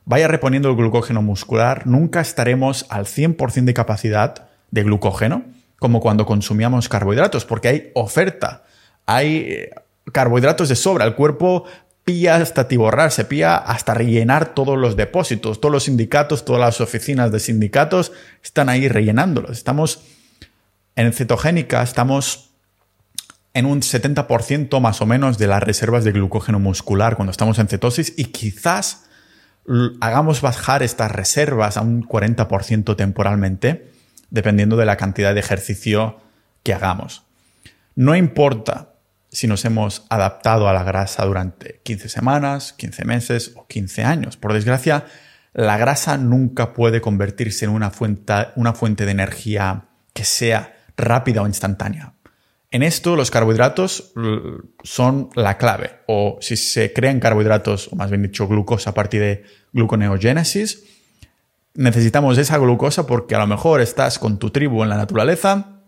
vaya 0.04 0.28
reponiendo 0.28 0.68
el 0.68 0.76
glucógeno 0.76 1.22
muscular, 1.22 1.86
nunca 1.86 2.20
estaremos 2.20 2.86
al 2.90 3.06
100% 3.06 3.64
de 3.64 3.74
capacidad 3.74 4.48
de 4.70 4.82
glucógeno, 4.82 5.44
como 5.80 6.00
cuando 6.00 6.24
consumíamos 6.24 6.88
carbohidratos, 6.88 7.44
porque 7.44 7.68
hay 7.68 7.90
oferta, 7.94 8.62
hay 9.06 9.36
eh, 9.36 9.70
carbohidratos 10.12 10.68
de 10.68 10.76
sobra, 10.76 11.04
el 11.04 11.16
cuerpo 11.16 11.64
pilla 12.04 12.36
hasta 12.36 12.68
tiborrarse, 12.68 13.24
pilla 13.24 13.56
hasta 13.56 13.94
rellenar 13.94 14.54
todos 14.54 14.78
los 14.78 14.94
depósitos, 14.94 15.60
todos 15.60 15.72
los 15.72 15.84
sindicatos, 15.84 16.44
todas 16.44 16.60
las 16.60 16.80
oficinas 16.80 17.32
de 17.32 17.40
sindicatos 17.40 18.12
están 18.44 18.68
ahí 18.68 18.88
rellenándolos. 18.88 19.50
Estamos 19.52 20.02
en 20.96 21.12
cetogénica, 21.12 21.82
estamos 21.82 22.50
en 23.54 23.66
un 23.66 23.80
70% 23.80 24.80
más 24.80 25.00
o 25.00 25.06
menos 25.06 25.38
de 25.38 25.46
las 25.46 25.62
reservas 25.62 26.04
de 26.04 26.12
glucógeno 26.12 26.58
muscular 26.58 27.16
cuando 27.16 27.32
estamos 27.32 27.58
en 27.58 27.68
cetosis 27.68 28.14
y 28.16 28.26
quizás 28.26 29.06
hagamos 30.00 30.40
bajar 30.40 30.82
estas 30.82 31.10
reservas 31.10 31.76
a 31.76 31.82
un 31.82 32.06
40% 32.06 32.96
temporalmente, 32.96 33.90
dependiendo 34.30 34.76
de 34.76 34.86
la 34.86 34.96
cantidad 34.96 35.34
de 35.34 35.40
ejercicio 35.40 36.20
que 36.62 36.74
hagamos. 36.74 37.24
No 37.94 38.14
importa 38.14 38.94
si 39.30 39.46
nos 39.46 39.64
hemos 39.64 40.06
adaptado 40.08 40.68
a 40.68 40.72
la 40.72 40.82
grasa 40.82 41.24
durante 41.24 41.80
15 41.84 42.08
semanas, 42.08 42.72
15 42.72 43.04
meses 43.04 43.52
o 43.54 43.66
15 43.66 44.04
años. 44.04 44.36
Por 44.36 44.52
desgracia, 44.52 45.04
la 45.52 45.76
grasa 45.78 46.16
nunca 46.16 46.72
puede 46.72 47.00
convertirse 47.00 47.64
en 47.64 47.70
una 47.70 47.90
fuente, 47.90 48.32
una 48.56 48.72
fuente 48.72 49.04
de 49.04 49.12
energía 49.12 49.86
que 50.12 50.24
sea 50.24 50.76
rápida 50.96 51.42
o 51.42 51.46
instantánea. 51.46 52.14
En 52.72 52.84
esto 52.84 53.16
los 53.16 53.32
carbohidratos 53.32 54.12
son 54.84 55.30
la 55.34 55.58
clave, 55.58 56.02
o 56.06 56.38
si 56.40 56.56
se 56.56 56.92
crean 56.92 57.18
carbohidratos, 57.18 57.88
o 57.92 57.96
más 57.96 58.10
bien 58.10 58.22
dicho 58.22 58.46
glucosa 58.46 58.90
a 58.90 58.94
partir 58.94 59.20
de 59.20 59.44
gluconeogénesis, 59.72 60.84
necesitamos 61.74 62.38
esa 62.38 62.58
glucosa 62.58 63.06
porque 63.06 63.34
a 63.34 63.38
lo 63.38 63.46
mejor 63.46 63.80
estás 63.80 64.18
con 64.18 64.38
tu 64.38 64.50
tribu 64.50 64.82
en 64.82 64.88
la 64.88 64.96
naturaleza 64.96 65.80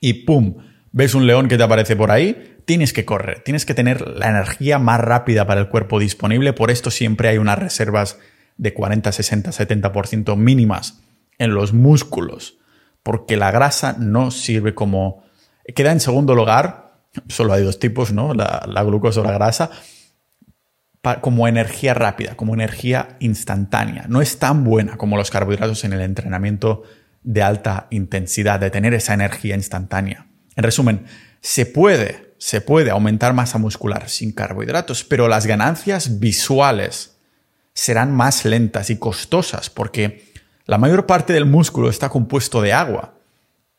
y 0.00 0.24
¡pum! 0.24 0.56
ves 0.92 1.14
un 1.14 1.26
león 1.26 1.48
que 1.48 1.56
te 1.56 1.62
aparece 1.62 1.96
por 1.96 2.10
ahí, 2.10 2.58
tienes 2.66 2.92
que 2.92 3.04
correr, 3.04 3.40
tienes 3.40 3.66
que 3.66 3.74
tener 3.74 4.06
la 4.06 4.28
energía 4.28 4.78
más 4.78 5.00
rápida 5.00 5.46
para 5.46 5.60
el 5.60 5.68
cuerpo 5.68 5.98
disponible, 5.98 6.52
por 6.52 6.70
esto 6.70 6.90
siempre 6.90 7.28
hay 7.28 7.38
unas 7.38 7.58
reservas 7.58 8.18
de 8.56 8.72
40, 8.72 9.10
60, 9.10 9.50
70% 9.50 10.36
mínimas 10.36 11.00
en 11.38 11.54
los 11.54 11.72
músculos, 11.72 12.58
porque 13.02 13.36
la 13.36 13.50
grasa 13.50 13.96
no 13.98 14.30
sirve 14.30 14.74
como 14.74 15.24
Queda 15.72 15.92
en 15.92 16.00
segundo 16.00 16.34
lugar, 16.34 16.92
solo 17.28 17.54
hay 17.54 17.64
dos 17.64 17.78
tipos, 17.78 18.12
¿no? 18.12 18.34
La, 18.34 18.82
glucosa 18.84 19.20
o 19.20 19.24
la 19.24 19.32
grasa, 19.32 19.70
como 21.20 21.46
energía 21.46 21.94
rápida, 21.94 22.34
como 22.34 22.54
energía 22.54 23.16
instantánea. 23.20 24.06
No 24.08 24.22
es 24.22 24.38
tan 24.38 24.64
buena 24.64 24.96
como 24.96 25.16
los 25.16 25.30
carbohidratos 25.30 25.84
en 25.84 25.92
el 25.92 26.00
entrenamiento 26.00 26.82
de 27.22 27.42
alta 27.42 27.86
intensidad, 27.90 28.60
de 28.60 28.70
tener 28.70 28.94
esa 28.94 29.14
energía 29.14 29.54
instantánea. 29.54 30.26
En 30.56 30.64
resumen, 30.64 31.04
se 31.40 31.66
puede, 31.66 32.34
se 32.38 32.60
puede 32.60 32.90
aumentar 32.90 33.34
masa 33.34 33.58
muscular 33.58 34.08
sin 34.08 34.32
carbohidratos, 34.32 35.04
pero 35.04 35.28
las 35.28 35.46
ganancias 35.46 36.20
visuales 36.20 37.16
serán 37.74 38.12
más 38.12 38.44
lentas 38.44 38.88
y 38.90 38.96
costosas 38.96 39.68
porque 39.68 40.32
la 40.64 40.78
mayor 40.78 41.06
parte 41.06 41.32
del 41.32 41.44
músculo 41.44 41.90
está 41.90 42.08
compuesto 42.08 42.62
de 42.62 42.72
agua 42.72 43.14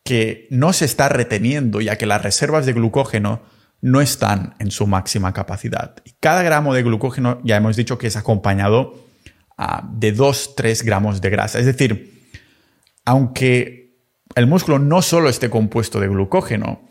que 0.04 0.48
no 0.52 0.74
se 0.74 0.86
está 0.86 1.10
reteniendo 1.10 1.82
ya 1.82 1.98
que 1.98 2.06
las 2.06 2.22
reservas 2.22 2.68
de 2.68 2.74
glucógeno 2.74 3.42
no 3.86 4.02
están 4.02 4.56
en 4.58 4.72
su 4.72 4.88
máxima 4.88 5.32
capacidad. 5.32 5.98
Y 6.06 6.14
cada 6.20 6.42
gramo 6.42 6.74
de 6.74 6.82
glucógeno 6.82 7.40
ya 7.44 7.56
hemos 7.56 7.76
dicho 7.76 8.00
que 8.00 8.08
es 8.08 8.18
acompañado 8.18 8.96
ah, 9.60 9.88
de 9.94 10.16
2-3 10.16 10.84
gramos 10.84 11.22
de 11.22 11.30
grasa. 11.30 11.60
Es 11.60 11.68
decir, 11.68 12.32
aunque 13.06 13.96
el 14.34 14.48
músculo 14.48 14.80
no 14.80 15.04
solo 15.04 15.30
esté 15.30 15.52
compuesto 15.52 16.00
de 16.00 16.08
glucógeno, 16.08 16.82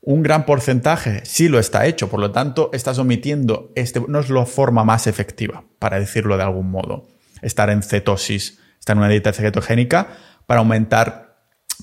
un 0.00 0.22
gran 0.22 0.46
porcentaje 0.46 1.22
sí 1.24 1.48
lo 1.48 1.58
está 1.58 1.86
hecho, 1.86 2.08
por 2.08 2.20
lo 2.20 2.30
tanto 2.30 2.70
estás 2.72 2.98
omitiendo, 2.98 3.72
este 3.74 4.00
no 4.06 4.20
es 4.20 4.30
la 4.30 4.46
forma 4.46 4.84
más 4.84 5.08
efectiva, 5.08 5.64
para 5.80 5.98
decirlo 5.98 6.36
de 6.36 6.44
algún 6.44 6.70
modo, 6.70 7.08
estar 7.42 7.68
en 7.68 7.82
cetosis, 7.82 8.60
estar 8.78 8.94
en 8.94 8.98
una 8.98 9.08
dieta 9.08 9.32
cetogénica 9.32 10.06
para 10.46 10.60
aumentar 10.60 11.34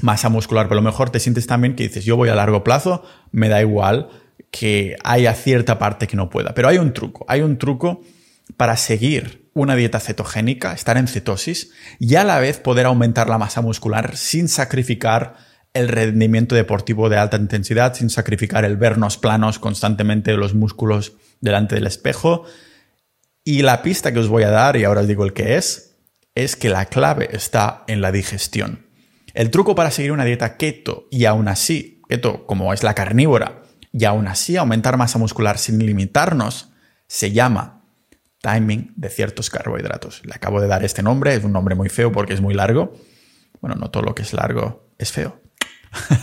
masa 0.01 0.29
muscular, 0.29 0.69
pero 0.69 0.79
a 0.79 0.81
lo 0.81 0.89
mejor 0.89 1.09
te 1.09 1.19
sientes 1.19 1.45
también 1.45 1.75
que 1.75 1.83
dices, 1.83 2.05
yo 2.05 2.15
voy 2.15 2.29
a 2.29 2.35
largo 2.35 2.63
plazo, 2.63 3.03
me 3.33 3.49
da 3.49 3.59
igual 3.59 4.07
que 4.49 4.95
haya 5.03 5.33
cierta 5.33 5.77
parte 5.77 6.07
que 6.07 6.17
no 6.17 6.29
pueda. 6.29 6.53
Pero 6.53 6.67
hay 6.67 6.77
un 6.77 6.93
truco, 6.93 7.25
hay 7.27 7.41
un 7.41 7.57
truco 7.57 8.01
para 8.57 8.77
seguir 8.77 9.49
una 9.53 9.75
dieta 9.75 9.99
cetogénica, 9.99 10.73
estar 10.73 10.97
en 10.97 11.07
cetosis, 11.07 11.71
y 11.99 12.15
a 12.15 12.23
la 12.23 12.39
vez 12.39 12.59
poder 12.59 12.85
aumentar 12.85 13.29
la 13.29 13.37
masa 13.37 13.61
muscular 13.61 14.15
sin 14.15 14.47
sacrificar 14.47 15.35
el 15.73 15.87
rendimiento 15.87 16.55
deportivo 16.55 17.09
de 17.09 17.17
alta 17.17 17.37
intensidad, 17.37 17.93
sin 17.93 18.09
sacrificar 18.09 18.65
el 18.65 18.77
vernos 18.77 19.17
planos 19.17 19.59
constantemente 19.59 20.33
los 20.33 20.53
músculos 20.53 21.13
delante 21.39 21.75
del 21.75 21.87
espejo. 21.87 22.45
Y 23.43 23.61
la 23.61 23.81
pista 23.81 24.11
que 24.11 24.19
os 24.19 24.27
voy 24.27 24.43
a 24.43 24.49
dar, 24.49 24.75
y 24.77 24.83
ahora 24.83 25.01
os 25.01 25.07
digo 25.07 25.25
el 25.25 25.33
que 25.33 25.55
es, 25.57 25.95
es 26.35 26.55
que 26.55 26.69
la 26.69 26.85
clave 26.85 27.29
está 27.31 27.83
en 27.87 28.01
la 28.01 28.11
digestión. 28.11 28.85
El 29.33 29.49
truco 29.49 29.75
para 29.75 29.91
seguir 29.91 30.11
una 30.11 30.25
dieta 30.25 30.57
keto 30.57 31.07
y 31.09 31.25
aún 31.25 31.47
así, 31.47 32.01
keto 32.09 32.45
como 32.45 32.73
es 32.73 32.83
la 32.83 32.93
carnívora, 32.93 33.60
y 33.91 34.05
aún 34.05 34.27
así 34.27 34.57
aumentar 34.57 34.97
masa 34.97 35.19
muscular 35.19 35.57
sin 35.57 35.79
limitarnos, 35.79 36.71
se 37.07 37.31
llama 37.31 37.83
timing 38.41 38.93
de 38.95 39.09
ciertos 39.09 39.49
carbohidratos. 39.49 40.25
Le 40.25 40.33
acabo 40.33 40.61
de 40.61 40.67
dar 40.67 40.83
este 40.83 41.03
nombre, 41.03 41.35
es 41.35 41.43
un 41.43 41.51
nombre 41.51 41.75
muy 41.75 41.89
feo 41.89 42.11
porque 42.11 42.33
es 42.33 42.41
muy 42.41 42.53
largo. 42.53 42.93
Bueno, 43.59 43.75
no 43.75 43.91
todo 43.91 44.03
lo 44.03 44.15
que 44.15 44.23
es 44.23 44.33
largo 44.33 44.89
es 44.97 45.11
feo. 45.11 45.41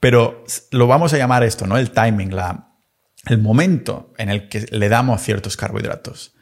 Pero 0.00 0.44
lo 0.70 0.86
vamos 0.86 1.12
a 1.12 1.18
llamar 1.18 1.44
esto, 1.44 1.66
¿no? 1.66 1.76
El 1.76 1.90
timing, 1.90 2.34
la, 2.34 2.70
el 3.26 3.38
momento 3.38 4.12
en 4.16 4.30
el 4.30 4.48
que 4.48 4.66
le 4.70 4.88
damos 4.88 5.22
ciertos 5.22 5.56
carbohidratos. 5.56 6.34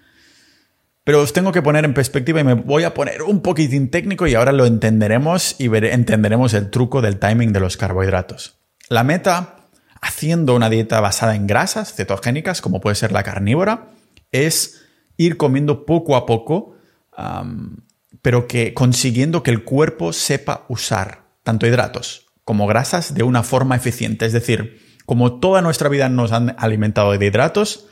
Pero 1.04 1.22
os 1.22 1.32
tengo 1.32 1.52
que 1.52 1.62
poner 1.62 1.84
en 1.84 1.94
perspectiva 1.94 2.40
y 2.40 2.44
me 2.44 2.54
voy 2.54 2.84
a 2.84 2.94
poner 2.94 3.22
un 3.22 3.40
poquitín 3.40 3.90
técnico 3.90 4.26
y 4.26 4.34
ahora 4.34 4.52
lo 4.52 4.66
entenderemos 4.66 5.56
y 5.58 5.74
entenderemos 5.74 6.54
el 6.54 6.70
truco 6.70 7.00
del 7.00 7.18
timing 7.18 7.52
de 7.52 7.60
los 7.60 7.76
carbohidratos. 7.76 8.58
La 8.90 9.04
meta, 9.04 9.57
haciendo 10.00 10.54
una 10.54 10.70
dieta 10.70 11.00
basada 11.00 11.34
en 11.34 11.46
grasas 11.46 11.94
cetogénicas, 11.94 12.60
como 12.60 12.80
puede 12.80 12.96
ser 12.96 13.12
la 13.12 13.22
carnívora, 13.22 13.90
es 14.32 14.82
ir 15.16 15.36
comiendo 15.36 15.84
poco 15.86 16.16
a 16.16 16.26
poco, 16.26 16.76
pero 18.22 18.46
que 18.46 18.74
consiguiendo 18.74 19.42
que 19.42 19.50
el 19.50 19.64
cuerpo 19.64 20.12
sepa 20.12 20.64
usar 20.68 21.24
tanto 21.42 21.66
hidratos 21.66 22.26
como 22.44 22.66
grasas 22.66 23.14
de 23.14 23.22
una 23.22 23.42
forma 23.42 23.76
eficiente. 23.76 24.24
Es 24.24 24.32
decir, 24.32 24.80
como 25.04 25.40
toda 25.40 25.62
nuestra 25.62 25.88
vida 25.88 26.08
nos 26.08 26.32
han 26.32 26.54
alimentado 26.58 27.12
de 27.12 27.26
hidratos, 27.26 27.86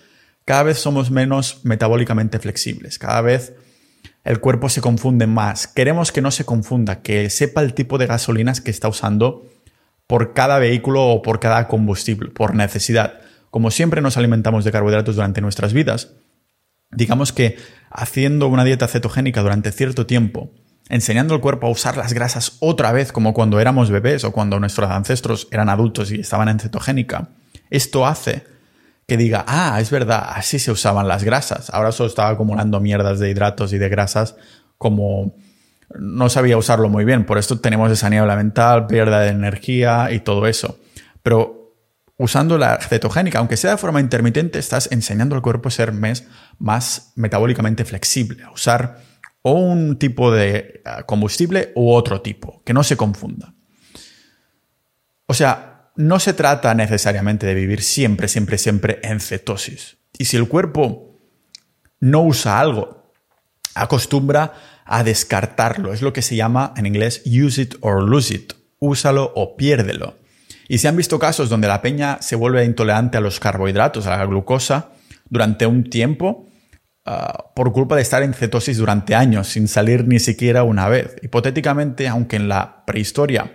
cada 0.44 0.62
vez 0.62 0.78
somos 0.78 1.10
menos 1.10 1.60
metabólicamente 1.64 2.38
flexibles, 2.38 2.98
cada 2.98 3.20
vez 3.20 3.54
el 4.24 4.40
cuerpo 4.40 4.68
se 4.68 4.80
confunde 4.80 5.26
más. 5.26 5.66
Queremos 5.66 6.12
que 6.12 6.20
no 6.20 6.30
se 6.30 6.44
confunda, 6.44 7.02
que 7.02 7.30
sepa 7.30 7.62
el 7.62 7.74
tipo 7.74 7.98
de 7.98 8.06
gasolinas 8.06 8.60
que 8.60 8.70
está 8.70 8.88
usando 8.88 9.46
por 10.06 10.34
cada 10.34 10.58
vehículo 10.58 11.04
o 11.06 11.22
por 11.22 11.40
cada 11.40 11.68
combustible, 11.68 12.30
por 12.30 12.54
necesidad. 12.54 13.20
Como 13.50 13.70
siempre 13.70 14.00
nos 14.00 14.16
alimentamos 14.16 14.64
de 14.64 14.72
carbohidratos 14.72 15.16
durante 15.16 15.40
nuestras 15.40 15.72
vidas, 15.72 16.12
digamos 16.90 17.32
que 17.32 17.56
haciendo 17.90 18.48
una 18.48 18.64
dieta 18.64 18.88
cetogénica 18.88 19.42
durante 19.42 19.72
cierto 19.72 20.06
tiempo, 20.06 20.50
enseñando 20.88 21.34
al 21.34 21.40
cuerpo 21.40 21.66
a 21.66 21.70
usar 21.70 21.96
las 21.96 22.12
grasas 22.12 22.56
otra 22.60 22.92
vez 22.92 23.12
como 23.12 23.34
cuando 23.34 23.58
éramos 23.58 23.90
bebés 23.90 24.24
o 24.24 24.32
cuando 24.32 24.60
nuestros 24.60 24.90
ancestros 24.90 25.48
eran 25.50 25.68
adultos 25.68 26.12
y 26.12 26.20
estaban 26.20 26.48
en 26.48 26.60
cetogénica, 26.60 27.30
esto 27.70 28.06
hace 28.06 28.44
que 29.06 29.16
diga, 29.16 29.44
ah, 29.46 29.80
es 29.80 29.90
verdad, 29.90 30.24
así 30.28 30.58
se 30.58 30.72
usaban 30.72 31.06
las 31.06 31.22
grasas. 31.22 31.70
Ahora 31.70 31.92
solo 31.92 32.08
estaba 32.08 32.30
acumulando 32.30 32.80
mierdas 32.80 33.20
de 33.20 33.30
hidratos 33.30 33.72
y 33.72 33.78
de 33.78 33.88
grasas 33.88 34.36
como 34.78 35.36
no 35.98 36.28
sabía 36.28 36.56
usarlo 36.56 36.88
muy 36.88 37.04
bien. 37.04 37.24
Por 37.24 37.38
esto 37.38 37.61
tenemos 37.61 37.90
esa 37.90 38.09
niebla 38.11 38.37
mental, 38.37 38.87
pérdida 38.87 39.20
de 39.20 39.28
energía 39.28 40.11
y 40.11 40.20
todo 40.20 40.46
eso. 40.46 40.78
Pero 41.22 41.74
usando 42.16 42.59
la 42.59 42.78
cetogénica, 42.80 43.38
aunque 43.38 43.56
sea 43.56 43.72
de 43.72 43.76
forma 43.76 44.00
intermitente, 44.00 44.59
estás 44.59 44.90
enseñando 44.92 45.35
al 45.35 45.42
cuerpo 45.42 45.68
a 45.68 45.72
ser 45.72 45.92
más 45.92 47.12
metabólicamente 47.16 47.85
flexible, 47.85 48.42
a 48.42 48.50
usar 48.50 48.98
o 49.42 49.52
un 49.52 49.98
tipo 49.98 50.32
de 50.32 50.82
ah, 50.85 51.04
combustible 51.04 51.72
u 51.76 51.92
otro 51.92 52.20
tipo, 52.20 52.62
que 52.64 52.72
no 52.72 52.82
se 52.82 52.96
confunda. 52.96 53.54
O 55.26 55.35
sea, 55.35 55.90
no 55.96 56.18
se 56.20 56.32
trata 56.32 56.74
necesariamente 56.74 57.46
de 57.46 57.54
vivir 57.54 57.82
siempre, 57.82 58.28
siempre, 58.28 58.59
siempre 58.59 59.00
en 59.02 59.20
cetosis. 59.20 59.98
Y 60.18 60.24
si 60.24 60.37
el 60.37 60.48
cuerpo 60.48 61.16
no 62.00 62.22
usa 62.22 62.59
algo, 62.59 63.12
acostumbra 63.74 64.52
a 64.87 65.05
descartarlo. 65.05 65.92
Es 65.92 66.01
lo 66.01 66.12
que 66.12 66.22
se 66.22 66.37
llama 66.37 66.72
en 66.77 66.87
inglés 66.87 67.22
use 67.27 67.61
it 67.61 67.75
or 67.81 68.03
lose 68.03 68.35
it. 68.35 68.55
Úsalo 68.79 69.33
o 69.35 69.57
piérdelo. 69.57 70.16
Y 70.68 70.79
se 70.79 70.88
han 70.88 70.96
visto 70.96 71.18
casos 71.18 71.49
donde 71.49 71.68
la 71.68 71.83
peña 71.83 72.18
se 72.20 72.37
vuelve 72.37 72.64
intolerante 72.64 73.18
a 73.18 73.20
los 73.20 73.40
carbohidratos, 73.40 74.07
a 74.07 74.16
la 74.16 74.27
glucosa, 74.27 74.90
durante 75.29 75.66
un 75.66 75.90
tiempo 75.90 76.46
Ah, 77.09 77.53
por 77.55 77.72
culpa 77.72 77.94
de 77.94 78.03
estar 78.03 78.25
en 78.25 78.35
cetosis 78.35 78.79
durante 78.79 79.14
años 79.14 79.46
sin 79.46 79.68
salir 79.68 80.09
ni 80.09 80.18
siquiera 80.18 80.64
una 80.64 80.88
vez. 80.88 81.14
Hipotéticamente, 81.22 82.09
aunque 82.09 82.35
en 82.35 82.49
la 82.49 82.85
prehistoria 82.85 83.53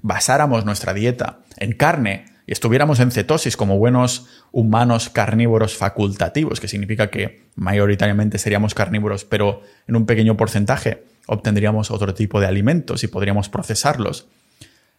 basáramos 0.00 0.64
nuestra 0.64 0.94
dieta 0.94 1.40
en 1.58 1.74
carne 1.74 2.24
estuviéramos 2.52 3.00
en 3.00 3.10
cetosis 3.10 3.56
como 3.56 3.78
buenos 3.78 4.26
humanos 4.52 5.08
carnívoros 5.08 5.76
facultativos, 5.76 6.60
que 6.60 6.68
significa 6.68 7.10
que 7.10 7.46
mayoritariamente 7.56 8.38
seríamos 8.38 8.74
carnívoros, 8.74 9.24
pero 9.24 9.62
en 9.86 9.96
un 9.96 10.06
pequeño 10.06 10.36
porcentaje 10.36 11.04
obtendríamos 11.26 11.90
otro 11.90 12.12
tipo 12.14 12.40
de 12.40 12.46
alimentos 12.46 13.02
y 13.02 13.08
podríamos 13.08 13.48
procesarlos. 13.48 14.28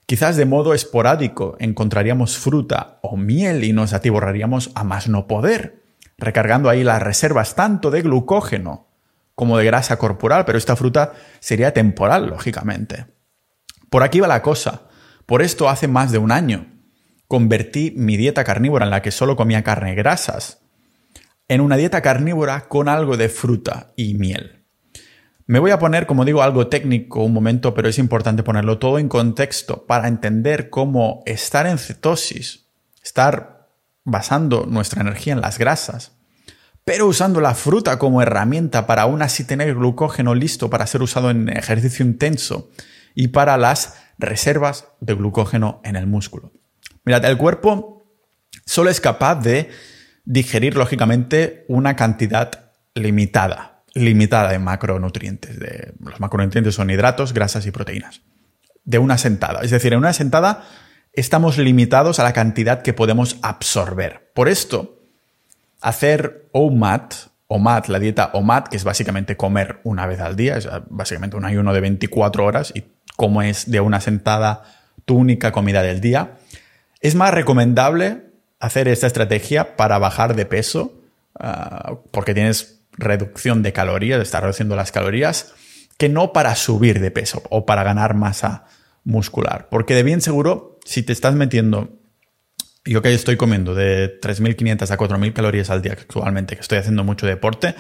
Quizás 0.08 0.38
de 0.38 0.46
modo 0.46 0.74
esporádico 0.74 1.56
encontraríamos 1.60 2.38
fruta 2.38 3.00
o 3.02 3.18
miel 3.18 3.64
y 3.64 3.74
nos 3.74 3.94
atiborraríamos 3.94 4.72
a 4.76 4.84
más 4.84 5.08
no 5.08 5.28
poder 5.28 5.84
recargando 6.18 6.70
ahí 6.70 6.84
las 6.84 7.02
reservas 7.02 7.56
tanto 7.56 7.92
de 7.92 8.02
glucógeno 8.02 8.88
como 9.34 9.58
de 9.58 9.66
grasa 9.66 9.98
corporal, 9.98 10.46
pero 10.46 10.58
esta 10.58 10.76
fruta 10.76 11.14
sería 11.40 11.74
temporal, 11.74 12.28
lógicamente. 12.28 13.08
Por 13.90 14.02
aquí 14.02 14.20
va 14.22 14.28
la 14.28 14.42
cosa. 14.42 14.84
Por 15.26 15.42
esto 15.42 15.68
hace 15.68 15.88
más 15.88 16.12
de 16.12 16.20
un 16.20 16.32
año 16.32 16.75
convertí 17.28 17.94
mi 17.96 18.18
dieta 18.18 18.44
carnívora 18.44 18.86
en 18.86 18.92
la 18.92 19.02
que 19.02 19.12
solo 19.12 19.36
comía 19.36 19.64
carne 19.64 19.96
grasas 19.96 20.62
en 21.48 21.62
una 21.62 21.78
dieta 21.78 22.02
carnívora 22.02 22.68
con 22.68 22.90
algo 22.90 23.18
de 23.18 23.30
fruta 23.30 23.94
y 23.96 24.16
miel. 24.16 24.64
Me 25.48 25.60
voy 25.60 25.70
a 25.70 25.78
poner, 25.78 26.08
como 26.08 26.26
digo, 26.26 26.42
algo 26.42 26.68
técnico 26.68 27.24
un 27.24 27.34
momento, 27.34 27.76
pero 27.76 27.88
es 27.88 28.00
importante 28.00 28.42
ponerlo 28.42 28.80
todo 28.80 28.98
en 28.98 29.10
contexto 29.10 29.86
para 29.86 30.08
entender 30.08 30.72
cómo 30.72 31.22
estar 31.28 31.68
en 31.68 31.78
cetosis, 31.78 32.66
estar 33.04 33.70
basando 34.04 34.66
nuestra 34.66 35.02
energía 35.02 35.34
en 35.34 35.42
las 35.42 35.60
grasas, 35.60 36.14
pero 36.84 37.06
usando 37.06 37.42
la 37.42 37.54
fruta 37.54 38.00
como 38.00 38.24
herramienta 38.24 38.88
para 38.88 39.04
aún 39.04 39.22
así 39.22 39.44
tener 39.44 39.76
glucógeno 39.76 40.34
listo 40.34 40.70
para 40.72 40.88
ser 40.88 41.04
usado 41.04 41.30
en 41.30 41.50
ejercicio 41.50 42.04
intenso 42.04 42.72
y 43.14 43.28
para 43.28 43.58
las 43.58 43.98
reservas 44.18 44.88
de 45.00 45.14
glucógeno 45.14 45.80
en 45.84 45.96
el 45.96 46.08
músculo. 46.08 46.54
Mirad, 47.06 47.26
el 47.26 47.38
cuerpo 47.38 48.06
solo 48.66 48.90
es 48.90 49.00
capaz 49.00 49.36
de 49.36 49.70
digerir 50.26 50.76
lógicamente 50.76 51.66
una 51.68 51.96
cantidad 51.96 52.72
limitada, 52.96 53.84
limitada 53.94 54.52
de 54.52 54.60
macronutrientes. 54.60 55.60
De, 55.60 55.94
los 56.00 56.20
macronutrientes 56.20 56.76
son 56.76 56.90
hidratos, 56.90 57.34
grasas 57.34 57.66
y 57.66 57.72
proteínas. 57.72 58.22
De 58.84 58.98
una 58.98 59.18
sentada. 59.18 59.62
Es 59.62 59.72
decir, 59.72 59.94
en 59.94 60.00
una 60.00 60.14
sentada 60.14 60.66
estamos 61.14 61.58
limitados 61.58 62.20
a 62.20 62.24
la 62.24 62.34
cantidad 62.34 62.82
que 62.82 62.94
podemos 62.94 63.38
absorber. 63.42 64.32
Por 64.34 64.50
esto, 64.50 65.00
hacer 65.82 66.50
OMAD, 66.52 67.12
OMAD, 67.48 67.86
la 67.88 68.00
dieta 68.00 68.32
OMAD, 68.34 68.66
que 68.66 68.78
es 68.78 68.84
básicamente 68.84 69.38
comer 69.38 69.80
una 69.84 70.08
vez 70.08 70.20
al 70.20 70.36
día, 70.36 70.58
es 70.58 70.68
básicamente 70.90 71.38
un 71.38 71.46
ayuno 71.46 71.74
de 71.74 71.82
24 71.82 72.46
horas 72.46 72.72
y 72.76 72.84
como 73.16 73.42
es 73.42 73.70
de 73.70 73.80
una 73.80 74.02
sentada 74.02 74.64
tu 75.06 75.16
única 75.16 75.52
comida 75.52 75.84
del 75.84 76.02
día, 76.02 76.38
es 77.06 77.14
más 77.14 77.32
recomendable 77.32 78.32
hacer 78.60 78.88
esta 78.88 79.06
estrategia 79.06 79.76
para 79.76 80.00
bajar 80.00 80.36
de 80.36 80.48
peso, 80.48 81.04
ah, 81.40 81.98
porque 82.10 82.34
tienes 82.34 82.82
reducción 82.94 83.62
de 83.62 83.74
calorías, 83.74 84.20
estás 84.22 84.42
reduciendo 84.42 84.76
las 84.76 84.92
calorías, 84.92 85.54
que 86.00 86.10
no 86.10 86.34
para 86.34 86.56
subir 86.56 87.00
de 87.00 87.12
peso 87.12 87.44
o 87.52 87.68
para 87.68 87.84
ganar 87.84 88.16
masa 88.16 88.66
muscular. 89.04 89.68
Porque 89.70 89.94
de 89.94 90.02
bien 90.02 90.20
seguro 90.20 90.80
si 90.84 91.04
te 91.04 91.14
estás 91.14 91.36
metiendo, 91.36 92.00
yo 92.84 93.04
que 93.04 93.14
estoy 93.14 93.38
comiendo 93.38 93.76
de 93.76 94.20
3.500 94.20 94.90
a 94.90 94.98
4.000 94.98 95.34
calorías 95.34 95.70
al 95.70 95.84
día 95.84 95.94
actualmente, 95.94 96.56
que 96.56 96.62
estoy 96.62 96.80
haciendo 96.80 97.04
mucho 97.04 97.28
deporte, 97.28 97.76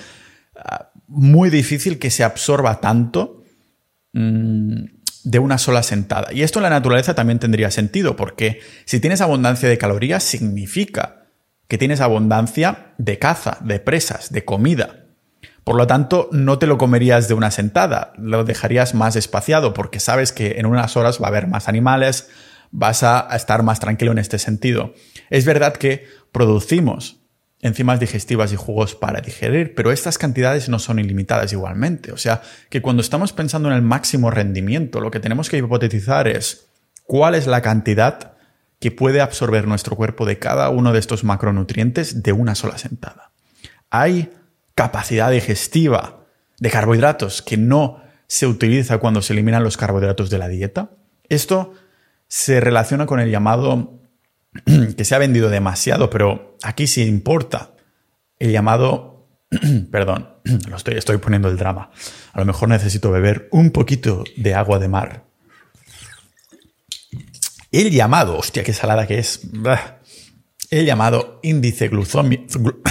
ah, 0.55 0.91
muy 1.07 1.49
difícil 1.49 1.97
que 1.97 2.11
se 2.11 2.23
absorba 2.23 2.79
tanto 2.79 3.43
mm, 4.13 4.94
de 5.25 5.39
una 5.39 5.57
sola 5.57 5.83
sentada. 5.83 6.31
Y 6.31 6.43
esto 6.43 6.59
en 6.59 6.63
la 6.63 6.69
naturaleza 6.69 7.15
también 7.15 7.39
tendría 7.39 7.71
sentido, 7.71 8.15
porque 8.15 8.61
si 8.85 8.99
tienes 8.99 9.21
abundancia 9.21 9.67
de 9.67 9.77
calorías, 9.77 10.23
significa 10.23 11.25
que 11.67 11.77
tienes 11.77 11.99
abundancia 11.99 12.93
de 12.97 13.19
caza, 13.19 13.57
de 13.61 13.79
presas, 13.79 14.31
de 14.31 14.45
comida. 14.45 15.05
Por 15.63 15.75
lo 15.75 15.87
tanto, 15.87 16.29
no 16.31 16.59
te 16.59 16.67
lo 16.67 16.77
comerías 16.77 17.27
de 17.27 17.33
una 17.33 17.49
sentada, 17.49 18.13
lo 18.17 18.43
dejarías 18.43 18.93
más 18.93 19.15
espaciado 19.15 19.73
porque 19.73 19.99
sabes 19.99 20.31
que 20.31 20.59
en 20.59 20.67
unas 20.67 20.95
horas 20.95 21.19
va 21.19 21.25
a 21.25 21.29
haber 21.29 21.47
más 21.47 21.67
animales, 21.67 22.29
vas 22.69 23.01
a 23.01 23.27
estar 23.35 23.63
más 23.63 23.79
tranquilo 23.79 24.11
en 24.11 24.19
este 24.19 24.37
sentido. 24.37 24.93
Es 25.31 25.43
verdad 25.43 25.73
que 25.73 26.05
producimos 26.31 27.24
enzimas 27.61 27.99
digestivas 27.99 28.51
y 28.51 28.55
jugos 28.55 28.95
para 28.95 29.21
digerir, 29.21 29.73
pero 29.75 29.91
estas 29.91 30.17
cantidades 30.17 30.69
no 30.69 30.79
son 30.79 30.99
ilimitadas 30.99 31.51
igualmente. 31.53 32.11
O 32.11 32.17
sea, 32.17 32.41
que 32.69 32.81
cuando 32.81 33.01
estamos 33.01 33.33
pensando 33.33 33.69
en 33.69 33.75
el 33.75 33.81
máximo 33.81 34.29
rendimiento, 34.29 34.99
lo 34.99 35.11
que 35.11 35.19
tenemos 35.19 35.49
que 35.49 35.57
hipotetizar 35.57 36.27
es 36.27 36.67
cuál 37.03 37.35
es 37.35 37.47
la 37.47 37.61
cantidad 37.61 38.33
que 38.79 38.91
puede 38.91 39.21
absorber 39.21 39.67
nuestro 39.67 39.95
cuerpo 39.95 40.25
de 40.25 40.37
cada 40.37 40.69
uno 40.69 40.93
de 40.93 40.99
estos 40.99 41.23
macronutrientes 41.23 42.23
de 42.23 42.33
una 42.33 42.55
sola 42.55 42.77
sentada. 42.77 43.31
Hay 43.89 44.31
capacidad 44.75 45.31
digestiva 45.31 46.25
de 46.59 46.69
carbohidratos 46.69 47.41
que 47.41 47.57
no 47.57 48.01
se 48.27 48.47
utiliza 48.47 48.97
cuando 48.97 49.21
se 49.21 49.33
eliminan 49.33 49.63
los 49.63 49.77
carbohidratos 49.77 50.29
de 50.29 50.37
la 50.37 50.47
dieta. 50.47 50.91
Esto 51.29 51.73
se 52.27 52.59
relaciona 52.59 53.05
con 53.05 53.19
el 53.19 53.31
llamado 53.31 53.99
que 54.97 55.05
se 55.05 55.15
ha 55.15 55.19
vendido 55.19 55.49
demasiado, 55.49 56.09
pero 56.09 56.57
aquí 56.63 56.87
sí 56.87 57.03
importa. 57.03 57.75
El 58.39 58.51
llamado, 58.51 59.29
perdón, 59.91 60.29
lo 60.69 60.75
estoy, 60.77 60.95
estoy 60.95 61.17
poniendo 61.17 61.49
el 61.49 61.57
drama. 61.57 61.91
A 62.33 62.39
lo 62.39 62.45
mejor 62.45 62.69
necesito 62.69 63.11
beber 63.11 63.49
un 63.51 63.71
poquito 63.71 64.23
de 64.37 64.55
agua 64.55 64.79
de 64.79 64.87
mar. 64.87 65.25
El 67.71 67.91
llamado, 67.91 68.37
hostia, 68.37 68.63
qué 68.63 68.71
salada 68.73 69.05
que 69.05 69.19
es. 69.19 69.41
El 70.69 70.85
llamado 70.85 71.39
índice 71.43 71.89
glucómico. 71.89 72.45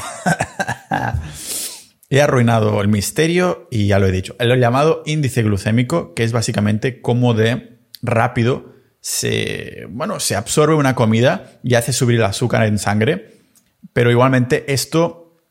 He 2.11 2.21
arruinado 2.21 2.81
el 2.81 2.89
misterio 2.89 3.67
y 3.71 3.87
ya 3.87 3.99
lo 3.99 4.07
he 4.07 4.13
dicho. 4.13 4.37
El 4.39 4.61
llamado 4.61 5.03
índice 5.07 5.43
glucémico, 5.43 6.15
que 6.15 6.23
es 6.23 6.33
básicamente 6.33 7.01
cómo 7.01 7.35
de 7.35 7.81
rápido 8.03 8.74
se, 9.05 9.87
bueno, 9.91 10.19
se 10.19 10.35
absorbe 10.35 10.75
una 10.75 10.95
comida 10.95 11.59
y 11.63 11.75
hace 11.75 11.93
subir 11.93 12.17
el 12.17 12.25
azúcar 12.25 12.65
en 12.65 12.79
sangre. 12.79 13.43
Pero 13.93 14.11
igualmente 14.11 14.73
esto, 14.73 15.43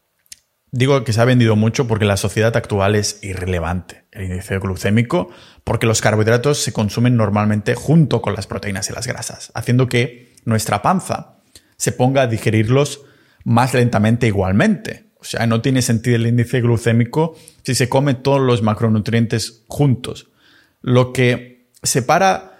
digo 0.71 1.03
que 1.03 1.13
se 1.13 1.21
ha 1.21 1.25
vendido 1.25 1.55
mucho 1.55 1.87
porque 1.87 2.05
la 2.05 2.17
sociedad 2.17 2.57
actual 2.57 2.95
es 2.95 3.19
irrelevante, 3.21 4.05
el 4.11 4.23
índice 4.23 4.57
glucémico, 4.57 5.29
porque 5.63 5.85
los 5.85 6.01
carbohidratos 6.01 6.63
se 6.63 6.73
consumen 6.73 7.15
normalmente 7.15 7.75
junto 7.75 8.23
con 8.23 8.33
las 8.33 8.47
proteínas 8.47 8.89
y 8.89 8.93
las 8.93 9.05
grasas, 9.05 9.51
haciendo 9.53 9.87
que 9.87 10.33
nuestra 10.45 10.81
panza 10.81 11.35
se 11.77 11.91
ponga 11.91 12.23
a 12.23 12.27
digerirlos 12.27 13.01
más 13.43 13.75
lentamente 13.75 14.25
igualmente. 14.25 15.11
O 15.19 15.25
sea, 15.25 15.45
no 15.45 15.61
tiene 15.61 15.83
sentido 15.83 16.15
el 16.15 16.25
índice 16.25 16.59
glucémico 16.59 17.37
si 17.61 17.75
se 17.75 17.87
come 17.87 18.15
todos 18.15 18.41
los 18.41 18.63
macronutrientes 18.63 19.61
juntos. 19.67 20.31
Lo 20.81 21.13
que 21.13 21.69
separa 21.83 22.52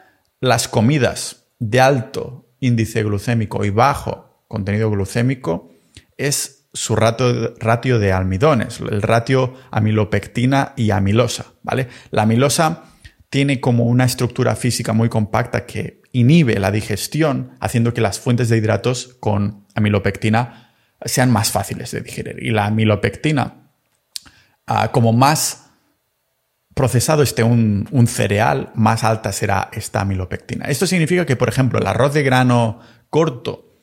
las 0.44 0.68
comidas 0.68 1.46
de 1.60 1.80
alto 1.80 2.50
índice 2.60 3.02
glucémico 3.02 3.64
y 3.64 3.70
bajo 3.70 4.44
contenido 4.50 4.92
glucémico 4.92 5.72
es 6.18 6.66
su 6.74 6.98
ratio, 6.98 8.00
de 8.00 8.12
almidones, 8.12 8.82
el 8.82 9.02
ratio 9.02 9.54
amilopectina 9.72 10.74
y 10.76 10.92
amilosa, 10.92 11.46
¿vale? 11.62 11.88
La 12.12 12.24
amilosa 12.24 12.84
tiene 13.30 13.62
como 13.62 13.86
una 13.86 14.04
estructura 14.04 14.58
física 14.58 14.92
muy 14.92 15.08
compacta 15.08 15.66
que 15.66 16.02
inhibe 16.12 16.60
la 16.60 16.72
digestión, 16.72 17.52
haciendo 17.62 17.94
que 17.94 18.02
las 18.02 18.20
fuentes 18.20 18.50
de 18.50 18.58
hidratos 18.58 19.16
con 19.22 19.66
amilopectina 19.76 20.74
sean 21.06 21.32
más 21.32 21.52
fáciles 21.52 21.92
de 21.92 22.02
digerir. 22.02 22.44
Y 22.44 22.50
la 22.50 22.66
amilopectina, 22.66 23.70
ah, 24.68 24.92
como 24.92 25.14
más 25.14 25.63
procesado 26.74 27.24
esté 27.24 27.44
un, 27.44 28.08
cereal, 28.08 28.72
más 28.76 29.04
alta 29.04 29.32
será 29.32 29.70
esta 29.74 30.02
amilopectina. 30.02 30.66
Esto 30.66 30.88
significa 30.88 31.26
que, 31.26 31.36
por 31.36 31.50
ejemplo, 31.50 31.80
el 31.80 31.88
arroz 31.88 32.14
de 32.14 32.24
grano 32.24 32.80
corto 33.10 33.74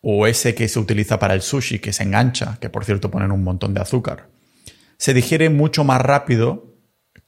o 0.00 0.26
ese 0.26 0.54
que 0.54 0.68
se 0.68 0.78
utiliza 0.78 1.18
para 1.18 1.34
el 1.34 1.42
sushi, 1.42 1.78
que 1.78 1.92
se 1.92 2.04
engancha, 2.04 2.58
que 2.60 2.70
por 2.70 2.84
cierto 2.84 3.10
ponen 3.10 3.32
un 3.32 3.44
montón 3.44 3.74
de 3.74 3.80
azúcar, 3.80 4.28
se 4.96 5.12
digiere 5.12 5.50
mucho 5.50 5.84
más 5.84 6.00
rápido 6.00 6.76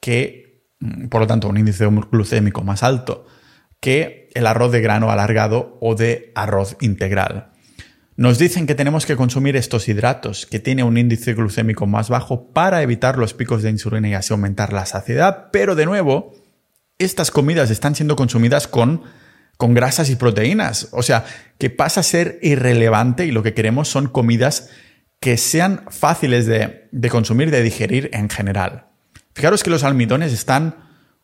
que, 0.01 0.67
mm, 0.81 1.09
por 1.09 1.21
lo 1.21 1.27
tanto, 1.27 1.49
un 1.49 1.59
índice 1.59 1.87
glucémico 2.11 2.63
más 2.63 2.83
alto 2.83 3.27
que 3.81 4.31
el 4.35 4.47
arroz 4.47 4.73
de 4.73 4.81
grano 4.81 5.11
alargado 5.11 5.77
o 5.81 5.95
de 5.95 6.33
arroz 6.35 6.77
integral. 6.81 7.52
Nos 8.23 8.39
dicen 8.39 8.69
que 8.69 8.77
tenemos 8.77 9.05
que 9.05 9.17
consumir 9.17 9.57
estos 9.57 9.89
hidratos, 9.89 10.47
que 10.47 10.61
tiene 10.61 10.85
un 10.85 10.97
índice 10.97 11.35
glucémico 11.35 11.89
más 11.89 12.09
bajo 12.09 12.53
para 12.53 12.81
evitar 12.81 13.19
los 13.19 13.35
picos 13.35 13.65
de 13.65 13.71
insulina 13.71 14.09
y 14.09 14.15
así 14.15 14.33
aumentar 14.33 14.73
la 14.73 14.87
saciedad, 14.87 15.49
pero 15.51 15.75
de 15.75 15.87
nuevo, 15.87 16.33
estas 16.99 17.33
comidas 17.33 17.69
están 17.71 17.97
siendo 17.97 18.15
consumidas 18.15 18.69
con, 18.69 19.03
con 19.57 19.75
grasas 19.75 20.09
y 20.09 20.15
proteínas, 20.15 20.87
o 20.93 21.03
sea, 21.03 21.25
que 21.59 21.69
pasa 21.69 21.99
a 21.99 22.05
ser 22.05 22.39
irrelevante 22.43 23.27
y 23.27 23.33
lo 23.33 23.43
que 23.43 23.55
queremos 23.55 23.89
son 23.89 24.07
comidas 24.07 24.71
que 25.19 25.37
sean 25.37 25.85
fáciles 25.89 26.47
de, 26.47 26.87
de 26.93 27.11
consumir, 27.11 27.51
de 27.51 27.65
digerir 27.65 28.09
en 28.13 28.31
general. 28.31 28.87
Fijaros 29.35 29.65
que 29.65 29.71
los 29.71 29.83
almidones 29.83 30.33
están 30.33 30.77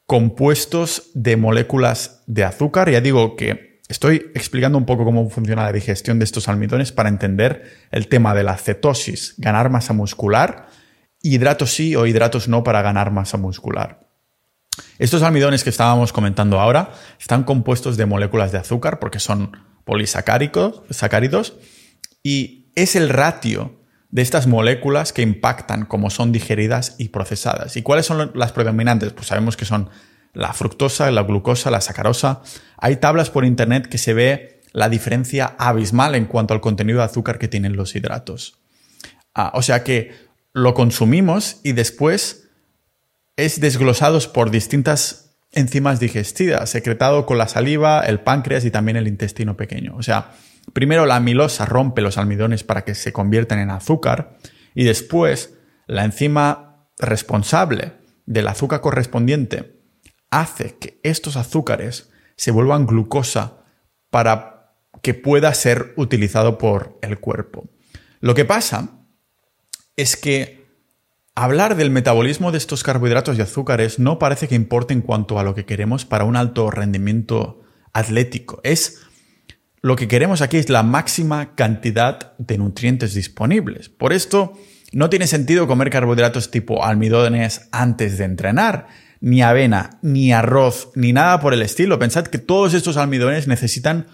compuestos 0.04 1.12
de 1.14 1.36
moléculas 1.36 2.24
de 2.26 2.42
azúcar, 2.42 2.90
ya 2.90 3.00
digo 3.00 3.36
que 3.36 3.67
Estoy 3.88 4.30
explicando 4.34 4.76
un 4.76 4.84
poco 4.84 5.04
cómo 5.04 5.28
funciona 5.30 5.64
la 5.64 5.72
digestión 5.72 6.18
de 6.18 6.26
estos 6.26 6.46
almidones 6.48 6.92
para 6.92 7.08
entender 7.08 7.88
el 7.90 8.08
tema 8.08 8.34
de 8.34 8.42
la 8.42 8.58
cetosis, 8.58 9.34
ganar 9.38 9.70
masa 9.70 9.94
muscular, 9.94 10.68
hidratos 11.22 11.72
sí 11.72 11.96
o 11.96 12.06
hidratos 12.06 12.48
no 12.48 12.62
para 12.62 12.82
ganar 12.82 13.10
masa 13.10 13.38
muscular. 13.38 14.06
Estos 14.98 15.22
almidones 15.22 15.64
que 15.64 15.70
estábamos 15.70 16.12
comentando 16.12 16.60
ahora 16.60 16.90
están 17.18 17.44
compuestos 17.44 17.96
de 17.96 18.04
moléculas 18.04 18.52
de 18.52 18.58
azúcar 18.58 18.98
porque 18.98 19.20
son 19.20 19.56
polisacáridos 19.84 21.54
y 22.22 22.70
es 22.74 22.94
el 22.94 23.08
ratio 23.08 23.80
de 24.10 24.22
estas 24.22 24.46
moléculas 24.46 25.12
que 25.14 25.22
impactan 25.22 25.86
cómo 25.86 26.10
son 26.10 26.30
digeridas 26.30 26.94
y 26.98 27.08
procesadas. 27.08 27.76
¿Y 27.76 27.82
cuáles 27.82 28.04
son 28.06 28.32
las 28.34 28.52
predominantes? 28.52 29.12
Pues 29.14 29.28
sabemos 29.28 29.56
que 29.56 29.64
son 29.64 29.88
la 30.32 30.52
fructosa, 30.52 31.10
la 31.10 31.22
glucosa, 31.22 31.70
la 31.70 31.80
sacarosa. 31.80 32.42
Hay 32.76 32.96
tablas 32.96 33.30
por 33.30 33.44
internet 33.44 33.88
que 33.88 33.98
se 33.98 34.14
ve 34.14 34.60
la 34.72 34.88
diferencia 34.88 35.56
abismal 35.58 36.14
en 36.14 36.26
cuanto 36.26 36.54
al 36.54 36.60
contenido 36.60 36.98
de 36.98 37.06
azúcar 37.06 37.38
que 37.38 37.48
tienen 37.48 37.76
los 37.76 37.94
hidratos. 37.96 38.58
Ah, 39.34 39.52
o 39.54 39.62
sea 39.62 39.84
que 39.84 40.12
lo 40.52 40.74
consumimos 40.74 41.60
y 41.62 41.72
después 41.72 42.48
es 43.36 43.60
desglosado 43.60 44.20
por 44.32 44.50
distintas 44.50 45.36
enzimas 45.52 46.00
digestivas, 46.00 46.68
secretado 46.68 47.24
con 47.24 47.38
la 47.38 47.48
saliva, 47.48 48.00
el 48.00 48.20
páncreas 48.20 48.64
y 48.64 48.70
también 48.70 48.96
el 48.96 49.08
intestino 49.08 49.56
pequeño. 49.56 49.94
O 49.96 50.02
sea, 50.02 50.32
primero 50.72 51.06
la 51.06 51.16
amilosa 51.16 51.64
rompe 51.64 52.02
los 52.02 52.18
almidones 52.18 52.64
para 52.64 52.84
que 52.84 52.94
se 52.94 53.12
conviertan 53.12 53.58
en 53.60 53.70
azúcar 53.70 54.36
y 54.74 54.84
después 54.84 55.54
la 55.86 56.04
enzima 56.04 56.86
responsable 56.98 57.92
del 58.26 58.48
azúcar 58.48 58.80
correspondiente 58.80 59.77
hace 60.30 60.76
que 60.78 61.00
estos 61.02 61.36
azúcares 61.36 62.10
se 62.36 62.50
vuelvan 62.50 62.86
glucosa 62.86 63.64
para 64.10 64.74
que 65.02 65.14
pueda 65.14 65.52
ser 65.54 65.92
utilizado 65.96 66.58
por 66.58 66.98
el 67.02 67.18
cuerpo. 67.18 67.68
Lo 68.20 68.34
que 68.34 68.44
pasa 68.44 68.90
es 69.96 70.16
que 70.16 70.66
hablar 71.34 71.76
del 71.76 71.90
metabolismo 71.90 72.52
de 72.52 72.58
estos 72.58 72.82
carbohidratos 72.82 73.38
y 73.38 73.42
azúcares 73.42 73.98
no 73.98 74.18
parece 74.18 74.48
que 74.48 74.54
importe 74.54 74.94
en 74.94 75.02
cuanto 75.02 75.38
a 75.38 75.44
lo 75.44 75.54
que 75.54 75.64
queremos 75.64 76.04
para 76.04 76.24
un 76.24 76.36
alto 76.36 76.70
rendimiento 76.70 77.62
atlético. 77.92 78.60
Es 78.64 79.00
lo 79.80 79.96
que 79.96 80.08
queremos 80.08 80.42
aquí 80.42 80.56
es 80.56 80.68
la 80.68 80.82
máxima 80.82 81.54
cantidad 81.54 82.36
de 82.38 82.58
nutrientes 82.58 83.14
disponibles. 83.14 83.88
Por 83.88 84.12
esto, 84.12 84.54
no 84.92 85.10
tiene 85.10 85.26
sentido 85.26 85.66
comer 85.66 85.90
carbohidratos 85.90 86.50
tipo 86.50 86.84
almidones 86.84 87.68
antes 87.72 88.18
de 88.18 88.24
entrenar 88.24 88.88
ni 89.20 89.42
avena, 89.42 89.98
ni 90.02 90.32
arroz, 90.32 90.90
ni 90.94 91.12
nada 91.12 91.40
por 91.40 91.54
el 91.54 91.62
estilo. 91.62 91.98
Pensad 91.98 92.26
que 92.26 92.38
todos 92.38 92.74
estos 92.74 92.96
almidones 92.96 93.48
necesitan 93.48 94.06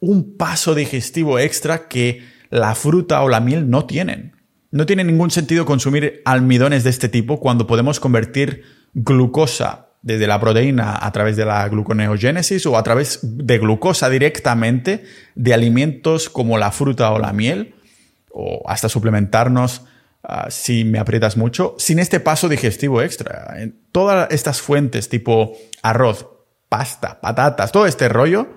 un 0.00 0.36
paso 0.36 0.74
digestivo 0.74 1.38
extra 1.38 1.88
que 1.88 2.22
la 2.50 2.74
fruta 2.74 3.22
o 3.22 3.28
la 3.28 3.40
miel 3.40 3.68
no 3.70 3.84
tienen. 3.86 4.36
No 4.70 4.86
tiene 4.86 5.04
ningún 5.04 5.30
sentido 5.30 5.64
consumir 5.64 6.20
almidones 6.24 6.84
de 6.84 6.90
este 6.90 7.08
tipo 7.08 7.40
cuando 7.40 7.66
podemos 7.66 8.00
convertir 8.00 8.62
glucosa 8.92 9.88
desde 10.02 10.26
la 10.26 10.38
proteína 10.38 10.98
a 11.00 11.10
través 11.12 11.36
de 11.36 11.46
la 11.46 11.66
gluconeogénesis 11.68 12.66
o 12.66 12.76
a 12.76 12.82
través 12.82 13.20
de 13.22 13.58
glucosa 13.58 14.10
directamente 14.10 15.04
de 15.34 15.54
alimentos 15.54 16.28
como 16.28 16.58
la 16.58 16.70
fruta 16.70 17.10
o 17.10 17.18
la 17.18 17.32
miel 17.32 17.74
o 18.30 18.62
hasta 18.68 18.88
suplementarnos 18.88 19.82
Ah, 20.26 20.46
si 20.48 20.84
me 20.84 20.98
aprietas 20.98 21.36
mucho, 21.36 21.74
sin 21.78 21.98
este 21.98 22.18
paso 22.18 22.48
digestivo 22.48 23.02
extra. 23.02 23.56
En 23.58 23.78
todas 23.92 24.30
estas 24.30 24.62
fuentes 24.62 25.10
tipo 25.10 25.52
arroz, 25.82 26.26
pasta, 26.70 27.20
patatas, 27.20 27.72
todo 27.72 27.86
este 27.86 28.08
rollo, 28.08 28.48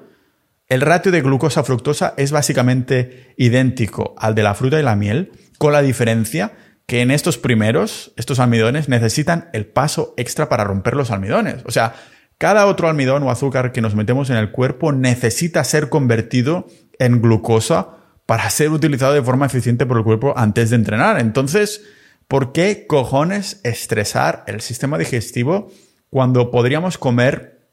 el 0.69 0.79
ratio 0.79 1.11
de 1.11 1.21
glucosa-fructosa 1.21 2.13
es 2.15 2.31
básicamente 2.31 3.33
idéntico 3.37 4.15
al 4.17 4.33
de 4.33 4.43
la 4.43 4.53
fruta 4.53 4.79
y 4.79 4.83
la 4.83 4.95
miel, 4.95 5.33
con 5.57 5.73
la 5.73 5.81
diferencia 5.81 6.53
que 6.85 7.01
en 7.01 7.11
estos 7.11 7.37
primeros, 7.37 8.13
estos 8.15 8.39
almidones 8.39 8.87
necesitan 8.87 9.49
el 9.51 9.65
paso 9.65 10.13
extra 10.15 10.47
para 10.47 10.63
romper 10.63 10.95
los 10.95 11.11
almidones. 11.11 11.63
O 11.65 11.71
sea, 11.71 11.95
cada 12.37 12.65
otro 12.65 12.87
almidón 12.87 13.23
o 13.23 13.31
azúcar 13.31 13.73
que 13.73 13.81
nos 13.81 13.93
metemos 13.93 14.29
en 14.29 14.37
el 14.37 14.51
cuerpo 14.51 14.93
necesita 14.93 15.65
ser 15.65 15.89
convertido 15.89 16.67
en 16.97 17.21
glucosa 17.21 17.96
para 18.27 18.49
ser 18.49 18.69
utilizado 18.69 19.13
de 19.13 19.23
forma 19.23 19.47
eficiente 19.47 19.87
por 19.87 19.97
el 19.97 20.03
cuerpo 20.03 20.33
antes 20.37 20.69
de 20.69 20.75
entrenar. 20.75 21.19
Entonces, 21.19 21.81
¿por 22.27 22.51
qué 22.51 22.85
cojones 22.85 23.61
estresar 23.63 24.43
el 24.47 24.61
sistema 24.61 24.97
digestivo 24.99 25.71
cuando 26.09 26.51
podríamos 26.51 26.97
comer 26.97 27.69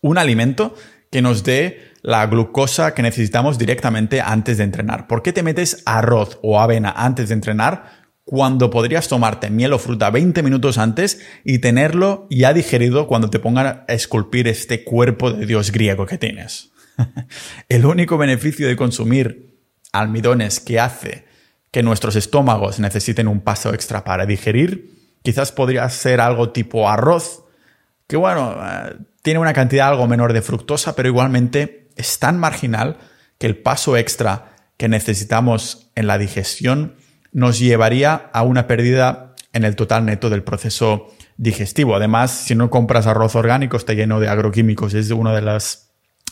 un 0.00 0.18
alimento 0.18 0.74
que 1.12 1.22
nos 1.22 1.44
dé 1.44 1.92
la 2.00 2.26
glucosa 2.26 2.94
que 2.94 3.02
necesitamos 3.02 3.58
directamente 3.58 4.22
antes 4.22 4.56
de 4.56 4.64
entrenar? 4.64 5.06
¿Por 5.06 5.22
qué 5.22 5.34
te 5.34 5.42
metes 5.42 5.82
arroz 5.84 6.38
o 6.42 6.58
avena 6.58 6.90
antes 6.90 7.28
de 7.28 7.34
entrenar 7.34 8.08
cuando 8.24 8.70
podrías 8.70 9.08
tomarte 9.08 9.50
miel 9.50 9.74
o 9.74 9.78
fruta 9.78 10.08
20 10.08 10.42
minutos 10.42 10.78
antes 10.78 11.20
y 11.44 11.58
tenerlo 11.58 12.26
ya 12.30 12.54
digerido 12.54 13.06
cuando 13.06 13.28
te 13.28 13.40
pongan 13.40 13.66
a 13.66 13.84
esculpir 13.88 14.48
este 14.48 14.84
cuerpo 14.84 15.32
de 15.32 15.44
Dios 15.44 15.70
griego 15.70 16.06
que 16.06 16.16
tienes? 16.16 16.70
el 17.68 17.84
único 17.84 18.16
beneficio 18.16 18.66
de 18.66 18.76
consumir 18.76 19.47
almidones 19.98 20.60
que 20.60 20.80
hace 20.80 21.26
que 21.70 21.82
nuestros 21.82 22.16
estómagos 22.16 22.80
necesiten 22.80 23.28
un 23.28 23.40
paso 23.40 23.74
extra 23.74 24.04
para 24.04 24.26
digerir, 24.26 25.18
quizás 25.22 25.52
podría 25.52 25.88
ser 25.90 26.20
algo 26.20 26.50
tipo 26.50 26.88
arroz, 26.88 27.44
que 28.06 28.16
bueno, 28.16 28.56
eh, 28.62 28.96
tiene 29.22 29.40
una 29.40 29.52
cantidad 29.52 29.88
algo 29.88 30.06
menor 30.06 30.32
de 30.32 30.42
fructosa, 30.42 30.96
pero 30.96 31.08
igualmente 31.08 31.88
es 31.96 32.18
tan 32.18 32.38
marginal 32.38 32.96
que 33.38 33.46
el 33.46 33.58
paso 33.58 33.96
extra 33.96 34.56
que 34.76 34.88
necesitamos 34.88 35.90
en 35.94 36.06
la 36.06 36.18
digestión 36.18 36.94
nos 37.32 37.58
llevaría 37.58 38.30
a 38.32 38.42
una 38.42 38.66
pérdida 38.66 39.34
en 39.52 39.64
el 39.64 39.76
total 39.76 40.06
neto 40.06 40.30
del 40.30 40.42
proceso 40.42 41.12
digestivo. 41.36 41.94
Además, 41.94 42.30
si 42.30 42.54
no 42.54 42.70
compras 42.70 43.06
arroz 43.06 43.34
orgánico, 43.34 43.76
está 43.76 43.92
lleno 43.92 44.20
de 44.20 44.28
agroquímicos, 44.28 44.94
es 44.94 45.10
uno 45.10 45.34
de, 45.34 45.42
las, 45.42 45.90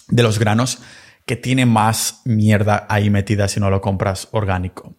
de 0.09 0.23
los 0.23 0.39
granos 0.39 0.79
que 1.27 1.37
tiene 1.37 1.67
más 1.67 2.23
mierda 2.25 2.87
ahí 2.89 3.11
metida 3.11 3.49
si 3.49 3.61
no 3.61 3.69
lo 3.69 3.81
compras 3.81 4.29
orgánico. 4.31 4.95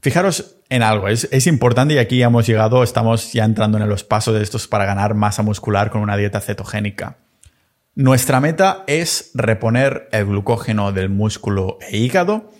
Fijaros 0.00 0.56
en 0.68 0.82
algo, 0.82 1.08
es, 1.08 1.28
es, 1.32 1.46
importante 1.46 1.94
y 1.94 1.98
aquí 1.98 2.18
ya 2.18 2.26
hemos 2.26 2.46
llegado, 2.46 2.84
estamos 2.84 3.32
ya 3.32 3.44
entrando 3.44 3.78
en 3.78 3.88
los 3.88 4.04
pasos 4.04 4.34
de 4.34 4.42
estos 4.42 4.68
para 4.68 4.84
ganar 4.84 5.14
masa 5.14 5.42
muscular 5.42 5.90
con 5.90 6.02
una 6.02 6.16
dieta 6.16 6.40
cetogénica. 6.40 7.16
Nuestra 7.94 8.40
meta 8.40 8.84
es 8.86 9.32
reponer 9.34 10.08
el 10.12 10.26
glucógeno 10.26 10.92
del 10.92 11.08
músculo 11.08 11.78
e 11.80 11.96
hígado 11.96 12.52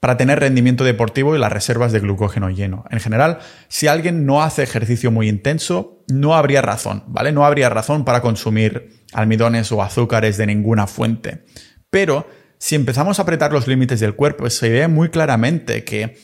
para 0.00 0.16
tener 0.16 0.40
rendimiento 0.40 0.84
deportivo 0.84 1.34
y 1.34 1.38
las 1.38 1.52
reservas 1.52 1.90
de 1.92 2.00
glucógeno 2.00 2.50
lleno. 2.50 2.84
En 2.90 3.00
general, 3.00 3.38
si 3.68 3.86
alguien 3.86 4.24
no 4.24 4.42
hace 4.42 4.62
ejercicio 4.62 5.10
muy 5.10 5.28
intenso, 5.28 6.04
no 6.08 6.34
habría 6.34 6.62
razón, 6.62 7.04
¿vale? 7.06 7.32
No 7.32 7.44
habría 7.44 7.68
razón 7.68 8.04
para 8.04 8.22
consumir 8.22 9.03
almidones 9.14 9.72
o 9.72 9.82
azúcares 9.82 10.36
de 10.36 10.46
ninguna 10.46 10.86
fuente. 10.86 11.44
Pero 11.88 12.28
si 12.58 12.74
empezamos 12.74 13.18
a 13.18 13.22
apretar 13.22 13.52
los 13.52 13.66
límites 13.66 14.00
del 14.00 14.14
cuerpo, 14.14 14.48
se 14.50 14.68
ve 14.68 14.88
muy 14.88 15.08
claramente 15.08 15.84
que 15.84 16.18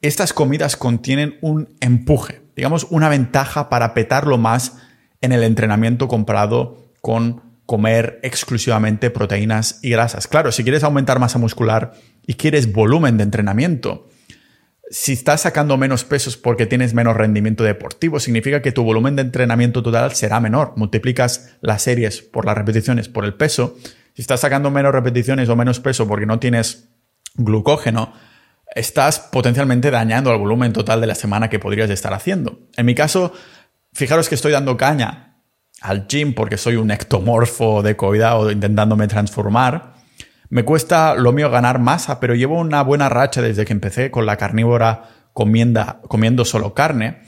estas 0.00 0.32
comidas 0.32 0.76
contienen 0.76 1.38
un 1.40 1.76
empuje, 1.80 2.42
digamos, 2.56 2.86
una 2.90 3.08
ventaja 3.08 3.68
para 3.68 3.94
petarlo 3.94 4.36
más 4.36 4.76
en 5.20 5.32
el 5.32 5.44
entrenamiento 5.44 6.08
comparado 6.08 6.90
con 7.00 7.42
comer 7.66 8.18
exclusivamente 8.22 9.10
proteínas 9.10 9.78
y 9.82 9.90
grasas. 9.90 10.26
Claro, 10.26 10.50
si 10.50 10.62
quieres 10.64 10.82
aumentar 10.82 11.18
masa 11.18 11.38
muscular 11.38 11.92
y 12.26 12.34
quieres 12.34 12.72
volumen 12.72 13.16
de 13.16 13.24
entrenamiento, 13.24 14.08
si 14.92 15.14
estás 15.14 15.40
sacando 15.40 15.78
menos 15.78 16.04
pesos 16.04 16.36
porque 16.36 16.66
tienes 16.66 16.92
menos 16.92 17.16
rendimiento 17.16 17.64
deportivo, 17.64 18.20
significa 18.20 18.60
que 18.60 18.72
tu 18.72 18.84
volumen 18.84 19.16
de 19.16 19.22
entrenamiento 19.22 19.82
total 19.82 20.14
será 20.14 20.38
menor. 20.38 20.74
Multiplicas 20.76 21.56
las 21.62 21.80
series 21.80 22.20
por 22.20 22.44
las 22.44 22.58
repeticiones 22.58 23.08
por 23.08 23.24
el 23.24 23.32
peso. 23.32 23.78
Si 24.14 24.20
estás 24.20 24.40
sacando 24.40 24.70
menos 24.70 24.92
repeticiones 24.92 25.48
o 25.48 25.56
menos 25.56 25.80
peso 25.80 26.06
porque 26.06 26.26
no 26.26 26.38
tienes 26.38 26.90
glucógeno, 27.36 28.12
estás 28.74 29.18
potencialmente 29.18 29.90
dañando 29.90 30.30
el 30.30 30.38
volumen 30.38 30.74
total 30.74 31.00
de 31.00 31.06
la 31.06 31.14
semana 31.14 31.48
que 31.48 31.58
podrías 31.58 31.88
estar 31.88 32.12
haciendo. 32.12 32.58
En 32.76 32.84
mi 32.84 32.94
caso, 32.94 33.32
fijaros 33.94 34.28
que 34.28 34.34
estoy 34.34 34.52
dando 34.52 34.76
caña 34.76 35.38
al 35.80 36.06
gym 36.06 36.34
porque 36.34 36.58
soy 36.58 36.76
un 36.76 36.90
ectomorfo 36.90 37.82
de 37.82 37.96
cuidado 37.96 38.50
intentándome 38.50 39.08
transformar 39.08 39.91
me 40.52 40.66
cuesta 40.66 41.14
lo 41.14 41.32
mío 41.32 41.48
ganar 41.48 41.78
masa, 41.78 42.20
pero 42.20 42.34
llevo 42.34 42.60
una 42.60 42.82
buena 42.82 43.08
racha 43.08 43.40
desde 43.40 43.64
que 43.64 43.72
empecé 43.72 44.10
con 44.10 44.26
la 44.26 44.36
carnívora 44.36 45.04
comiendo 45.32 46.44
solo 46.44 46.74
carne, 46.74 47.22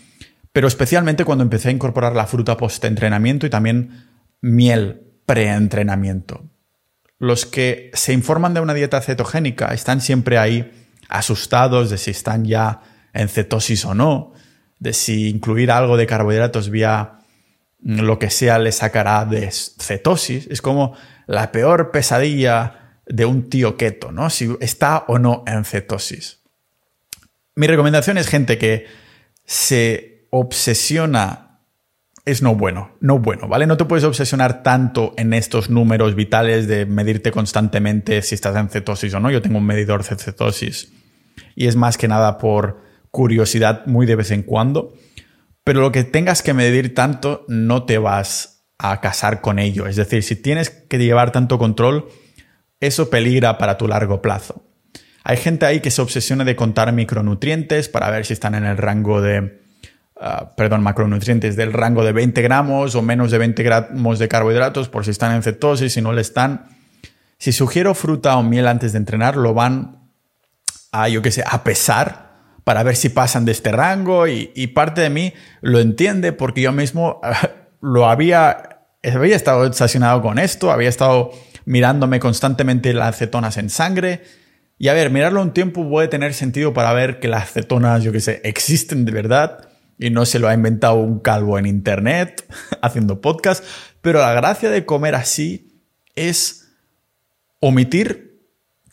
pero 0.52 0.68
especialmente 0.68 1.24
cuando 1.24 1.42
empecé 1.42 1.70
a 1.70 1.72
incorporar 1.72 2.14
la 2.14 2.26
fruta 2.26 2.58
post-entrenamiento 2.58 3.46
y 3.46 3.50
también 3.50 4.10
miel 4.42 5.04
pre-entrenamiento. 5.24 6.44
Los 7.18 7.46
que 7.46 7.90
se 7.94 8.12
informan 8.12 8.52
de 8.52 8.60
una 8.60 8.74
dieta 8.74 9.00
cetogénica 9.00 9.72
están 9.72 10.02
siempre 10.02 10.36
ahí 10.36 10.70
asustados 11.08 11.88
de 11.88 11.96
si 11.96 12.10
están 12.10 12.44
ya 12.44 12.82
en 13.14 13.30
cetosis 13.30 13.86
o 13.86 13.94
no, 13.94 14.34
de 14.80 14.92
si 14.92 15.30
incluir 15.30 15.70
algo 15.70 15.96
de 15.96 16.06
carbohidratos 16.06 16.68
vía 16.68 17.20
lo 17.80 18.18
que 18.18 18.28
sea 18.28 18.58
le 18.58 18.70
sacará 18.70 19.24
de 19.24 19.50
cetosis. 19.50 20.46
Es 20.50 20.60
como 20.60 20.94
la 21.26 21.52
peor 21.52 21.90
pesadilla 21.90 22.82
de 23.06 23.24
un 23.24 23.48
tío 23.48 23.76
keto, 23.76 24.12
¿no? 24.12 24.30
Si 24.30 24.56
está 24.60 25.04
o 25.08 25.18
no 25.18 25.44
en 25.46 25.64
cetosis. 25.64 26.40
Mi 27.54 27.66
recomendación 27.66 28.18
es 28.18 28.28
gente 28.28 28.58
que 28.58 28.86
se 29.44 30.26
obsesiona 30.30 31.44
es 32.24 32.40
no 32.40 32.54
bueno, 32.54 32.96
no 33.00 33.18
bueno, 33.18 33.48
¿vale? 33.48 33.66
No 33.66 33.76
te 33.76 33.84
puedes 33.84 34.04
obsesionar 34.04 34.62
tanto 34.62 35.12
en 35.18 35.34
estos 35.34 35.68
números 35.68 36.14
vitales 36.14 36.66
de 36.66 36.86
medirte 36.86 37.30
constantemente 37.30 38.22
si 38.22 38.34
estás 38.34 38.56
en 38.56 38.70
cetosis 38.70 39.12
o 39.12 39.20
no. 39.20 39.30
Yo 39.30 39.42
tengo 39.42 39.58
un 39.58 39.66
medidor 39.66 40.02
de 40.02 40.16
cetosis 40.16 40.90
y 41.54 41.66
es 41.66 41.76
más 41.76 41.98
que 41.98 42.08
nada 42.08 42.38
por 42.38 42.80
curiosidad 43.10 43.84
muy 43.86 44.06
de 44.06 44.16
vez 44.16 44.30
en 44.30 44.42
cuando. 44.42 44.94
Pero 45.64 45.80
lo 45.80 45.92
que 45.92 46.04
tengas 46.04 46.42
que 46.42 46.54
medir 46.54 46.94
tanto 46.94 47.44
no 47.48 47.84
te 47.84 47.98
vas 47.98 48.64
a 48.78 49.00
casar 49.00 49.40
con 49.40 49.58
ello. 49.58 49.86
Es 49.86 49.96
decir, 49.96 50.22
si 50.22 50.36
tienes 50.36 50.70
que 50.70 50.98
llevar 50.98 51.30
tanto 51.30 51.58
control, 51.58 52.08
eso 52.80 53.10
peligra 53.10 53.58
para 53.58 53.78
tu 53.78 53.88
largo 53.88 54.20
plazo. 54.20 54.64
Hay 55.24 55.38
gente 55.38 55.64
ahí 55.64 55.80
que 55.80 55.90
se 55.90 56.02
obsesiona 56.02 56.44
de 56.44 56.54
contar 56.54 56.92
micronutrientes 56.92 57.88
para 57.88 58.10
ver 58.10 58.26
si 58.26 58.34
están 58.34 58.54
en 58.54 58.64
el 58.64 58.76
rango 58.76 59.22
de, 59.22 59.62
ah, 60.20 60.52
perdón, 60.54 60.82
macronutrientes 60.82 61.56
del 61.56 61.72
rango 61.72 62.04
de 62.04 62.12
20 62.12 62.42
gramos 62.42 62.94
o 62.94 63.00
menos 63.00 63.30
de 63.30 63.38
20 63.38 63.62
gramos 63.62 64.18
de 64.18 64.28
carbohidratos 64.28 64.90
por 64.90 65.04
si 65.04 65.12
están 65.12 65.34
en 65.34 65.42
cetosis, 65.42 65.94
si 65.94 66.02
no 66.02 66.12
le 66.12 66.20
están. 66.20 66.66
Si 67.38 67.52
sugiero 67.52 67.94
fruta 67.94 68.36
o 68.36 68.42
miel 68.42 68.66
antes 68.66 68.92
de 68.92 68.98
entrenar, 68.98 69.36
lo 69.36 69.54
van 69.54 70.10
a, 70.92 71.08
yo 71.08 71.22
qué 71.22 71.30
sé, 71.30 71.42
a 71.46 71.64
pesar 71.64 72.34
para 72.64 72.82
ver 72.82 72.96
si 72.96 73.08
pasan 73.08 73.46
de 73.46 73.52
este 73.52 73.72
rango 73.72 74.26
y, 74.26 74.52
y 74.54 74.68
parte 74.68 75.00
de 75.00 75.10
mí 75.10 75.32
lo 75.62 75.80
entiende 75.80 76.32
porque 76.32 76.60
yo 76.60 76.72
mismo 76.72 77.20
lo 77.80 78.08
había, 78.08 78.80
había 79.02 79.36
estado 79.36 79.66
obsesionado 79.66 80.22
con 80.22 80.38
esto, 80.38 80.70
había 80.70 80.88
estado 80.88 81.32
mirándome 81.64 82.20
constantemente 82.20 82.92
las 82.92 83.16
cetonas 83.16 83.56
en 83.56 83.70
sangre. 83.70 84.22
Y 84.78 84.88
a 84.88 84.94
ver, 84.94 85.10
mirarlo 85.10 85.42
un 85.42 85.52
tiempo 85.52 85.88
puede 85.88 86.08
tener 86.08 86.34
sentido 86.34 86.74
para 86.74 86.92
ver 86.92 87.20
que 87.20 87.28
las 87.28 87.50
cetonas, 87.52 88.02
yo 88.02 88.12
qué 88.12 88.20
sé, 88.20 88.40
existen 88.44 89.04
de 89.04 89.12
verdad 89.12 89.68
y 89.98 90.10
no 90.10 90.26
se 90.26 90.38
lo 90.38 90.48
ha 90.48 90.54
inventado 90.54 90.96
un 90.96 91.20
calvo 91.20 91.58
en 91.58 91.66
internet 91.66 92.44
haciendo 92.82 93.20
podcast. 93.20 93.64
Pero 94.00 94.20
la 94.20 94.34
gracia 94.34 94.70
de 94.70 94.84
comer 94.84 95.14
así 95.14 95.82
es 96.14 96.72
omitir 97.60 98.24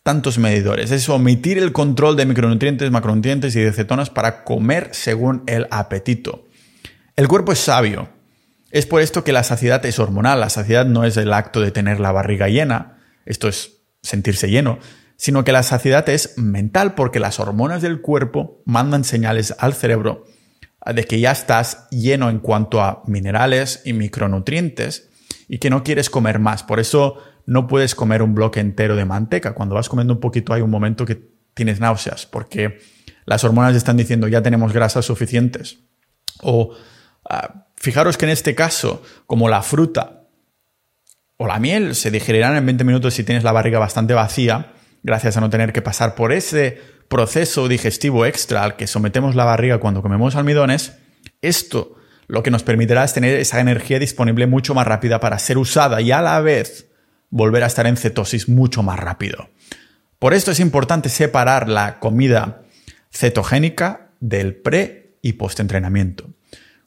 tantos 0.02 0.38
medidores, 0.38 0.90
es 0.90 1.08
omitir 1.08 1.58
el 1.58 1.72
control 1.72 2.16
de 2.16 2.26
micronutrientes, 2.26 2.90
macronutrientes 2.90 3.54
y 3.54 3.60
de 3.60 3.72
cetonas 3.72 4.10
para 4.10 4.42
comer 4.42 4.88
según 4.92 5.44
el 5.46 5.68
apetito. 5.70 6.46
El 7.14 7.28
cuerpo 7.28 7.52
es 7.52 7.58
sabio 7.58 8.08
es 8.72 8.86
por 8.86 9.02
esto 9.02 9.22
que 9.22 9.32
la 9.32 9.44
saciedad 9.44 9.84
es 9.84 9.98
hormonal. 9.98 10.40
La 10.40 10.48
saciedad 10.48 10.86
no 10.86 11.04
es 11.04 11.16
el 11.18 11.32
acto 11.34 11.60
de 11.60 11.70
tener 11.70 12.00
la 12.00 12.10
barriga 12.10 12.48
llena, 12.48 12.98
esto 13.26 13.46
es 13.46 13.82
sentirse 14.02 14.50
lleno, 14.50 14.78
sino 15.16 15.44
que 15.44 15.52
la 15.52 15.62
saciedad 15.62 16.08
es 16.08 16.36
mental 16.38 16.94
porque 16.94 17.20
las 17.20 17.38
hormonas 17.38 17.82
del 17.82 18.00
cuerpo 18.00 18.62
mandan 18.64 19.04
señales 19.04 19.54
al 19.58 19.74
cerebro 19.74 20.24
de 20.84 21.04
que 21.04 21.20
ya 21.20 21.30
estás 21.30 21.86
lleno 21.90 22.30
en 22.30 22.40
cuanto 22.40 22.80
a 22.80 23.02
minerales 23.06 23.82
y 23.84 23.92
micronutrientes 23.92 25.10
y 25.48 25.58
que 25.58 25.70
no 25.70 25.84
quieres 25.84 26.10
comer 26.10 26.38
más. 26.38 26.62
Por 26.62 26.80
eso 26.80 27.18
no 27.44 27.66
puedes 27.66 27.94
comer 27.94 28.22
un 28.22 28.34
bloque 28.34 28.60
entero 28.60 28.96
de 28.96 29.04
manteca. 29.04 29.52
Cuando 29.52 29.74
vas 29.74 29.90
comiendo 29.90 30.14
un 30.14 30.20
poquito 30.20 30.54
hay 30.54 30.62
un 30.62 30.70
momento 30.70 31.04
que 31.04 31.30
tienes 31.54 31.78
náuseas 31.78 32.24
porque 32.24 32.80
las 33.26 33.44
hormonas 33.44 33.76
están 33.76 33.98
diciendo 33.98 34.28
ya 34.28 34.42
tenemos 34.42 34.72
grasas 34.72 35.04
suficientes. 35.04 35.78
O 36.40 36.74
ah, 37.28 37.66
Fijaros 37.82 38.16
que 38.16 38.26
en 38.26 38.30
este 38.30 38.54
caso, 38.54 39.02
como 39.26 39.48
la 39.48 39.60
fruta 39.60 40.28
o 41.36 41.48
la 41.48 41.58
miel 41.58 41.96
se 41.96 42.12
digerirán 42.12 42.54
en 42.54 42.64
20 42.64 42.84
minutos 42.84 43.14
si 43.14 43.24
tienes 43.24 43.42
la 43.42 43.50
barriga 43.50 43.80
bastante 43.80 44.14
vacía, 44.14 44.74
gracias 45.02 45.36
a 45.36 45.40
no 45.40 45.50
tener 45.50 45.72
que 45.72 45.82
pasar 45.82 46.14
por 46.14 46.30
ese 46.30 46.80
proceso 47.08 47.66
digestivo 47.66 48.24
extra 48.24 48.62
al 48.62 48.76
que 48.76 48.86
sometemos 48.86 49.34
la 49.34 49.42
barriga 49.42 49.78
cuando 49.78 50.00
comemos 50.00 50.36
almidones, 50.36 50.92
esto 51.40 51.96
lo 52.28 52.44
que 52.44 52.52
nos 52.52 52.62
permitirá 52.62 53.02
es 53.02 53.14
tener 53.14 53.34
esa 53.34 53.58
energía 53.58 53.98
disponible 53.98 54.46
mucho 54.46 54.74
más 54.74 54.86
rápida 54.86 55.18
para 55.18 55.40
ser 55.40 55.58
usada 55.58 56.00
y 56.00 56.12
a 56.12 56.22
la 56.22 56.40
vez 56.40 56.86
volver 57.30 57.64
a 57.64 57.66
estar 57.66 57.88
en 57.88 57.96
cetosis 57.96 58.48
mucho 58.48 58.84
más 58.84 59.00
rápido. 59.00 59.50
Por 60.20 60.34
esto 60.34 60.52
es 60.52 60.60
importante 60.60 61.08
separar 61.08 61.68
la 61.68 61.98
comida 61.98 62.62
cetogénica 63.10 64.12
del 64.20 64.54
pre 64.54 65.16
y 65.20 65.32
post-entrenamiento. 65.32 66.30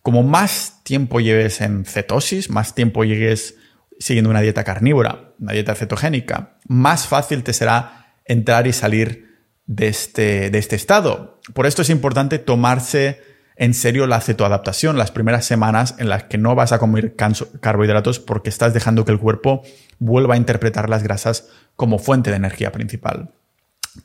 Como 0.05 0.21
más 0.21 0.81
tiempo 0.83 1.19
lleves 1.19 1.61
en 1.61 1.83
cetosis, 1.83 2.51
más 2.51 2.75
tiempo 2.75 3.03
llegues 3.03 3.55
siguiendo 3.97 4.29
una 4.29 4.41
dieta 4.41 4.63
carnívora, 4.63 5.33
una 5.39 5.53
dieta 5.53 5.73
cetogénica, 5.73 6.59
más 6.67 7.07
fácil 7.07 7.41
te 7.41 7.53
será 7.53 8.13
entrar 8.23 8.67
y 8.67 8.71
salir 8.71 9.33
de 9.65 9.87
este, 9.87 10.51
de 10.51 10.59
este 10.59 10.75
estado. 10.75 11.41
Por 11.55 11.65
esto 11.65 11.81
es 11.81 11.89
importante 11.89 12.37
tomarse 12.37 13.19
en 13.55 13.73
serio 13.73 14.05
la 14.05 14.21
cetoadaptación 14.21 14.95
las 14.95 15.09
primeras 15.09 15.43
semanas 15.43 15.95
en 15.97 16.07
las 16.07 16.25
que 16.25 16.37
no 16.37 16.53
vas 16.53 16.71
a 16.71 16.77
comer 16.77 17.15
carbohidratos 17.59 18.19
porque 18.19 18.51
estás 18.51 18.75
dejando 18.75 19.05
que 19.05 19.11
el 19.11 19.19
cuerpo 19.19 19.63
vuelva 19.97 20.35
a 20.35 20.37
interpretar 20.37 20.87
las 20.87 21.01
grasas 21.01 21.49
como 21.75 21.97
fuente 21.97 22.29
de 22.29 22.35
energía 22.35 22.71
principal. 22.71 23.31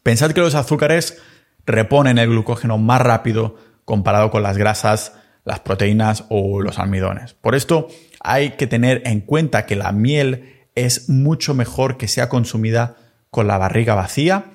Pensad 0.02 0.30
que 0.30 0.40
los 0.40 0.54
azúcares 0.54 1.18
reponen 1.66 2.16
el 2.16 2.30
glucógeno 2.30 2.78
más 2.78 3.02
rápido 3.02 3.56
comparado 3.84 4.30
con 4.30 4.42
las 4.42 4.56
grasas, 4.56 5.19
las 5.44 5.60
proteínas 5.60 6.24
o 6.28 6.60
los 6.60 6.78
almidones. 6.78 7.34
Por 7.34 7.54
esto 7.54 7.88
hay 8.20 8.50
que 8.50 8.66
tener 8.66 9.02
en 9.04 9.20
cuenta 9.20 9.66
que 9.66 9.76
la 9.76 9.92
miel 9.92 10.66
es 10.74 11.08
mucho 11.08 11.54
mejor 11.54 11.96
que 11.96 12.08
sea 12.08 12.28
consumida 12.28 12.96
con 13.30 13.46
la 13.46 13.58
barriga 13.58 13.94
vacía 13.94 14.52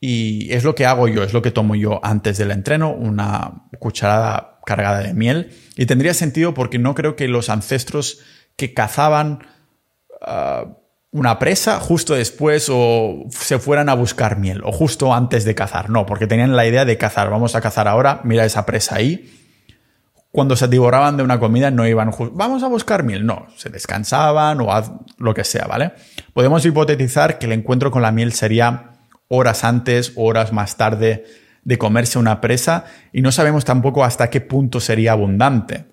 y 0.00 0.52
es 0.52 0.64
lo 0.64 0.74
que 0.74 0.84
hago 0.84 1.06
yo, 1.06 1.22
es 1.22 1.32
lo 1.32 1.42
que 1.42 1.52
tomo 1.52 1.76
yo 1.76 2.00
antes 2.02 2.36
del 2.36 2.50
entreno, 2.50 2.92
una 2.92 3.68
cucharada 3.78 4.58
cargada 4.66 5.00
de 5.00 5.14
miel. 5.14 5.52
Y 5.76 5.86
tendría 5.86 6.12
sentido 6.12 6.54
porque 6.54 6.78
no 6.80 6.96
creo 6.96 7.14
que 7.14 7.28
los 7.28 7.48
ancestros 7.48 8.18
que 8.56 8.74
cazaban 8.74 9.46
ah, 10.20 10.76
una 11.12 11.38
presa 11.38 11.78
justo 11.78 12.14
después 12.14 12.68
o 12.68 13.26
se 13.30 13.58
fueran 13.58 13.88
a 13.88 13.94
buscar 13.94 14.38
miel 14.38 14.62
o 14.64 14.72
justo 14.72 15.14
antes 15.14 15.44
de 15.44 15.54
cazar. 15.54 15.88
No, 15.88 16.04
porque 16.04 16.26
tenían 16.26 16.56
la 16.56 16.66
idea 16.66 16.84
de 16.84 16.98
cazar. 16.98 17.30
Vamos 17.30 17.54
a 17.54 17.60
cazar 17.60 17.86
ahora, 17.86 18.22
mira 18.24 18.44
esa 18.44 18.66
presa 18.66 18.96
ahí. 18.96 19.41
Cuando 20.32 20.56
se 20.56 20.66
devoraban 20.66 21.18
de 21.18 21.22
una 21.22 21.38
comida 21.38 21.70
no 21.70 21.86
iban, 21.86 22.10
vamos 22.32 22.62
a 22.62 22.68
buscar 22.68 23.04
miel. 23.04 23.26
No, 23.26 23.46
se 23.56 23.68
descansaban 23.68 24.60
o 24.62 25.04
lo 25.18 25.34
que 25.34 25.44
sea, 25.44 25.66
¿vale? 25.66 25.92
Podemos 26.32 26.64
hipotetizar 26.64 27.38
que 27.38 27.44
el 27.44 27.52
encuentro 27.52 27.90
con 27.90 28.00
la 28.00 28.12
miel 28.12 28.32
sería 28.32 28.92
horas 29.28 29.62
antes, 29.62 30.12
horas 30.16 30.52
más 30.52 30.76
tarde 30.78 31.24
de 31.64 31.78
comerse 31.78 32.18
una 32.18 32.40
presa 32.40 32.86
y 33.12 33.20
no 33.20 33.30
sabemos 33.30 33.64
tampoco 33.64 34.04
hasta 34.04 34.30
qué 34.30 34.40
punto 34.40 34.80
sería 34.80 35.12
abundante. 35.12 35.84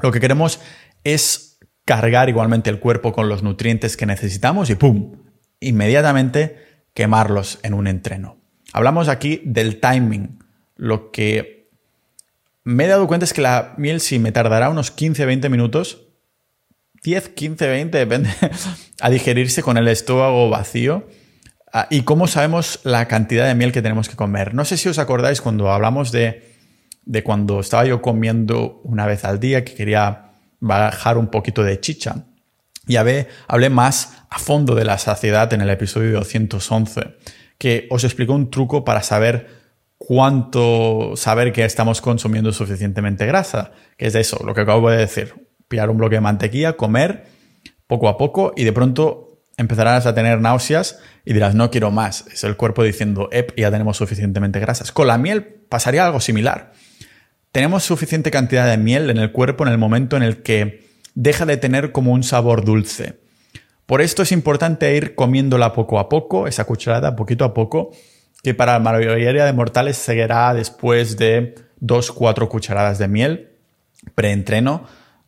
Lo 0.00 0.10
que 0.10 0.20
queremos 0.20 0.58
es 1.04 1.58
cargar 1.84 2.28
igualmente 2.28 2.70
el 2.70 2.80
cuerpo 2.80 3.12
con 3.12 3.28
los 3.28 3.42
nutrientes 3.42 3.96
que 3.96 4.06
necesitamos 4.06 4.70
y 4.70 4.74
¡pum! 4.74 5.16
inmediatamente 5.60 6.84
quemarlos 6.94 7.60
en 7.62 7.74
un 7.74 7.86
entreno. 7.86 8.38
Hablamos 8.72 9.08
aquí 9.08 9.42
del 9.44 9.80
timing. 9.80 10.38
Lo 10.74 11.10
que 11.10 11.55
me 12.66 12.84
he 12.84 12.88
dado 12.88 13.06
cuenta 13.06 13.24
es 13.24 13.32
que 13.32 13.40
la 13.40 13.72
miel 13.78 14.00
sí 14.00 14.18
me 14.18 14.32
tardará 14.32 14.68
unos 14.68 14.94
15-20 14.94 15.48
minutos, 15.48 16.02
10, 17.02 17.30
15, 17.30 17.66
20, 17.66 17.98
depende, 17.98 18.30
a 19.00 19.08
digerirse 19.08 19.62
con 19.62 19.78
el 19.78 19.88
estómago 19.88 20.50
vacío 20.50 21.06
Ah, 21.78 21.88
¿Y 21.90 22.04
cómo 22.04 22.26
sabemos 22.26 22.80
la 22.84 23.06
cantidad 23.06 23.46
de 23.46 23.54
miel 23.54 23.70
que 23.70 23.82
tenemos 23.82 24.08
que 24.08 24.16
comer? 24.16 24.54
No 24.54 24.64
sé 24.64 24.78
si 24.78 24.88
os 24.88 24.98
acordáis 24.98 25.42
cuando 25.42 25.70
hablamos 25.70 26.10
de, 26.10 26.54
de 27.04 27.22
cuando 27.22 27.60
estaba 27.60 27.84
yo 27.84 28.00
comiendo 28.00 28.80
una 28.84 29.04
vez 29.04 29.26
al 29.26 29.40
día 29.40 29.62
que 29.62 29.74
quería 29.74 30.30
bajar 30.58 31.18
un 31.18 31.26
poquito 31.26 31.62
de 31.62 31.78
chicha. 31.78 32.24
Ya 32.86 33.02
ve, 33.02 33.28
hablé 33.46 33.68
más 33.68 34.22
a 34.30 34.38
fondo 34.38 34.74
de 34.74 34.86
la 34.86 34.96
saciedad 34.96 35.52
en 35.52 35.60
el 35.60 35.68
episodio 35.68 36.12
211, 36.12 37.16
que 37.58 37.88
os 37.90 38.04
explico 38.04 38.32
un 38.32 38.50
truco 38.50 38.82
para 38.82 39.02
saber 39.02 39.55
cuánto, 40.06 41.14
saber 41.16 41.52
que 41.52 41.64
estamos 41.64 42.00
consumiendo 42.00 42.52
suficientemente 42.52 43.26
grasa, 43.26 43.72
que 43.96 44.06
es 44.06 44.14
eso, 44.14 44.40
lo 44.46 44.54
que 44.54 44.60
acabo 44.60 44.88
de 44.88 44.98
decir, 44.98 45.34
pillar 45.66 45.90
un 45.90 45.98
bloque 45.98 46.14
de 46.14 46.20
mantequilla, 46.20 46.74
comer 46.74 47.24
poco 47.88 48.08
a 48.08 48.16
poco 48.16 48.52
y 48.56 48.62
de 48.62 48.72
pronto 48.72 49.40
empezarás 49.56 50.06
a 50.06 50.14
tener 50.14 50.40
náuseas 50.40 51.00
y 51.24 51.32
dirás, 51.32 51.56
no 51.56 51.72
quiero 51.72 51.90
más. 51.90 52.24
Es 52.32 52.44
el 52.44 52.56
cuerpo 52.56 52.84
diciendo, 52.84 53.28
ep, 53.32 53.52
ya 53.56 53.72
tenemos 53.72 53.96
suficientemente 53.96 54.60
grasas. 54.60 54.92
Con 54.92 55.08
la 55.08 55.18
miel 55.18 55.42
pasaría 55.68 56.06
algo 56.06 56.20
similar. 56.20 56.72
Tenemos 57.50 57.82
suficiente 57.82 58.30
cantidad 58.30 58.70
de 58.70 58.76
miel 58.76 59.10
en 59.10 59.18
el 59.18 59.32
cuerpo 59.32 59.66
en 59.66 59.72
el 59.72 59.78
momento 59.78 60.16
en 60.16 60.22
el 60.22 60.42
que 60.42 60.86
deja 61.16 61.46
de 61.46 61.56
tener 61.56 61.90
como 61.90 62.12
un 62.12 62.22
sabor 62.22 62.64
dulce. 62.64 63.18
Por 63.86 64.02
esto 64.02 64.22
es 64.22 64.30
importante 64.30 64.96
ir 64.96 65.16
comiéndola 65.16 65.72
poco 65.72 65.98
a 65.98 66.08
poco, 66.08 66.46
esa 66.46 66.64
cucharada 66.64 67.16
poquito 67.16 67.44
a 67.44 67.54
poco, 67.54 67.90
que 68.46 68.54
para 68.54 68.74
la 68.74 68.78
mayoría 68.78 69.44
de 69.44 69.52
mortales 69.52 69.96
seguirá 69.96 70.54
después 70.54 71.16
de 71.16 71.56
2-4 71.80 72.46
cucharadas 72.46 72.96
de 72.96 73.08
miel 73.08 73.50
preentreno. 74.14 74.84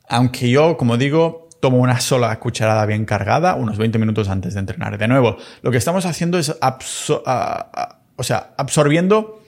Aunque 0.09 0.49
yo, 0.49 0.77
como 0.77 0.97
digo, 0.97 1.49
tomo 1.59 1.79
una 1.79 1.99
sola 1.99 2.39
cucharada 2.39 2.87
bien 2.87 3.05
cargada 3.07 3.57
unos 3.57 3.77
20 3.77 3.99
minutos 3.99 4.29
antes 4.29 4.55
de 4.55 4.61
entrenar. 4.61 4.99
De 4.99 5.09
nuevo, 5.09 5.37
lo 5.63 5.73
que 5.73 5.79
estamos 5.79 6.07
haciendo 6.07 6.39
es 6.39 6.57
o 6.61 8.23
sea, 8.23 8.51
absorbiendo 8.57 9.43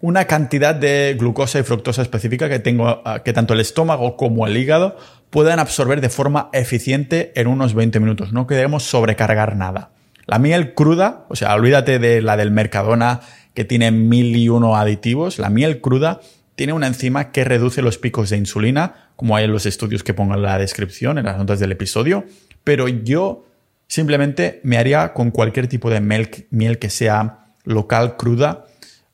una 0.00 0.24
cantidad 0.24 0.74
de 0.74 1.16
glucosa 1.18 1.58
y 1.58 1.64
fructosa 1.64 2.00
específica 2.00 2.48
que 2.48 2.60
tengo, 2.60 3.02
que 3.26 3.34
tanto 3.34 3.52
el 3.52 3.60
estómago 3.60 4.16
como 4.16 4.46
el 4.46 4.56
hígado 4.56 4.96
puedan 5.28 5.58
absorber 5.58 6.00
de 6.00 6.08
forma 6.08 6.48
eficiente 6.54 7.38
en 7.38 7.48
unos 7.48 7.74
20 7.74 8.00
minutos. 8.00 8.32
No 8.32 8.46
queremos 8.46 8.84
sobrecargar 8.84 9.54
nada. 9.54 9.90
La 10.26 10.38
miel 10.38 10.74
cruda, 10.74 11.24
o 11.28 11.36
sea, 11.36 11.54
olvídate 11.54 11.98
de 11.98 12.20
la 12.20 12.36
del 12.36 12.50
Mercadona 12.50 13.20
que 13.54 13.64
tiene 13.64 13.90
mil 13.90 14.36
y 14.36 14.48
uno 14.48 14.76
aditivos. 14.76 15.38
La 15.38 15.50
miel 15.50 15.80
cruda 15.80 16.20
tiene 16.56 16.72
una 16.72 16.86
enzima 16.86 17.30
que 17.32 17.44
reduce 17.44 17.80
los 17.82 17.98
picos 17.98 18.30
de 18.30 18.36
insulina, 18.36 19.10
como 19.16 19.36
hay 19.36 19.44
en 19.44 19.52
los 19.52 19.66
estudios 19.66 20.02
que 20.02 20.14
pongo 20.14 20.34
en 20.34 20.42
la 20.42 20.58
descripción, 20.58 21.18
en 21.18 21.26
las 21.26 21.38
notas 21.38 21.60
del 21.60 21.72
episodio, 21.72 22.24
pero 22.64 22.88
yo 22.88 23.46
simplemente 23.86 24.60
me 24.64 24.78
haría 24.78 25.12
con 25.12 25.30
cualquier 25.30 25.68
tipo 25.68 25.90
de 25.90 26.00
miel, 26.00 26.78
que 26.78 26.90
sea 26.90 27.54
local, 27.64 28.16
cruda, 28.16 28.66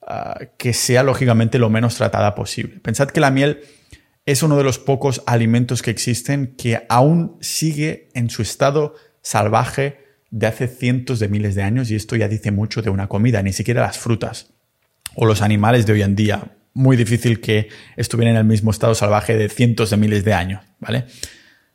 ah, 0.06 0.40
que 0.56 0.72
sea 0.72 1.02
lógicamente 1.02 1.58
lo 1.58 1.68
menos 1.68 1.96
tratada 1.96 2.34
posible. 2.34 2.80
Pensad 2.80 3.08
que 3.08 3.20
la 3.20 3.30
miel 3.30 3.60
es 4.24 4.42
uno 4.42 4.56
de 4.56 4.64
los 4.64 4.78
pocos 4.78 5.22
alimentos 5.26 5.82
que 5.82 5.90
existen 5.90 6.54
que 6.56 6.86
aún 6.88 7.36
sigue 7.40 8.08
en 8.14 8.30
su 8.30 8.42
estado 8.42 8.94
salvaje 9.20 10.01
de 10.32 10.46
hace 10.46 10.66
cientos 10.66 11.20
de 11.20 11.28
miles 11.28 11.54
de 11.54 11.62
años 11.62 11.90
y 11.90 11.94
esto 11.94 12.16
ya 12.16 12.26
dice 12.26 12.50
mucho 12.50 12.82
de 12.82 12.90
una 12.90 13.06
comida, 13.06 13.42
ni 13.42 13.52
siquiera 13.52 13.82
las 13.82 13.98
frutas 13.98 14.54
o 15.14 15.26
los 15.26 15.42
animales 15.42 15.86
de 15.86 15.92
hoy 15.92 16.02
en 16.02 16.16
día 16.16 16.56
muy 16.74 16.96
difícil 16.96 17.40
que 17.40 17.68
estuviera 17.96 18.30
en 18.30 18.38
el 18.38 18.44
mismo 18.44 18.70
estado 18.70 18.94
salvaje 18.94 19.36
de 19.36 19.50
cientos 19.50 19.90
de 19.90 19.98
miles 19.98 20.24
de 20.24 20.32
años, 20.32 20.64
¿vale? 20.80 21.04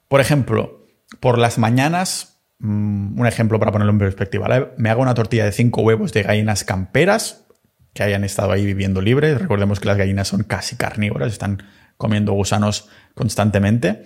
Por 0.08 0.22
ejemplo, 0.22 0.88
por 1.20 1.38
las 1.38 1.60
mañanas, 1.60 2.40
mm, 2.58 3.20
un 3.20 3.28
ejemplo 3.28 3.60
para 3.60 3.72
ponerlo 3.72 3.94
en 3.94 4.00
perspectiva, 4.00 4.74
me 4.78 4.90
hago 4.90 5.04
una 5.04 5.14
tortilla 5.14 5.46
de 5.46 5.52
cinco 5.52 5.84
huevos 5.84 6.12
de 6.14 6.24
gallinas 6.24 6.64
camperas 6.64 7.46
que 7.94 8.02
hayan 8.02 8.24
estado 8.24 8.52
ahí 8.52 8.66
viviendo 8.66 9.02
libres. 9.02 9.40
Recordemos 9.40 9.80
que 9.80 9.88
las 9.88 9.98
gallinas 9.98 10.28
son 10.28 10.42
casi 10.44 10.78
carnívoras, 10.78 11.32
están 11.32 11.62
comiendo 11.96 12.34
gusanos 12.34 12.90
constantemente. 13.14 14.04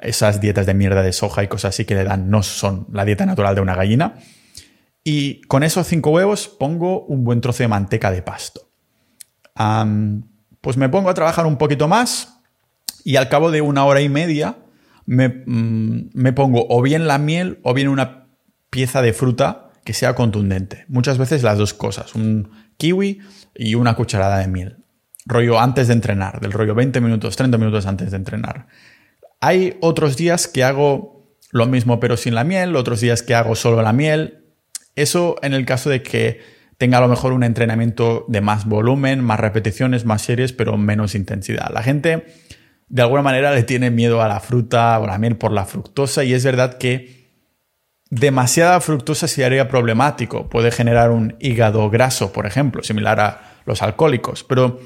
Esas 0.00 0.40
dietas 0.40 0.66
de 0.66 0.74
mierda 0.74 1.02
de 1.02 1.12
soja 1.12 1.42
y 1.42 1.48
cosas 1.48 1.74
así 1.74 1.84
que 1.84 1.94
le 1.94 2.04
dan 2.04 2.30
no 2.30 2.42
son 2.42 2.86
la 2.92 3.04
dieta 3.04 3.26
natural 3.26 3.54
de 3.54 3.60
una 3.60 3.74
gallina. 3.74 4.14
Y 5.04 5.42
con 5.42 5.62
esos 5.62 5.86
cinco 5.86 6.10
huevos 6.10 6.48
pongo 6.48 7.04
un 7.04 7.24
buen 7.24 7.40
trozo 7.40 7.62
de 7.62 7.68
manteca 7.68 8.10
de 8.10 8.22
pasto 8.22 8.70
pues 10.60 10.76
me 10.76 10.88
pongo 10.88 11.10
a 11.10 11.14
trabajar 11.14 11.46
un 11.46 11.56
poquito 11.56 11.88
más 11.88 12.40
y 13.04 13.16
al 13.16 13.28
cabo 13.28 13.50
de 13.50 13.60
una 13.60 13.84
hora 13.84 14.00
y 14.00 14.08
media 14.08 14.58
me, 15.06 15.28
mm, 15.28 16.10
me 16.14 16.32
pongo 16.32 16.66
o 16.68 16.82
bien 16.82 17.06
la 17.06 17.18
miel 17.18 17.58
o 17.62 17.74
bien 17.74 17.88
una 17.88 18.28
pieza 18.70 19.02
de 19.02 19.12
fruta 19.12 19.70
que 19.84 19.94
sea 19.94 20.14
contundente. 20.14 20.84
Muchas 20.88 21.18
veces 21.18 21.42
las 21.42 21.58
dos 21.58 21.74
cosas, 21.74 22.14
un 22.14 22.50
kiwi 22.76 23.20
y 23.54 23.74
una 23.74 23.94
cucharada 23.94 24.38
de 24.38 24.48
miel. 24.48 24.84
Rollo 25.26 25.58
antes 25.60 25.88
de 25.88 25.94
entrenar, 25.94 26.40
del 26.40 26.52
rollo 26.52 26.74
20 26.74 27.00
minutos, 27.00 27.36
30 27.36 27.58
minutos 27.58 27.86
antes 27.86 28.10
de 28.10 28.16
entrenar. 28.16 28.66
Hay 29.40 29.76
otros 29.80 30.16
días 30.16 30.48
que 30.48 30.64
hago 30.64 31.36
lo 31.50 31.66
mismo 31.66 31.98
pero 32.00 32.16
sin 32.16 32.34
la 32.34 32.44
miel, 32.44 32.76
otros 32.76 33.00
días 33.00 33.22
que 33.22 33.34
hago 33.34 33.54
solo 33.54 33.82
la 33.82 33.92
miel. 33.92 34.44
Eso 34.96 35.36
en 35.42 35.54
el 35.54 35.64
caso 35.64 35.90
de 35.90 36.02
que 36.02 36.40
tenga 36.78 36.98
a 36.98 37.00
lo 37.00 37.08
mejor 37.08 37.32
un 37.32 37.42
entrenamiento 37.42 38.24
de 38.28 38.40
más 38.40 38.66
volumen, 38.66 39.22
más 39.22 39.40
repeticiones, 39.40 40.04
más 40.04 40.22
series, 40.22 40.52
pero 40.52 40.76
menos 40.76 41.14
intensidad. 41.14 41.70
La 41.72 41.82
gente 41.82 42.26
de 42.88 43.02
alguna 43.02 43.22
manera 43.22 43.52
le 43.52 43.62
tiene 43.62 43.90
miedo 43.90 44.22
a 44.22 44.28
la 44.28 44.40
fruta 44.40 44.98
o 44.98 45.06
la 45.06 45.18
miel 45.18 45.36
por 45.36 45.52
la 45.52 45.64
fructosa 45.64 46.24
y 46.24 46.34
es 46.34 46.44
verdad 46.44 46.78
que 46.78 47.20
demasiada 48.10 48.80
fructosa 48.80 49.28
sería 49.28 49.68
problemático. 49.68 50.48
Puede 50.48 50.70
generar 50.70 51.10
un 51.10 51.36
hígado 51.38 51.88
graso, 51.88 52.32
por 52.32 52.46
ejemplo, 52.46 52.82
similar 52.82 53.20
a 53.20 53.60
los 53.64 53.82
alcohólicos, 53.82 54.42
pero 54.44 54.80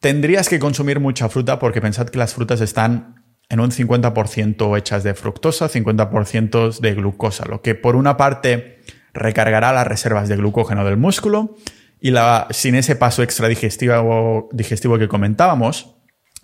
tendrías 0.00 0.48
que 0.48 0.58
consumir 0.58 1.00
mucha 1.00 1.28
fruta 1.28 1.58
porque 1.58 1.80
pensad 1.80 2.08
que 2.08 2.18
las 2.18 2.34
frutas 2.34 2.60
están 2.60 3.25
en 3.48 3.60
un 3.60 3.70
50% 3.70 4.76
hechas 4.76 5.04
de 5.04 5.14
fructosa, 5.14 5.68
50% 5.68 6.78
de 6.80 6.94
glucosa, 6.94 7.44
lo 7.46 7.62
que 7.62 7.74
por 7.74 7.96
una 7.96 8.16
parte 8.16 8.80
recargará 9.14 9.72
las 9.72 9.86
reservas 9.86 10.28
de 10.28 10.36
glucógeno 10.36 10.84
del 10.84 10.96
músculo 10.96 11.56
y 12.00 12.10
la, 12.10 12.48
sin 12.50 12.74
ese 12.74 12.96
paso 12.96 13.22
extra 13.22 13.48
digestivo, 13.48 14.48
digestivo 14.52 14.98
que 14.98 15.08
comentábamos, 15.08 15.96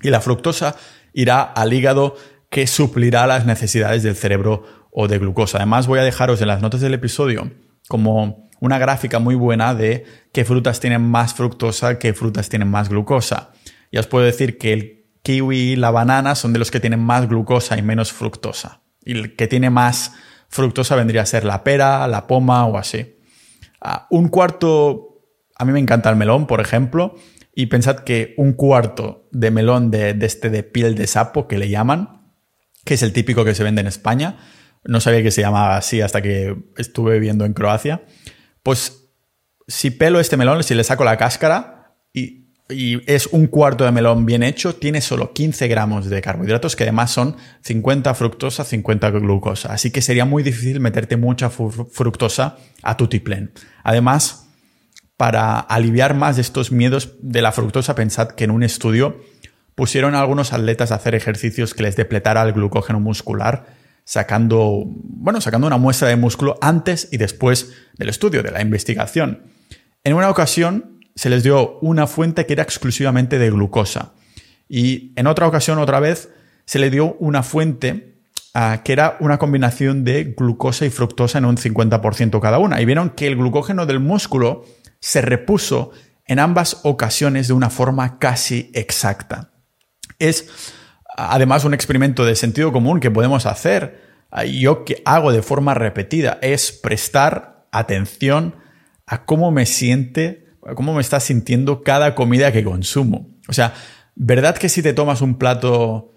y 0.03 0.11
la 0.11 0.21
fructosa 0.21 0.77
irá 1.13 1.43
al 1.43 1.73
hígado 1.73 2.17
que 2.51 2.67
suplirá 2.67 3.27
las 3.27 3.47
necesidades 3.47 4.03
del 4.03 4.17
cerebro 4.17 4.65
o 4.91 5.09
de 5.09 5.19
glucosa. 5.19 5.59
Además, 5.59 5.87
voy 5.87 5.99
a 5.99 6.03
dejaros 6.03 6.41
en 6.41 6.49
las 6.49 6.61
notas 6.61 6.81
del 6.81 6.95
episodio 6.95 7.51
como 7.89 8.51
una 8.61 8.79
gráfica 8.79 9.19
muy 9.19 9.35
buena 9.35 9.75
de 9.75 10.05
qué 10.33 10.45
frutas 10.45 10.81
tienen 10.81 11.03
más 11.03 11.35
fructosa, 11.35 11.99
qué 11.99 12.15
frutas 12.15 12.49
tienen 12.49 12.69
más 12.69 12.89
glucosa. 12.89 13.53
Ya 13.91 14.01
os 14.01 14.07
puedo 14.07 14.25
decir 14.25 14.59
que 14.59 14.73
el 14.73 15.02
kiwi 15.23 15.77
la 15.77 15.91
banana 15.91 16.35
son 16.35 16.53
de 16.53 16.59
los 16.59 16.71
que 16.71 16.81
tienen 16.81 17.01
más 17.01 17.29
glucosa 17.29 17.79
y 17.79 17.83
menos 17.83 18.13
fructosa. 18.13 18.83
Y 19.05 19.13
el 19.13 19.37
que 19.37 19.47
tiene 19.47 19.71
más 19.71 20.13
fructosa 20.49 20.97
vendría 20.97 21.23
a 21.23 21.27
ser 21.27 21.45
la 21.45 21.65
pera, 21.65 22.07
la 22.09 22.27
poma 22.27 22.67
o 22.67 22.77
así. 22.77 23.19
Ah, 23.81 24.07
un 24.11 24.29
cuarto, 24.29 25.23
a 25.57 25.65
mí 25.65 25.73
me 25.73 25.81
encanta 25.81 26.11
el 26.11 26.17
melón, 26.17 26.47
por 26.47 26.61
ejemplo, 26.61 27.17
y 27.55 27.67
pensad 27.67 28.01
que 28.01 28.35
un 28.37 28.53
cuarto 28.53 29.29
de 29.33 29.51
melón 29.51 29.91
de, 29.91 30.15
de 30.15 30.27
este 30.27 30.51
de 30.51 30.63
piel 30.63 30.95
de 30.95 31.07
sapo 31.07 31.49
que 31.49 31.59
le 31.59 31.69
llaman, 31.69 32.33
que 32.85 32.95
es 32.95 33.03
el 33.03 33.13
típico 33.13 33.45
que 33.45 33.55
se 33.55 33.65
vende 33.65 33.81
en 33.81 33.87
España, 33.87 34.39
no 34.85 35.01
sabía 35.01 35.23
que 35.23 35.31
se 35.31 35.43
llamaba 35.43 35.77
así 35.77 36.01
hasta 36.01 36.23
que 36.23 36.57
estuve 36.77 37.15
viviendo 37.15 37.45
en 37.45 37.53
Croacia, 37.53 38.03
pues 38.63 39.11
si 39.69 39.91
pelo 39.91 40.21
este 40.21 40.37
melón, 40.37 40.63
si 40.63 40.75
le 40.75 40.85
saco 40.85 41.05
la 41.05 41.17
cáscara 41.17 41.82
y, 42.73 43.03
es 43.07 43.27
un 43.29 43.47
cuarto 43.47 43.85
de 43.85 43.93
melón 43.93 44.27
bien 44.27 44.43
hecho, 44.43 44.75
tiene 44.75 45.01
solo 45.01 45.33
15 45.33 45.69
gramos 45.69 46.09
de 46.09 46.21
carbohidratos, 46.21 46.77
que 46.77 46.85
además 46.85 47.11
son 47.11 47.37
50 47.63 48.15
fructosa, 48.15 48.65
50 48.65 49.11
glucosa. 49.11 49.73
Así 49.73 49.91
que 49.91 50.03
sería 50.03 50.25
muy 50.25 50.43
difícil 50.43 50.81
meterte 50.81 51.17
mucha 51.17 51.51
fructosa 51.51 52.57
a 52.83 52.97
tu 52.97 53.09
tiplen. 53.09 53.53
Además, 53.85 54.49
para 55.17 55.59
aliviar 55.59 56.15
más 56.15 56.39
estos 56.39 56.73
miedos 56.73 57.15
de 57.21 57.43
la 57.43 57.53
fructosa, 57.53 57.95
pensad 57.95 58.29
que 58.29 58.45
en 58.45 58.51
un 58.51 58.63
estudio 58.63 59.21
pusieron 59.75 60.15
a 60.15 60.21
algunos 60.21 60.53
atletas 60.53 60.93
a 60.93 60.97
hacer 60.97 61.15
ejercicios 61.15 61.75
que 61.75 61.83
les 61.83 61.97
depletara 61.97 62.43
el 62.43 62.53
glucógeno 62.53 63.01
muscular 63.01 63.67
sacando, 64.05 64.85
bueno, 64.87 65.41
sacando 65.41 65.67
una 65.67 65.79
muestra 65.79 66.09
de 66.09 66.17
músculo 66.17 66.59
antes 66.61 67.09
y 67.13 67.19
después 67.19 67.73
del 67.97 68.09
estudio, 68.09 68.43
de 68.43 68.51
la 68.51 68.61
investigación. 68.61 69.43
En 70.05 70.15
una 70.15 70.29
ocasión 70.29 70.92
se 71.15 71.31
les 71.31 71.43
dio 71.43 71.79
una 71.81 72.07
fuente 72.07 72.47
que 72.47 72.53
era 72.55 72.63
exclusivamente 72.63 73.39
de 73.39 73.51
glucosa 73.51 74.13
y 74.75 75.13
en 75.17 75.27
otra 75.27 75.47
ocasión, 75.47 75.79
otra 75.79 76.01
vez, 76.01 76.31
se 76.65 76.79
le 76.79 76.89
dio 76.89 77.15
una 77.19 77.43
fuente 77.43 78.23
ah, 78.55 78.81
que 78.83 78.95
era 78.95 79.19
una 79.21 79.37
combinación 79.37 80.03
de 80.03 80.35
glucosa 80.35 80.87
y 80.87 80.91
fructosa 80.91 81.37
en 81.37 81.45
un 81.45 81.59
50% 81.59 82.41
cada 82.41 82.59
una. 82.59 82.81
Y 82.81 82.87
vieron 82.87 83.11
que 83.11 83.27
el 83.27 83.37
glucógeno 83.37 83.85
del 83.85 84.01
músculo 84.01 84.65
se 84.99 85.21
repuso 85.21 85.91
en 86.25 86.39
ambas 86.39 86.81
ocasiones 86.85 87.49
de 87.49 87.53
una 87.53 87.69
forma 87.69 88.19
casi 88.19 88.71
exacta. 88.73 89.51
Es 90.19 90.49
además 91.19 91.67
un 91.67 91.75
experimento 91.75 92.25
de 92.25 92.35
sentido 92.35 92.73
común 92.73 92.99
que 92.99 93.11
podemos 93.11 93.45
hacer, 93.45 94.01
yo 94.59 94.87
que 94.87 95.03
hago 95.05 95.33
de 95.33 95.43
forma 95.43 95.75
repetida, 95.75 96.39
es 96.41 96.73
prestar 96.73 97.67
atención 97.73 98.57
a 99.07 99.27
cómo 99.27 99.51
me 99.51 99.67
siente, 99.67 100.47
cómo 100.75 100.95
me 100.95 101.01
está 101.01 101.21
sintiendo 101.21 101.83
cada 101.83 102.15
comida 102.15 102.53
que 102.53 102.65
consumo. 102.65 103.31
O 103.49 103.53
sea, 103.53 103.75
¿verdad 104.15 104.57
que 104.57 104.69
si 104.69 104.83
te 104.83 104.93
tomas 104.93 105.21
un 105.21 105.37
plato 105.37 106.13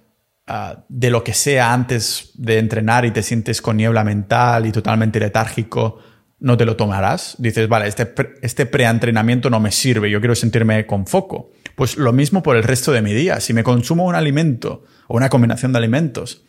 ah, 0.48 0.86
de 0.90 1.10
lo 1.10 1.24
que 1.24 1.34
sea 1.34 1.74
antes 1.74 2.32
de 2.36 2.60
entrenar 2.60 3.06
y 3.06 3.12
te 3.12 3.24
sientes 3.24 3.62
con 3.62 3.78
niebla 3.78 4.04
mental 4.04 4.66
y 4.66 4.72
totalmente 4.72 5.20
letárgico, 5.20 6.00
no 6.40 6.58
te 6.58 6.66
lo 6.66 6.76
tomarás? 6.76 7.36
Dices, 7.40 7.68
vale, 7.68 7.88
este, 7.88 8.14
este 8.42 8.66
preentrenamiento 8.66 9.50
no 9.50 9.60
me 9.60 9.72
sirve, 9.72 10.10
yo 10.10 10.20
quiero 10.20 10.36
sentirme 10.36 10.86
con 10.86 11.08
foco. 11.08 11.52
Pues 11.76 11.98
lo 11.98 12.14
mismo 12.14 12.42
por 12.42 12.56
el 12.56 12.64
resto 12.64 12.92
de 12.92 13.02
mi 13.02 13.14
día. 13.14 13.40
Si 13.40 13.54
me 13.54 13.64
consumo 13.64 14.06
un 14.06 14.16
alimento 14.16 14.84
o 15.08 15.18
una 15.18 15.30
combinación 15.30 15.74
de 15.74 15.80
alimentos 15.80 16.44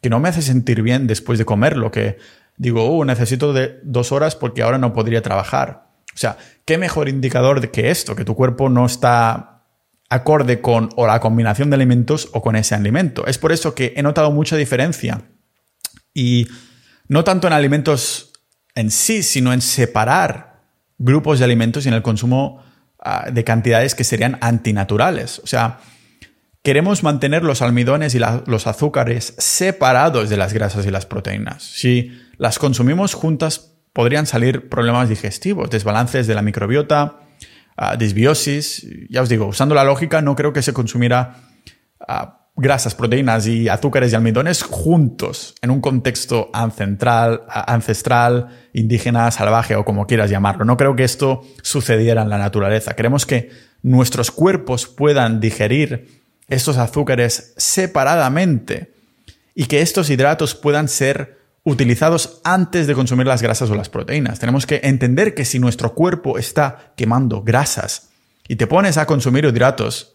que 0.00 0.10
no 0.10 0.20
me 0.20 0.28
hace 0.28 0.42
sentir 0.42 0.82
bien 0.82 1.06
después 1.06 1.38
de 1.38 1.44
comerlo, 1.44 1.90
que 1.90 2.18
digo, 2.56 2.84
oh, 2.84 3.04
necesito 3.04 3.52
de 3.52 3.80
dos 3.84 4.12
horas 4.12 4.36
porque 4.36 4.62
ahora 4.62 4.78
no 4.78 4.92
podría 4.92 5.22
trabajar. 5.22 5.83
O 6.14 6.16
sea, 6.16 6.36
¿qué 6.64 6.78
mejor 6.78 7.08
indicador 7.08 7.60
de 7.60 7.70
que 7.70 7.90
esto, 7.90 8.14
que 8.14 8.24
tu 8.24 8.34
cuerpo 8.34 8.68
no 8.68 8.86
está 8.86 9.64
acorde 10.08 10.60
con 10.60 10.90
o 10.96 11.06
la 11.06 11.20
combinación 11.20 11.70
de 11.70 11.76
alimentos 11.76 12.28
o 12.32 12.42
con 12.42 12.56
ese 12.56 12.74
alimento? 12.74 13.26
Es 13.26 13.38
por 13.38 13.52
eso 13.52 13.74
que 13.74 13.94
he 13.96 14.02
notado 14.02 14.30
mucha 14.30 14.56
diferencia. 14.56 15.22
Y 16.12 16.46
no 17.08 17.24
tanto 17.24 17.46
en 17.46 17.52
alimentos 17.52 18.32
en 18.74 18.90
sí, 18.90 19.22
sino 19.22 19.52
en 19.52 19.60
separar 19.60 20.62
grupos 20.98 21.38
de 21.38 21.44
alimentos 21.44 21.84
y 21.84 21.88
en 21.88 21.94
el 21.94 22.02
consumo 22.02 22.62
Ah, 23.06 23.28
de 23.30 23.44
cantidades 23.44 23.94
que 23.94 24.02
serían 24.02 24.38
antinaturales. 24.40 25.38
O 25.40 25.46
sea, 25.46 25.80
queremos 26.62 27.02
mantener 27.02 27.42
los 27.44 27.60
almidones 27.60 28.14
y 28.14 28.18
los 28.18 28.66
azúcares 28.66 29.34
separados 29.36 30.30
de 30.30 30.38
las 30.38 30.54
grasas 30.54 30.86
y 30.86 30.90
las 30.90 31.04
proteínas. 31.04 31.62
Si 31.62 32.18
las 32.38 32.58
consumimos 32.58 33.12
juntas, 33.12 33.73
podrían 33.94 34.26
salir 34.26 34.68
problemas 34.68 35.08
digestivos, 35.08 35.70
desbalances 35.70 36.26
de 36.26 36.34
la 36.34 36.42
microbiota, 36.42 37.20
ah, 37.76 37.96
disbiosis. 37.96 38.86
Ya 39.08 39.22
os 39.22 39.30
digo, 39.30 39.46
usando 39.46 39.74
la 39.74 39.84
lógica, 39.84 40.20
no 40.20 40.34
creo 40.34 40.52
que 40.52 40.60
se 40.60 40.74
consumiera 40.74 41.36
ah, 42.06 42.40
grasas, 42.56 42.94
proteínas 42.94 43.46
y 43.46 43.68
azúcares 43.68 44.12
y 44.12 44.16
almidones 44.16 44.62
juntos 44.62 45.54
en 45.62 45.70
un 45.70 45.80
contexto 45.80 46.50
ancestral, 46.52 47.42
ancestral, 47.48 48.48
indígena, 48.72 49.30
salvaje 49.30 49.76
o 49.76 49.84
como 49.84 50.06
quieras 50.06 50.28
llamarlo. 50.28 50.64
No 50.64 50.76
creo 50.76 50.96
que 50.96 51.04
esto 51.04 51.42
sucediera 51.62 52.22
en 52.22 52.28
la 52.28 52.38
naturaleza. 52.38 52.94
Queremos 52.94 53.26
que 53.26 53.50
nuestros 53.82 54.32
cuerpos 54.32 54.86
puedan 54.86 55.40
digerir 55.40 56.20
estos 56.48 56.78
azúcares 56.78 57.54
separadamente 57.56 58.92
y 59.54 59.66
que 59.66 59.82
estos 59.82 60.10
hidratos 60.10 60.56
puedan 60.56 60.88
ser 60.88 61.43
utilizados 61.64 62.40
antes 62.44 62.86
de 62.86 62.94
consumir 62.94 63.26
las 63.26 63.42
grasas 63.42 63.70
o 63.70 63.74
las 63.74 63.88
proteínas. 63.88 64.38
Tenemos 64.38 64.66
que 64.66 64.80
entender 64.84 65.34
que 65.34 65.46
si 65.46 65.58
nuestro 65.58 65.94
cuerpo 65.94 66.38
está 66.38 66.92
quemando 66.96 67.42
grasas 67.42 68.10
y 68.46 68.56
te 68.56 68.66
pones 68.66 68.98
a 68.98 69.06
consumir 69.06 69.46
hidratos, 69.46 70.14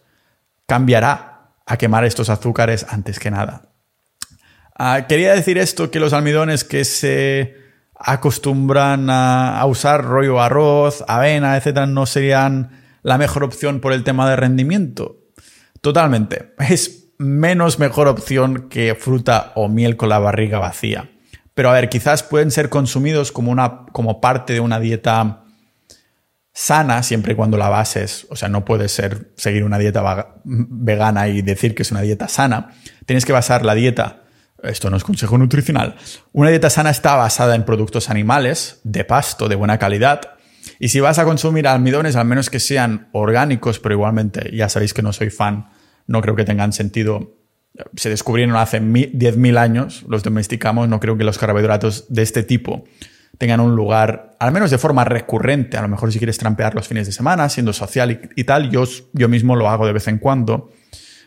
cambiará 0.66 1.50
a 1.66 1.76
quemar 1.76 2.04
estos 2.04 2.30
azúcares 2.30 2.86
antes 2.88 3.18
que 3.18 3.30
nada. 3.30 3.70
Ah, 4.78 5.06
quería 5.08 5.34
decir 5.34 5.58
esto, 5.58 5.90
que 5.90 6.00
los 6.00 6.12
almidones 6.12 6.64
que 6.64 6.84
se 6.84 7.56
acostumbran 7.96 9.10
a, 9.10 9.62
usar 9.66 10.04
rollo 10.04 10.40
arroz, 10.40 11.04
avena, 11.06 11.56
etcétera, 11.56 11.86
no 11.86 12.06
serían 12.06 12.80
la 13.02 13.18
mejor 13.18 13.44
opción 13.44 13.80
por 13.80 13.92
el 13.92 14.04
tema 14.04 14.30
de 14.30 14.36
rendimiento. 14.36 15.18
Totalmente. 15.80 16.54
Es 16.58 17.12
menos 17.18 17.78
mejor 17.78 18.08
opción 18.08 18.68
que 18.70 18.94
fruta 18.94 19.52
o 19.54 19.68
miel 19.68 19.96
con 19.96 20.08
la 20.08 20.18
barriga 20.18 20.58
vacía. 20.58 21.10
Pero 21.60 21.68
a 21.68 21.74
ver, 21.74 21.90
quizás 21.90 22.22
pueden 22.22 22.50
ser 22.50 22.70
consumidos 22.70 23.32
como, 23.32 23.52
una, 23.52 23.84
como 23.92 24.18
parte 24.18 24.54
de 24.54 24.60
una 24.60 24.80
dieta 24.80 25.44
sana 26.54 27.02
siempre 27.02 27.34
y 27.34 27.36
cuando 27.36 27.58
la 27.58 27.68
bases, 27.68 28.26
o 28.30 28.36
sea, 28.36 28.48
no 28.48 28.64
puedes 28.64 28.92
ser, 28.92 29.32
seguir 29.36 29.64
una 29.64 29.76
dieta 29.76 30.32
vegana 30.42 31.28
y 31.28 31.42
decir 31.42 31.74
que 31.74 31.82
es 31.82 31.90
una 31.90 32.00
dieta 32.00 32.28
sana. 32.28 32.70
Tienes 33.04 33.26
que 33.26 33.34
basar 33.34 33.62
la 33.66 33.74
dieta, 33.74 34.22
esto 34.62 34.88
no 34.88 34.96
es 34.96 35.04
consejo 35.04 35.36
nutricional, 35.36 35.96
una 36.32 36.48
dieta 36.48 36.70
sana 36.70 36.88
está 36.88 37.16
basada 37.16 37.54
en 37.54 37.66
productos 37.66 38.08
animales, 38.08 38.80
de 38.84 39.04
pasto, 39.04 39.46
de 39.46 39.56
buena 39.56 39.78
calidad. 39.78 40.38
Y 40.78 40.88
si 40.88 41.00
vas 41.00 41.18
a 41.18 41.26
consumir 41.26 41.68
almidones, 41.68 42.16
al 42.16 42.24
menos 42.24 42.48
que 42.48 42.58
sean 42.58 43.10
orgánicos, 43.12 43.80
pero 43.80 43.96
igualmente, 43.96 44.50
ya 44.56 44.70
sabéis 44.70 44.94
que 44.94 45.02
no 45.02 45.12
soy 45.12 45.28
fan, 45.28 45.68
no 46.06 46.22
creo 46.22 46.36
que 46.36 46.44
tengan 46.46 46.72
sentido. 46.72 47.36
Se 47.96 48.10
descubrieron 48.10 48.56
hace 48.56 48.80
10.000 48.80 49.58
años, 49.58 50.04
los 50.08 50.22
domesticamos, 50.22 50.88
no 50.88 51.00
creo 51.00 51.16
que 51.16 51.24
los 51.24 51.38
carbohidratos 51.38 52.06
de 52.08 52.22
este 52.22 52.42
tipo 52.42 52.84
tengan 53.38 53.60
un 53.60 53.74
lugar, 53.74 54.36
al 54.38 54.52
menos 54.52 54.70
de 54.70 54.76
forma 54.76 55.02
recurrente, 55.04 55.78
a 55.78 55.82
lo 55.82 55.88
mejor 55.88 56.12
si 56.12 56.18
quieres 56.18 56.36
trampear 56.36 56.74
los 56.74 56.86
fines 56.86 57.06
de 57.06 57.12
semana, 57.12 57.48
siendo 57.48 57.72
social 57.72 58.30
y, 58.36 58.44
tal, 58.44 58.70
yo, 58.70 58.84
yo 59.14 59.30
mismo 59.30 59.56
lo 59.56 59.70
hago 59.70 59.86
de 59.86 59.94
vez 59.94 60.08
en 60.08 60.18
cuando, 60.18 60.70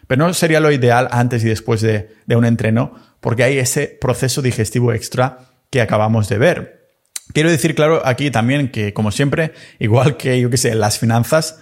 pero 0.06 0.28
no 0.28 0.34
sería 0.36 0.60
lo 0.60 0.72
ideal 0.72 1.08
antes 1.10 1.44
y 1.44 1.48
después 1.48 1.82
de, 1.82 2.10
un 2.28 2.46
entreno, 2.46 2.94
porque 3.20 3.44
hay 3.44 3.58
ese 3.58 3.98
proceso 4.00 4.44
digestivo 4.44 4.94
extra 4.94 5.40
que 5.72 5.82
acabamos 5.82 6.30
de 6.30 6.38
ver. 6.38 6.90
Quiero 7.34 7.50
decir, 7.50 7.74
claro, 7.74 8.06
aquí 8.06 8.30
también 8.30 8.70
que, 8.70 8.94
como 8.94 9.12
siempre, 9.12 9.54
igual 9.80 10.16
que, 10.16 10.40
yo 10.40 10.52
qué 10.52 10.58
sé, 10.58 10.76
las 10.76 11.00
finanzas, 11.00 11.62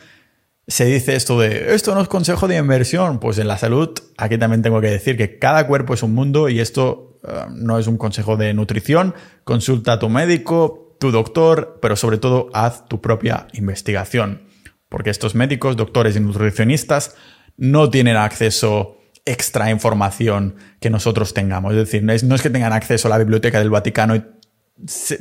se 0.71 0.85
dice 0.85 1.15
esto 1.15 1.39
de, 1.39 1.75
esto 1.75 1.93
no 1.93 2.01
es 2.01 2.07
consejo 2.07 2.47
de 2.47 2.57
inversión, 2.57 3.19
pues 3.19 3.37
en 3.37 3.47
la 3.47 3.57
salud, 3.57 3.89
aquí 4.17 4.37
también 4.37 4.61
tengo 4.61 4.79
que 4.79 4.89
decir 4.89 5.17
que 5.17 5.37
cada 5.37 5.67
cuerpo 5.67 5.93
es 5.93 6.01
un 6.01 6.13
mundo 6.13 6.47
y 6.47 6.61
esto 6.61 7.19
eh, 7.27 7.45
no 7.53 7.77
es 7.77 7.87
un 7.87 7.97
consejo 7.97 8.37
de 8.37 8.53
nutrición, 8.53 9.13
consulta 9.43 9.93
a 9.93 9.99
tu 9.99 10.07
médico, 10.07 10.95
tu 10.97 11.11
doctor, 11.11 11.77
pero 11.81 11.97
sobre 11.97 12.17
todo 12.17 12.49
haz 12.53 12.87
tu 12.87 13.01
propia 13.01 13.47
investigación, 13.53 14.43
porque 14.87 15.09
estos 15.09 15.35
médicos, 15.35 15.75
doctores 15.75 16.15
y 16.15 16.21
nutricionistas 16.21 17.15
no 17.57 17.89
tienen 17.89 18.15
acceso 18.15 18.97
extra 19.25 19.69
información 19.71 20.55
que 20.79 20.89
nosotros 20.89 21.33
tengamos. 21.33 21.73
Es 21.73 21.79
decir, 21.79 22.03
no 22.03 22.13
es, 22.13 22.41
que 22.41 22.49
tengan 22.49 22.73
acceso 22.73 23.07
a 23.07 23.11
la 23.11 23.17
biblioteca 23.17 23.59
del 23.59 23.69
Vaticano 23.69 24.15
y 24.15 24.23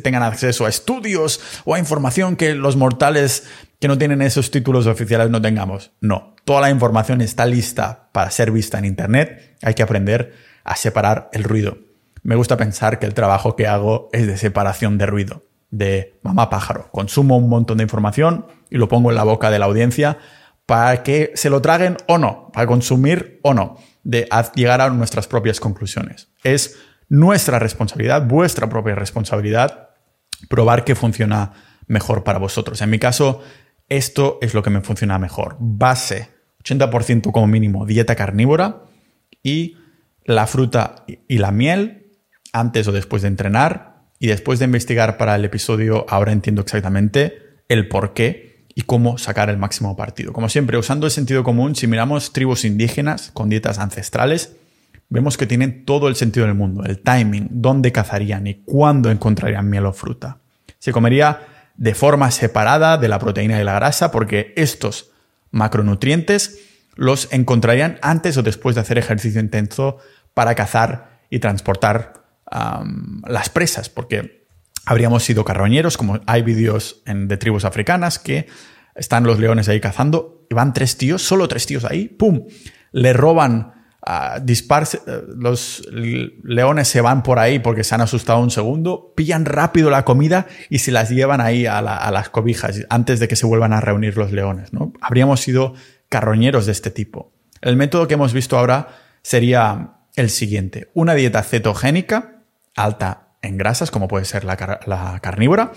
tengan 0.03 0.23
acceso 0.23 0.67
a 0.67 0.69
estudios 0.69 1.41
o 1.65 1.75
a 1.75 1.79
información 1.79 2.37
que 2.37 2.55
los 2.55 2.77
mortales 2.77 3.45
que 3.79 3.89
no 3.89 3.99
tienen 3.99 4.23
esos 4.23 4.51
títulos 4.51 4.87
oficiales 4.87 5.31
no 5.31 5.41
tengamos. 5.41 5.93
No, 6.01 6.35
toda 6.45 6.61
la 6.61 6.71
información 6.71 7.21
está 7.21 7.47
lista 7.47 8.11
para 8.13 8.31
ser 8.31 8.51
vista 8.51 8.79
en 8.79 8.85
Internet. 8.85 9.57
Hay 9.63 9.75
que 9.75 9.83
aprender 9.83 10.35
a 10.65 10.77
separar 10.77 11.31
el 11.33 11.45
ruido. 11.45 11.79
Me 12.23 12.37
gusta 12.37 12.57
pensar 12.57 12.99
que 12.99 13.07
el 13.07 13.15
trabajo 13.15 13.57
que 13.57 13.67
hago 13.67 14.11
es 14.13 14.27
de 14.27 14.37
separación 14.37 14.99
de 14.99 15.07
ruido, 15.07 15.47
de 15.71 16.19
mamá 16.23 16.51
pájaro. 16.51 16.91
Consumo 16.93 17.39
un 17.39 17.49
montón 17.49 17.79
de 17.79 17.85
información 17.85 18.47
y 18.69 18.77
lo 18.77 18.89
pongo 18.89 19.11
en 19.11 19.17
la 19.17 19.25
boca 19.25 19.51
de 19.51 19.59
la 19.59 19.65
audiencia 19.65 20.19
para 20.67 21.03
que 21.03 21.33
se 21.35 21.51
lo 21.51 21.63
traguen 21.63 21.97
o 22.07 22.19
no, 22.19 22.51
para 22.53 22.67
consumir 22.67 23.41
o 23.43 23.55
no, 23.55 23.79
de 24.05 24.29
llegar 24.55 24.81
a 24.81 24.91
nuestras 24.91 25.27
propias 25.27 25.59
conclusiones. 25.59 26.29
Es 26.45 26.77
nuestra 27.11 27.59
responsabilidad, 27.59 28.27
vuestra 28.27 28.71
propia 28.71 28.95
responsabilidad, 28.95 29.91
probar 30.49 30.85
que 30.85 30.95
funciona 30.95 31.53
mejor 31.87 32.25
para 32.25 32.39
vosotros. 32.39 32.81
En 32.81 32.89
mi 32.89 32.99
caso, 32.99 33.43
esto 33.89 34.39
es 34.41 34.55
lo 34.55 34.63
que 34.63 34.71
me 34.71 34.81
funciona 34.81 35.19
mejor. 35.19 35.57
Base, 35.59 36.31
80% 36.65 37.33
como 37.33 37.47
mínimo, 37.47 37.85
dieta 37.85 38.15
carnívora 38.15 38.85
y 39.43 39.77
la 40.25 40.47
fruta 40.47 41.05
y 41.29 41.39
la 41.39 41.51
miel 41.51 42.17
antes 42.53 42.87
o 42.89 42.93
después 42.93 43.23
de 43.23 43.29
entrenar. 43.29 43.91
Y 44.23 44.29
después 44.29 44.59
de 44.59 44.67
investigar 44.67 45.17
para 45.17 45.35
el 45.35 45.45
episodio, 45.45 46.05
ahora 46.09 46.33
entiendo 46.33 46.63
exactamente 46.63 47.39
el 47.69 47.89
por 47.89 48.13
qué 48.13 48.67
y 48.75 48.83
cómo 48.83 49.19
sacar 49.19 49.49
el 49.49 49.57
máximo 49.57 49.97
partido. 49.97 50.33
Como 50.33 50.49
siempre, 50.49 50.77
usando 50.77 51.07
el 51.07 51.11
sentido 51.11 51.43
común, 51.43 51.75
si 51.75 51.87
miramos 51.87 52.33
tribus 52.33 52.65
indígenas 52.65 53.31
con 53.33 53.49
dietas 53.49 53.79
ancestrales, 53.79 54.57
vemos 55.11 55.37
que 55.37 55.47
tienen 55.47 55.85
todo 55.85 56.09
el 56.09 56.17
sentido 56.17 56.47
del 56.47 56.55
mundo, 56.55 56.85
el 56.85 57.01
timing, 57.01 57.49
dónde 57.51 57.93
cazarían 57.93 58.47
y 58.47 58.55
cuándo 58.65 59.11
encontrarían 59.11 59.69
miel 59.69 59.87
o 59.87 59.93
fruta. 59.93 60.39
Se 60.79 60.93
comería 60.93 61.41
de 61.77 61.95
forma 61.95 62.31
separada 62.31 62.97
de 62.97 63.09
la 63.09 63.19
proteína 63.19 63.61
y 63.61 63.65
la 63.65 63.75
grasa 63.75 64.11
porque 64.11 64.55
estos 64.57 65.11
macronutrientes 65.51 66.61
los 66.95 67.33
encontrarían 67.33 67.99
antes 68.03 68.37
o 68.37 68.43
después 68.43 68.75
de 68.75 68.83
hacer 68.83 68.99
ejercicio 68.99 69.41
intenso 69.41 69.99
para 70.33 70.55
cazar 70.55 71.21
y 71.29 71.39
transportar 71.39 72.15
las 73.27 73.49
presas, 73.49 73.89
porque 73.89 74.45
habríamos 74.85 75.23
sido 75.23 75.45
carroñeros, 75.45 75.97
como 75.97 76.21
hay 76.27 76.43
vídeos 76.43 77.03
de 77.07 77.37
tribus 77.37 77.65
africanas 77.65 78.19
que 78.19 78.49
están 78.95 79.25
los 79.25 79.39
leones 79.39 79.69
ahí 79.69 79.81
cazando 79.81 80.47
y 80.51 80.55
van 80.55 80.73
tres 80.73 80.97
tíos, 80.97 81.23
solo 81.23 81.47
tres 81.47 81.67
tíos 81.67 81.85
ahí, 81.85 82.09
¡pum! 82.09 82.47
Le 82.93 83.13
roban 83.13 83.80
disparse, 84.43 85.01
eh, 85.07 85.23
los 85.37 85.87
leones 85.93 86.89
se 86.89 87.01
van 87.01 87.23
por 87.23 87.39
ahí 87.39 87.59
porque 87.59 87.85
se 87.85 87.95
han 87.95 88.01
asustado 88.01 88.41
un 88.41 88.51
segundo, 88.51 89.13
pillan 89.15 89.45
rápido 89.45 89.91
la 89.91 90.05
comida 90.05 90.47
y 90.71 90.79
se 90.79 90.91
las 90.91 91.11
llevan 91.11 91.41
ahí 91.41 91.67
a, 91.67 91.83
las 91.83 92.31
cobijas 92.31 92.81
antes 92.89 93.21
de 93.21 93.29
que 93.29 93.37
se 93.37 93.47
vuelvan 93.47 93.73
a 93.73 93.81
reunir 93.81 94.17
los 94.17 94.33
leones. 94.33 94.73
¿no? 94.73 94.93
Habríamos 95.01 95.41
sido 95.41 95.75
carroñeros 96.09 96.67
de 96.67 96.73
este 96.73 96.91
tipo. 96.91 97.33
El 97.61 97.77
método 97.77 98.09
que 98.09 98.15
hemos 98.15 98.33
visto 98.33 98.59
ahora 98.59 98.89
sería 99.23 99.99
el 100.17 100.31
siguiente. 100.31 100.91
Una 100.95 101.15
dieta 101.15 101.43
cetogénica, 101.43 102.43
alta 102.75 103.35
en 103.43 103.59
grasas, 103.59 103.91
como 103.91 104.09
puede 104.09 104.25
ser 104.25 104.45
la, 104.45 104.81
la 104.87 105.21
carnívora, 105.21 105.73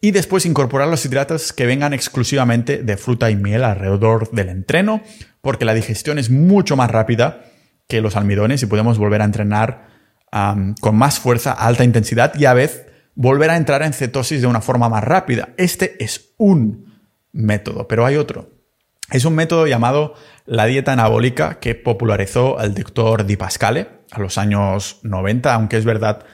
y 0.00 0.12
después 0.12 0.46
incorporar 0.46 0.88
los 0.88 1.04
hidratos 1.04 1.52
que 1.52 1.66
vengan 1.66 1.92
exclusivamente 1.92 2.82
de 2.82 2.96
fruta 2.96 3.30
y 3.30 3.36
miel 3.36 3.64
alrededor 3.64 4.30
del 4.30 4.48
entreno, 4.48 5.02
porque 5.42 5.64
la 5.64 5.74
digestión 5.74 6.18
es 6.18 6.30
mucho 6.30 6.76
más 6.76 6.90
rápida 6.90 7.44
que 7.88 8.00
los 8.00 8.16
almidones 8.16 8.62
y 8.62 8.66
podemos 8.66 8.98
volver 8.98 9.22
a 9.22 9.24
entrenar 9.24 9.88
con 10.80 10.96
más 10.96 11.18
fuerza, 11.18 11.52
alta 11.52 11.84
intensidad 11.84 12.34
y 12.38 12.44
a 12.44 12.52
vez 12.52 12.86
volver 13.14 13.50
a 13.50 13.56
entrar 13.56 13.82
en 13.82 13.94
cetosis 13.94 14.42
de 14.42 14.46
una 14.46 14.60
forma 14.60 14.88
más 14.88 15.02
rápida. 15.02 15.48
Este 15.56 16.02
es 16.04 16.34
un 16.36 16.94
método, 17.32 17.88
pero 17.88 18.04
hay 18.04 18.16
otro. 18.16 18.50
Es 19.10 19.24
un 19.24 19.34
método 19.34 19.66
llamado 19.66 20.14
la 20.44 20.66
dieta 20.66 20.92
anabólica 20.92 21.58
que 21.60 21.74
popularizó 21.74 22.60
el 22.60 22.74
doctor 22.74 23.24
Di 23.24 23.36
Pascale 23.36 23.88
a 24.10 24.20
los 24.20 24.36
años 24.36 25.00
90, 25.02 25.54
aunque 25.54 25.78
es 25.78 25.86
verdad 25.86 26.26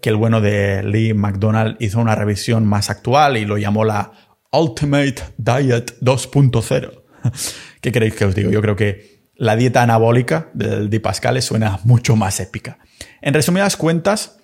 que 0.00 0.08
el 0.08 0.16
bueno 0.16 0.40
de 0.40 0.84
Lee 0.84 1.14
McDonald 1.14 1.76
hizo 1.80 1.98
una 1.98 2.14
revisión 2.14 2.64
más 2.64 2.90
actual 2.90 3.36
y 3.36 3.44
lo 3.44 3.58
llamó 3.58 3.84
la 3.84 4.12
Ultimate 4.52 5.16
Diet 5.36 5.98
2.0. 6.00 7.02
¿Qué 7.80 7.90
queréis 7.90 8.14
que 8.14 8.24
os 8.24 8.34
diga? 8.36 8.50
Yo 8.50 8.60
creo 8.62 8.76
que 8.76 9.11
la 9.42 9.56
dieta 9.56 9.82
anabólica 9.82 10.50
del 10.54 10.88
Di 10.88 11.00
Pascal 11.00 11.42
suena 11.42 11.80
mucho 11.82 12.14
más 12.14 12.38
épica. 12.38 12.78
En 13.22 13.34
resumidas 13.34 13.76
cuentas, 13.76 14.36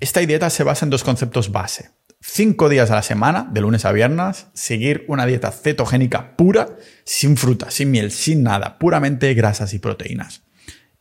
esta 0.00 0.20
dieta 0.20 0.48
se 0.48 0.64
basa 0.64 0.86
en 0.86 0.88
dos 0.88 1.04
conceptos 1.04 1.52
base. 1.52 1.90
Cinco 2.22 2.70
días 2.70 2.90
a 2.90 2.94
la 2.94 3.02
semana, 3.02 3.50
de 3.52 3.60
lunes 3.60 3.84
a 3.84 3.92
viernes, 3.92 4.46
seguir 4.54 5.04
una 5.08 5.26
dieta 5.26 5.50
cetogénica 5.52 6.38
pura, 6.38 6.70
sin 7.04 7.36
fruta, 7.36 7.70
sin 7.70 7.90
miel, 7.90 8.12
sin 8.12 8.42
nada, 8.42 8.78
puramente 8.78 9.34
grasas 9.34 9.74
y 9.74 9.78
proteínas. 9.78 10.40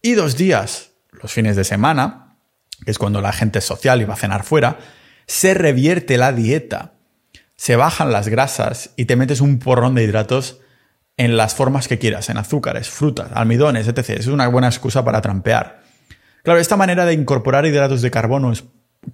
Y 0.01 0.15
dos 0.15 0.35
días, 0.35 0.89
los 1.11 1.31
fines 1.31 1.55
de 1.55 1.63
semana, 1.63 2.35
que 2.83 2.91
es 2.91 2.97
cuando 2.97 3.21
la 3.21 3.31
gente 3.31 3.59
es 3.59 3.65
social 3.65 4.01
y 4.01 4.03
va 4.03 4.15
a 4.15 4.17
cenar 4.17 4.43
fuera, 4.43 4.79
se 5.27 5.53
revierte 5.53 6.17
la 6.17 6.33
dieta, 6.33 6.95
se 7.55 7.77
bajan 7.77 8.11
las 8.11 8.27
grasas 8.27 8.89
y 8.97 9.05
te 9.05 9.15
metes 9.15 9.39
un 9.39 9.59
porrón 9.59 9.95
de 9.95 10.03
hidratos 10.03 10.59
en 11.19 11.35
las 11.35 11.53
formas 11.53 11.89
que 11.89 11.99
quieras, 11.99 12.29
en 12.29 12.37
azúcares, 12.37 12.89
frutas, 12.89 13.29
almidones, 13.33 13.89
etc. 13.89 14.11
Es 14.11 14.27
una 14.27 14.47
buena 14.47 14.69
excusa 14.69 15.03
para 15.03 15.19
trampear. 15.19 15.81
Claro, 16.43 16.61
esta 16.61 16.77
manera 16.77 17.05
de 17.05 17.11
incorporar 17.11 17.65
hidratos 17.65 18.01
de 18.01 18.09
carbono 18.09 18.53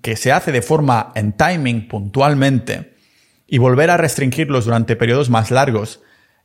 que 0.04 0.16
se 0.16 0.32
hace 0.32 0.52
de 0.52 0.62
forma 0.62 1.12
en 1.16 1.34
timing, 1.34 1.88
puntualmente, 1.88 2.94
y 3.48 3.58
volver 3.58 3.90
a 3.90 3.98
restringirlos 3.98 4.66
durante 4.66 4.96
periodos 4.96 5.32
más 5.32 5.50
largos, 5.50 6.04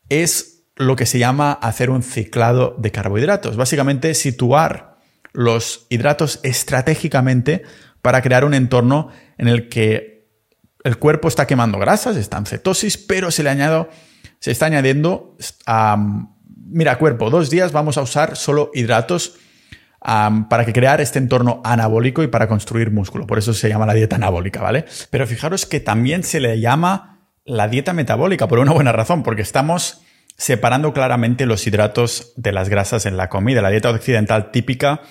es 0.08 0.62
lo 0.76 0.96
que 0.96 1.04
se 1.04 1.18
llama 1.18 1.52
hacer 1.52 1.90
un 1.90 2.02
ciclado 2.02 2.74
de 2.78 2.90
carbohidratos. 2.90 3.58
Básicamente, 3.58 4.14
situar 4.14 4.96
los 5.34 5.84
hidratos 5.90 6.40
estratégicamente 6.42 7.64
para 8.00 8.22
crear 8.22 8.46
un 8.46 8.54
entorno 8.54 9.11
en 9.36 9.48
el 9.48 9.68
que 9.68 10.26
el 10.84 10.96
cuerpo 10.96 11.28
está 11.28 11.46
quemando 11.46 11.78
grasas, 11.78 12.16
está 12.16 12.38
en 12.38 12.46
cetosis, 12.46 12.96
pero 12.96 13.30
se 13.30 13.42
le 13.42 13.50
añade 13.50 13.86
se 14.41 14.51
está 14.51 14.66
añadiendo 14.66 15.36
a... 15.66 15.97
mira, 16.66 16.99
cuerpo, 16.99 17.30
dos 17.30 17.51
días 17.51 17.72
vamos 17.72 17.99
a 17.99 18.03
usar 18.03 18.36
solo 18.36 18.70
hidratos 18.74 19.36
para 20.01 20.64
que 20.64 20.72
crear 20.72 21.01
este 21.03 21.18
entorno 21.18 21.61
anabólico 21.62 22.22
y 22.22 22.28
para 22.28 22.49
construir 22.49 22.91
músculo. 22.91 23.26
Por 23.26 23.38
eso 23.38 23.53
se 23.53 23.68
llama 23.68 23.84
la 23.84 23.93
dieta 23.93 24.16
anabólica, 24.16 24.62
¿vale? 24.62 24.86
Pero 25.11 25.26
fijaros 25.26 25.66
que 25.66 25.78
también 25.78 26.22
se 26.22 26.41
le 26.41 26.59
llama 26.59 27.18
la 27.45 27.68
dieta 27.68 27.93
metabólica 27.93 28.49
por 28.49 28.61
una 28.61 28.72
buena 28.72 28.93
razón, 28.93 29.22
porque 29.22 29.43
estamos 29.43 30.01
separando 30.38 30.95
claramente 30.95 31.45
los 31.45 31.66
hidratos 31.66 32.32
de 32.36 32.53
las 32.53 32.70
grasas 32.70 33.05
en 33.05 33.18
la 33.18 33.28
comida. 33.28 33.61
La 33.61 33.68
dieta 33.68 33.91
occidental 33.91 34.51
típica 34.53 35.03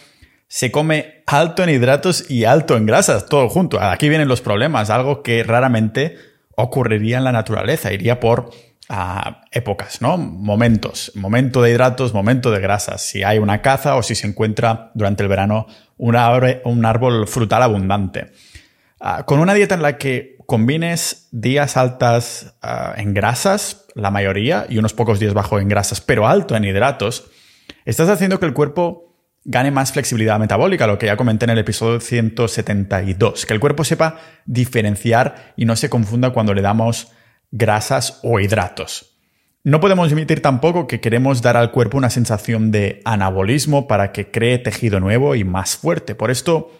se 0.47 0.71
come 0.71 1.21
alto 1.27 1.61
en 1.61 1.69
hidratos 1.69 2.31
y 2.31 2.45
alto 2.45 2.75
en 2.75 2.87
grasas, 2.87 3.27
todo 3.27 3.47
junto. 3.47 3.79
Aquí 3.79 4.09
vienen 4.09 4.27
los 4.27 4.41
problemas, 4.41 4.89
algo 4.89 5.21
que 5.21 5.43
raramente 5.43 6.17
ocurriría 6.55 7.19
en 7.19 7.25
la 7.25 7.31
naturaleza, 7.31 7.93
iría 7.93 8.19
por 8.19 8.49
épocas, 9.51 10.01
¿no? 10.01 10.17
Momentos, 10.17 11.11
momento 11.13 11.61
de 11.61 11.71
hidratos, 11.71 12.13
momento 12.13 12.49
de 12.49 12.59
grasas, 12.59 13.03
si 13.03 13.23
hay 13.23 13.37
una 13.37 13.61
caza 13.61 13.95
o 13.95 14.03
si 14.03 14.15
se 14.15 14.25
encuentra 14.25 14.91
durante 14.95 15.21
el 15.21 15.29
verano 15.29 15.67
un, 15.97 16.15
árbol 16.15 17.27
frutal 17.27 17.61
abundante. 17.61 18.31
Ah, 18.99 19.25
con 19.25 19.39
una 19.39 19.53
dieta 19.53 19.75
en 19.75 19.83
la 19.83 19.97
que 19.97 20.37
combines 20.47 21.27
días 21.31 21.77
altas 21.77 22.55
ah, 22.63 22.95
en 22.97 23.13
grasas, 23.13 23.85
la 23.93 24.09
mayoría, 24.09 24.65
y 24.67 24.79
unos 24.79 24.93
pocos 24.93 25.19
días 25.19 25.35
bajo 25.35 25.59
en 25.59 25.67
grasas, 25.67 26.01
pero 26.01 26.27
alto 26.27 26.55
en 26.55 26.65
hidratos, 26.65 27.29
estás 27.85 28.09
haciendo 28.09 28.39
que 28.39 28.47
el 28.47 28.53
cuerpo 28.53 29.13
gane 29.45 29.69
más 29.69 29.91
flexibilidad 29.91 30.39
metabólica, 30.39 30.87
lo 30.87 30.97
que 30.97 31.05
ya 31.05 31.15
comenté 31.15 31.45
en 31.45 31.51
el 31.51 31.59
episodio 31.59 31.99
172, 31.99 33.45
que 33.45 33.53
el 33.53 33.59
cuerpo 33.59 33.83
sepa 33.83 34.17
diferenciar 34.45 35.53
y 35.55 35.65
no 35.65 35.75
se 35.75 35.89
confunda 35.89 36.31
cuando 36.31 36.55
le 36.55 36.63
damos 36.63 37.11
grasas 37.51 38.19
o 38.23 38.39
hidratos. 38.39 39.09
No 39.63 39.79
podemos 39.79 40.11
admitir 40.11 40.41
tampoco 40.41 40.87
que 40.87 41.01
queremos 41.01 41.41
dar 41.41 41.57
al 41.57 41.71
cuerpo 41.71 41.97
una 41.97 42.09
sensación 42.09 42.71
de 42.71 43.01
anabolismo 43.03 43.87
para 43.87 44.11
que 44.11 44.31
cree 44.31 44.57
tejido 44.57 44.99
nuevo 44.99 45.35
y 45.35 45.43
más 45.43 45.75
fuerte. 45.75 46.15
Por 46.15 46.31
esto, 46.31 46.71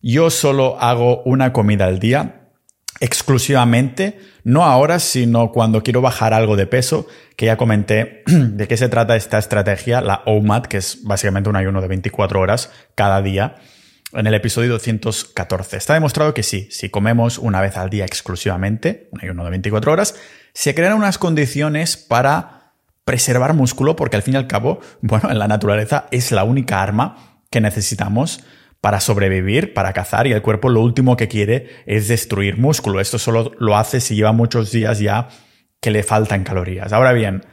yo 0.00 0.30
solo 0.30 0.80
hago 0.80 1.22
una 1.24 1.52
comida 1.52 1.84
al 1.84 1.98
día 1.98 2.40
exclusivamente, 3.00 4.18
no 4.44 4.64
ahora, 4.64 4.98
sino 5.00 5.52
cuando 5.52 5.82
quiero 5.82 6.00
bajar 6.00 6.32
algo 6.32 6.56
de 6.56 6.66
peso, 6.66 7.06
que 7.36 7.46
ya 7.46 7.56
comenté 7.56 8.22
de 8.26 8.68
qué 8.68 8.76
se 8.76 8.88
trata 8.88 9.16
esta 9.16 9.38
estrategia, 9.38 10.00
la 10.00 10.22
OMAD, 10.24 10.66
que 10.66 10.78
es 10.78 11.04
básicamente 11.04 11.50
un 11.50 11.56
ayuno 11.56 11.82
de 11.82 11.88
24 11.88 12.40
horas 12.40 12.70
cada 12.94 13.20
día 13.20 13.56
en 14.14 14.26
el 14.26 14.34
episodio 14.34 14.70
214. 14.70 15.76
Está 15.76 15.94
demostrado 15.94 16.34
que 16.34 16.42
sí, 16.42 16.68
si 16.70 16.88
comemos 16.88 17.38
una 17.38 17.60
vez 17.60 17.76
al 17.76 17.90
día 17.90 18.04
exclusivamente, 18.04 19.08
un 19.12 19.20
ayuno 19.20 19.44
de 19.44 19.50
24 19.50 19.92
horas, 19.92 20.14
se 20.52 20.74
crean 20.74 20.94
unas 20.94 21.18
condiciones 21.18 21.96
para 21.96 22.72
preservar 23.04 23.54
músculo, 23.54 23.96
porque 23.96 24.16
al 24.16 24.22
fin 24.22 24.34
y 24.34 24.36
al 24.36 24.46
cabo, 24.46 24.80
bueno, 25.00 25.30
en 25.30 25.38
la 25.38 25.48
naturaleza 25.48 26.06
es 26.10 26.32
la 26.32 26.44
única 26.44 26.82
arma 26.82 27.40
que 27.50 27.60
necesitamos 27.60 28.44
para 28.80 29.00
sobrevivir, 29.00 29.72
para 29.72 29.92
cazar, 29.92 30.26
y 30.26 30.32
el 30.32 30.42
cuerpo 30.42 30.68
lo 30.68 30.82
último 30.82 31.16
que 31.16 31.28
quiere 31.28 31.70
es 31.86 32.08
destruir 32.08 32.58
músculo. 32.58 33.00
Esto 33.00 33.18
solo 33.18 33.52
lo 33.58 33.76
hace 33.76 34.00
si 34.00 34.14
lleva 34.14 34.32
muchos 34.32 34.70
días 34.72 34.98
ya 34.98 35.28
que 35.80 35.90
le 35.90 36.02
faltan 36.02 36.44
calorías. 36.44 36.92
Ahora 36.92 37.12
bien, 37.12 37.46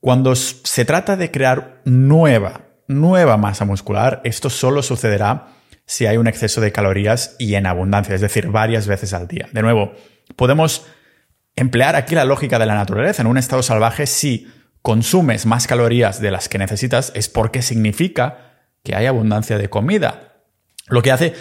cuando 0.00 0.34
se 0.34 0.84
trata 0.84 1.16
de 1.16 1.30
crear 1.30 1.80
nueva, 1.84 2.62
nueva 2.88 3.36
masa 3.36 3.64
muscular, 3.64 4.20
esto 4.24 4.50
solo 4.50 4.82
sucederá 4.82 5.51
si 5.86 6.06
hay 6.06 6.16
un 6.16 6.26
exceso 6.26 6.60
de 6.60 6.72
calorías 6.72 7.36
y 7.38 7.54
en 7.54 7.66
abundancia, 7.66 8.14
es 8.14 8.20
decir, 8.20 8.48
varias 8.48 8.86
veces 8.86 9.12
al 9.12 9.28
día. 9.28 9.48
De 9.52 9.62
nuevo, 9.62 9.92
podemos 10.36 10.86
emplear 11.56 11.96
aquí 11.96 12.14
la 12.14 12.24
lógica 12.24 12.58
de 12.58 12.66
la 12.66 12.74
naturaleza. 12.74 13.22
En 13.22 13.28
un 13.28 13.38
estado 13.38 13.62
salvaje, 13.62 14.06
si 14.06 14.48
consumes 14.80 15.46
más 15.46 15.66
calorías 15.66 16.20
de 16.20 16.30
las 16.30 16.48
que 16.48 16.58
necesitas, 16.58 17.12
es 17.14 17.28
porque 17.28 17.62
significa 17.62 18.52
que 18.82 18.94
hay 18.94 19.06
abundancia 19.06 19.58
de 19.58 19.70
comida. 19.70 20.44
Lo 20.88 21.02
que 21.02 21.12
hace 21.12 21.34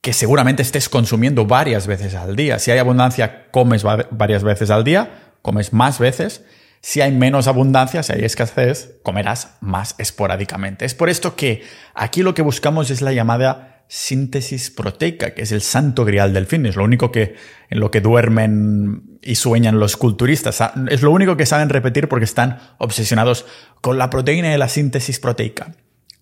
que 0.00 0.12
seguramente 0.12 0.62
estés 0.62 0.88
consumiendo 0.88 1.44
varias 1.44 1.86
veces 1.86 2.14
al 2.14 2.36
día. 2.36 2.58
Si 2.58 2.70
hay 2.70 2.78
abundancia, 2.78 3.50
comes 3.50 3.82
varias 3.82 4.44
veces 4.44 4.70
al 4.70 4.84
día, 4.84 5.32
comes 5.42 5.72
más 5.72 5.98
veces. 5.98 6.44
Si 6.80 7.00
hay 7.00 7.10
menos 7.10 7.48
abundancia, 7.48 8.02
si 8.02 8.12
hay 8.12 8.24
escasez, 8.24 9.00
comerás 9.02 9.56
más 9.60 9.96
esporádicamente. 9.98 10.84
Es 10.84 10.94
por 10.94 11.08
esto 11.08 11.34
que 11.34 11.62
aquí 11.94 12.22
lo 12.22 12.34
que 12.34 12.42
buscamos 12.42 12.90
es 12.90 13.02
la 13.02 13.12
llamada 13.12 13.77
síntesis 13.88 14.70
proteica, 14.70 15.32
que 15.32 15.42
es 15.42 15.50
el 15.50 15.62
santo 15.62 16.04
grial 16.04 16.34
del 16.34 16.46
fitness. 16.46 16.76
Lo 16.76 16.84
único 16.84 17.10
que 17.10 17.36
en 17.70 17.80
lo 17.80 17.90
que 17.90 18.00
duermen 18.02 19.18
y 19.22 19.34
sueñan 19.34 19.80
los 19.80 19.96
culturistas 19.96 20.62
es 20.90 21.02
lo 21.02 21.10
único 21.10 21.36
que 21.36 21.46
saben 21.46 21.70
repetir 21.70 22.08
porque 22.08 22.24
están 22.24 22.58
obsesionados 22.78 23.46
con 23.80 23.98
la 23.98 24.10
proteína 24.10 24.54
y 24.54 24.58
la 24.58 24.68
síntesis 24.68 25.18
proteica. 25.18 25.74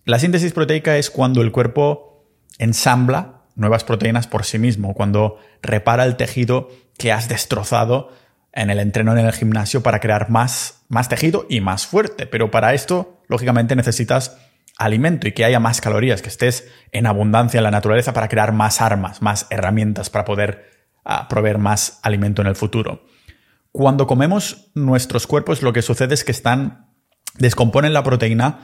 La 0.05 0.19
síntesis 0.19 0.53
proteica 0.53 0.97
es 0.97 1.09
cuando 1.09 1.41
el 1.41 1.51
cuerpo 1.51 2.25
ensambla 2.57 3.41
nuevas 3.55 3.83
proteínas 3.83 4.27
por 4.27 4.45
sí 4.45 4.59
mismo, 4.59 4.93
cuando 4.93 5.37
repara 5.61 6.05
el 6.05 6.15
tejido 6.15 6.69
que 6.97 7.11
has 7.11 7.27
destrozado 7.27 8.11
en 8.53 8.69
el 8.69 8.79
entreno 8.79 9.11
en 9.11 9.25
el 9.25 9.33
gimnasio 9.33 9.83
para 9.83 9.99
crear 9.99 10.29
más, 10.29 10.83
más 10.87 11.09
tejido 11.09 11.45
y 11.49 11.59
más 11.59 11.85
fuerte. 11.85 12.25
Pero 12.25 12.49
para 12.49 12.73
esto, 12.73 13.21
lógicamente, 13.27 13.75
necesitas 13.75 14.37
alimento 14.77 15.27
y 15.27 15.31
que 15.31 15.45
haya 15.45 15.59
más 15.59 15.81
calorías, 15.81 16.21
que 16.21 16.29
estés 16.29 16.67
en 16.91 17.07
abundancia 17.07 17.57
en 17.57 17.63
la 17.63 17.71
naturaleza 17.71 18.13
para 18.13 18.27
crear 18.27 18.53
más 18.53 18.81
armas, 18.81 19.21
más 19.21 19.47
herramientas 19.49 20.09
para 20.09 20.25
poder 20.25 20.65
ah, 21.03 21.27
proveer 21.27 21.57
más 21.57 21.99
alimento 22.03 22.41
en 22.41 22.47
el 22.47 22.55
futuro. 22.55 23.05
Cuando 23.71 24.07
comemos 24.07 24.71
nuestros 24.75 25.27
cuerpos, 25.27 25.61
lo 25.61 25.73
que 25.73 25.81
sucede 25.81 26.13
es 26.13 26.23
que 26.23 26.31
están, 26.31 26.87
descomponen 27.37 27.93
la 27.93 28.03
proteína 28.03 28.59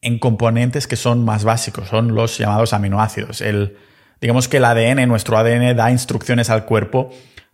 en 0.00 0.18
componentes 0.18 0.86
que 0.86 0.96
son 0.96 1.24
más 1.24 1.44
básicos, 1.44 1.88
son 1.88 2.14
los 2.14 2.38
llamados 2.38 2.72
aminoácidos. 2.72 3.40
El, 3.40 3.78
digamos 4.20 4.48
que 4.48 4.58
el 4.58 4.64
ADN, 4.64 5.08
nuestro 5.08 5.38
ADN, 5.38 5.74
da 5.76 5.90
instrucciones 5.90 6.50
al 6.50 6.66
cuerpo 6.66 7.10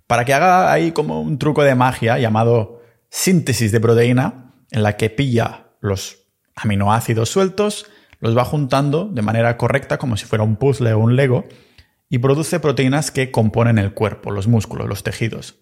para 0.06 0.24
que 0.24 0.34
haga 0.34 0.72
ahí 0.72 0.90
como 0.90 1.20
un 1.20 1.38
truco 1.38 1.62
de 1.62 1.76
magia 1.76 2.18
llamado 2.18 2.82
síntesis 3.08 3.70
de 3.70 3.80
proteína, 3.80 4.52
en 4.72 4.82
la 4.82 4.96
que 4.96 5.10
pilla 5.10 5.68
los 5.80 6.18
aminoácidos 6.56 7.28
sueltos, 7.28 7.86
los 8.20 8.36
va 8.36 8.44
juntando 8.44 9.06
de 9.06 9.22
manera 9.22 9.56
correcta, 9.56 9.98
como 9.98 10.16
si 10.16 10.26
fuera 10.26 10.44
un 10.44 10.56
puzzle 10.56 10.92
o 10.92 10.98
un 10.98 11.16
Lego, 11.16 11.46
y 12.08 12.18
produce 12.18 12.60
proteínas 12.60 13.10
que 13.10 13.30
componen 13.30 13.78
el 13.78 13.94
cuerpo, 13.94 14.30
los 14.30 14.46
músculos, 14.46 14.88
los 14.88 15.02
tejidos. 15.02 15.56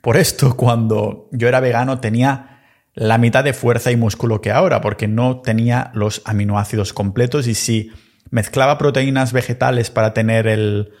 Por 0.00 0.16
esto, 0.16 0.56
cuando 0.56 1.28
yo 1.32 1.48
era 1.48 1.60
vegano, 1.60 2.00
tenía 2.00 2.60
la 2.94 3.18
mitad 3.18 3.42
de 3.42 3.54
fuerza 3.54 3.90
y 3.90 3.96
músculo 3.96 4.40
que 4.40 4.50
ahora, 4.50 4.80
porque 4.80 5.08
no 5.08 5.40
tenía 5.40 5.90
los 5.94 6.20
aminoácidos 6.24 6.92
completos 6.92 7.46
y 7.46 7.54
si 7.54 7.90
mezclaba 8.30 8.78
proteínas 8.78 9.32
vegetales 9.32 9.90
para 9.90 10.12
tener 10.12 10.46
el, 10.46 10.92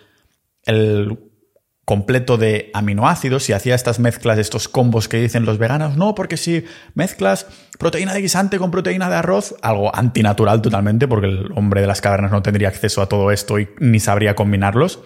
el 0.64 1.18
completo 1.84 2.38
de 2.38 2.70
aminoácidos, 2.74 3.42
si 3.44 3.52
hacía 3.52 3.74
estas 3.74 3.98
mezclas, 3.98 4.38
estos 4.38 4.68
combos 4.68 5.08
que 5.08 5.20
dicen 5.20 5.44
los 5.44 5.58
veganos, 5.58 5.96
no, 5.96 6.14
porque 6.14 6.36
si 6.36 6.64
mezclas 6.94 7.46
proteína 7.82 8.14
de 8.14 8.20
guisante 8.20 8.58
con 8.58 8.70
proteína 8.70 9.10
de 9.10 9.16
arroz, 9.16 9.56
algo 9.60 9.94
antinatural 9.94 10.62
totalmente, 10.62 11.08
porque 11.08 11.26
el 11.26 11.50
hombre 11.56 11.80
de 11.80 11.88
las 11.88 12.00
cavernas 12.00 12.30
no 12.30 12.40
tendría 12.40 12.68
acceso 12.68 13.02
a 13.02 13.08
todo 13.08 13.32
esto 13.32 13.58
y 13.58 13.70
ni 13.80 13.98
sabría 13.98 14.36
combinarlos. 14.36 15.00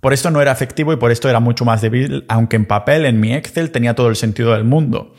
Por 0.00 0.12
esto 0.12 0.30
no 0.30 0.40
era 0.40 0.52
efectivo 0.52 0.92
y 0.92 0.96
por 0.96 1.10
esto 1.10 1.28
era 1.28 1.40
mucho 1.40 1.64
más 1.64 1.82
débil, 1.82 2.24
aunque 2.28 2.54
en 2.54 2.66
papel, 2.66 3.04
en 3.04 3.18
mi 3.18 3.34
Excel, 3.34 3.72
tenía 3.72 3.96
todo 3.96 4.08
el 4.10 4.14
sentido 4.14 4.52
del 4.52 4.62
mundo. 4.62 5.16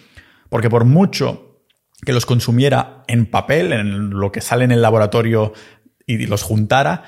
Porque 0.47 0.69
por 0.69 0.85
mucho 0.85 1.59
que 2.05 2.13
los 2.13 2.25
consumiera 2.25 3.03
en 3.07 3.25
papel, 3.25 3.73
en 3.73 4.11
lo 4.11 4.31
que 4.31 4.39
sale 4.39 4.63
en 4.63 4.71
el 4.71 4.81
laboratorio 4.81 5.51
y 6.07 6.27
los 6.27 6.43
juntara, 6.43 7.03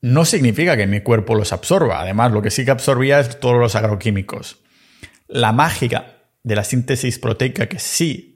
no 0.00 0.24
significa 0.24 0.78
que 0.78 0.86
mi 0.86 1.00
cuerpo 1.00 1.34
los 1.34 1.52
absorba. 1.52 2.00
Además, 2.00 2.32
lo 2.32 2.40
que 2.40 2.50
sí 2.50 2.64
que 2.64 2.70
absorbía 2.70 3.20
es 3.20 3.38
todos 3.38 3.56
los 3.56 3.74
agroquímicos. 3.74 4.62
La 5.28 5.52
mágica 5.52 6.22
de 6.42 6.54
la 6.54 6.64
síntesis 6.64 7.18
proteica 7.18 7.66
que 7.66 7.78
sí 7.78 8.35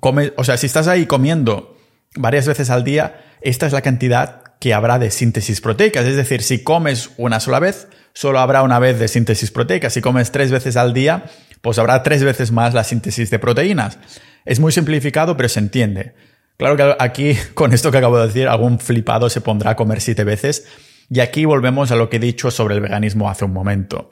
come, 0.00 0.32
o 0.36 0.44
sea, 0.44 0.56
si 0.56 0.66
estás 0.66 0.88
ahí 0.88 1.06
comiendo 1.06 1.76
varias 2.14 2.46
veces 2.46 2.70
al 2.70 2.84
día, 2.84 3.24
esta 3.40 3.66
es 3.66 3.72
la 3.72 3.82
cantidad 3.82 4.42
que 4.60 4.74
habrá 4.74 4.98
de 4.98 5.10
síntesis 5.10 5.60
proteicas. 5.60 6.06
Es 6.06 6.16
decir, 6.16 6.42
si 6.42 6.62
comes 6.62 7.10
una 7.16 7.40
sola 7.40 7.60
vez, 7.60 7.88
solo 8.12 8.38
habrá 8.38 8.62
una 8.62 8.78
vez 8.78 8.98
de 8.98 9.08
síntesis 9.08 9.50
proteica. 9.50 9.90
Si 9.90 10.00
comes 10.00 10.32
tres 10.32 10.50
veces 10.50 10.76
al 10.76 10.92
día, 10.92 11.24
pues 11.60 11.78
habrá 11.78 12.02
tres 12.02 12.24
veces 12.24 12.52
más 12.52 12.74
la 12.74 12.84
síntesis 12.84 13.30
de 13.30 13.38
proteínas. 13.38 13.98
Es 14.44 14.60
muy 14.60 14.72
simplificado, 14.72 15.36
pero 15.36 15.48
se 15.48 15.60
entiende. 15.60 16.14
Claro 16.56 16.76
que 16.76 16.96
aquí, 16.98 17.36
con 17.54 17.72
esto 17.72 17.90
que 17.90 17.98
acabo 17.98 18.18
de 18.18 18.26
decir, 18.28 18.48
algún 18.48 18.78
flipado 18.78 19.28
se 19.28 19.40
pondrá 19.40 19.72
a 19.72 19.76
comer 19.76 20.00
siete 20.00 20.24
veces. 20.24 20.66
Y 21.10 21.20
aquí 21.20 21.44
volvemos 21.44 21.92
a 21.92 21.96
lo 21.96 22.08
que 22.08 22.16
he 22.16 22.20
dicho 22.20 22.50
sobre 22.50 22.74
el 22.74 22.80
veganismo 22.80 23.28
hace 23.30 23.44
un 23.44 23.52
momento. 23.52 24.10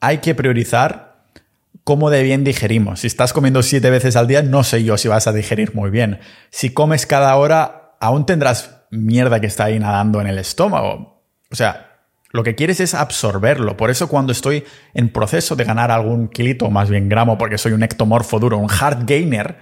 Hay 0.00 0.18
que 0.18 0.34
priorizar 0.34 1.09
cómo 1.84 2.10
de 2.10 2.22
bien 2.22 2.44
digerimos. 2.44 3.00
Si 3.00 3.06
estás 3.06 3.32
comiendo 3.32 3.62
siete 3.62 3.90
veces 3.90 4.16
al 4.16 4.26
día, 4.26 4.42
no 4.42 4.64
sé 4.64 4.84
yo 4.84 4.96
si 4.96 5.08
vas 5.08 5.26
a 5.26 5.32
digerir 5.32 5.74
muy 5.74 5.90
bien. 5.90 6.20
Si 6.50 6.70
comes 6.70 7.06
cada 7.06 7.34
hora, 7.36 7.96
aún 8.00 8.26
tendrás 8.26 8.84
mierda 8.90 9.40
que 9.40 9.46
está 9.46 9.64
ahí 9.64 9.78
nadando 9.78 10.20
en 10.20 10.26
el 10.26 10.38
estómago. 10.38 11.24
O 11.50 11.56
sea, 11.56 11.90
lo 12.32 12.44
que 12.44 12.54
quieres 12.54 12.80
es 12.80 12.94
absorberlo. 12.94 13.76
Por 13.76 13.90
eso 13.90 14.08
cuando 14.08 14.32
estoy 14.32 14.64
en 14.94 15.12
proceso 15.12 15.56
de 15.56 15.64
ganar 15.64 15.90
algún 15.90 16.28
kilito, 16.28 16.70
más 16.70 16.90
bien 16.90 17.08
gramo, 17.08 17.38
porque 17.38 17.58
soy 17.58 17.72
un 17.72 17.82
ectomorfo 17.82 18.38
duro, 18.38 18.58
un 18.58 18.70
hard 18.70 19.04
gainer 19.06 19.58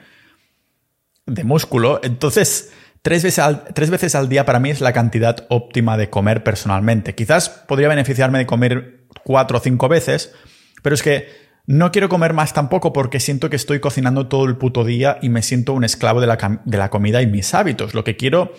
de 1.27 1.45
músculo, 1.45 2.01
entonces 2.03 2.73
tres 3.03 3.23
veces, 3.23 3.39
al, 3.39 3.65
tres 3.75 3.91
veces 3.91 4.15
al 4.15 4.29
día 4.29 4.45
para 4.45 4.61
mí 4.61 4.71
es 4.71 4.81
la 4.81 4.93
cantidad 4.93 5.47
óptima 5.49 5.97
de 5.97 6.11
comer 6.11 6.43
personalmente. 6.43 7.15
Quizás 7.15 7.49
podría 7.49 7.89
beneficiarme 7.89 8.39
de 8.39 8.47
comer 8.47 9.07
cuatro 9.25 9.59
o 9.59 9.61
cinco 9.61 9.89
veces, 9.89 10.35
pero 10.83 10.95
es 10.95 11.03
que 11.03 11.48
no 11.69 11.93
quiero 11.93 12.09
comer 12.09 12.33
más 12.33 12.55
tampoco 12.55 12.95
porque 12.95 13.21
siento 13.21 13.51
que 13.51 13.57
estoy 13.57 13.79
cocinando 13.79 14.27
todo 14.27 14.47
el 14.47 14.57
puto 14.57 14.85
día 14.85 15.19
y 15.21 15.29
me 15.29 15.43
siento 15.43 15.75
un 15.75 15.85
esclavo 15.85 16.19
de 16.19 16.27
la, 16.27 16.63
de 16.65 16.79
la 16.79 16.89
comida 16.89 17.21
y 17.21 17.27
mis 17.27 17.53
hábitos. 17.53 17.93
Lo 17.93 18.05
que 18.05 18.17
quiero 18.17 18.55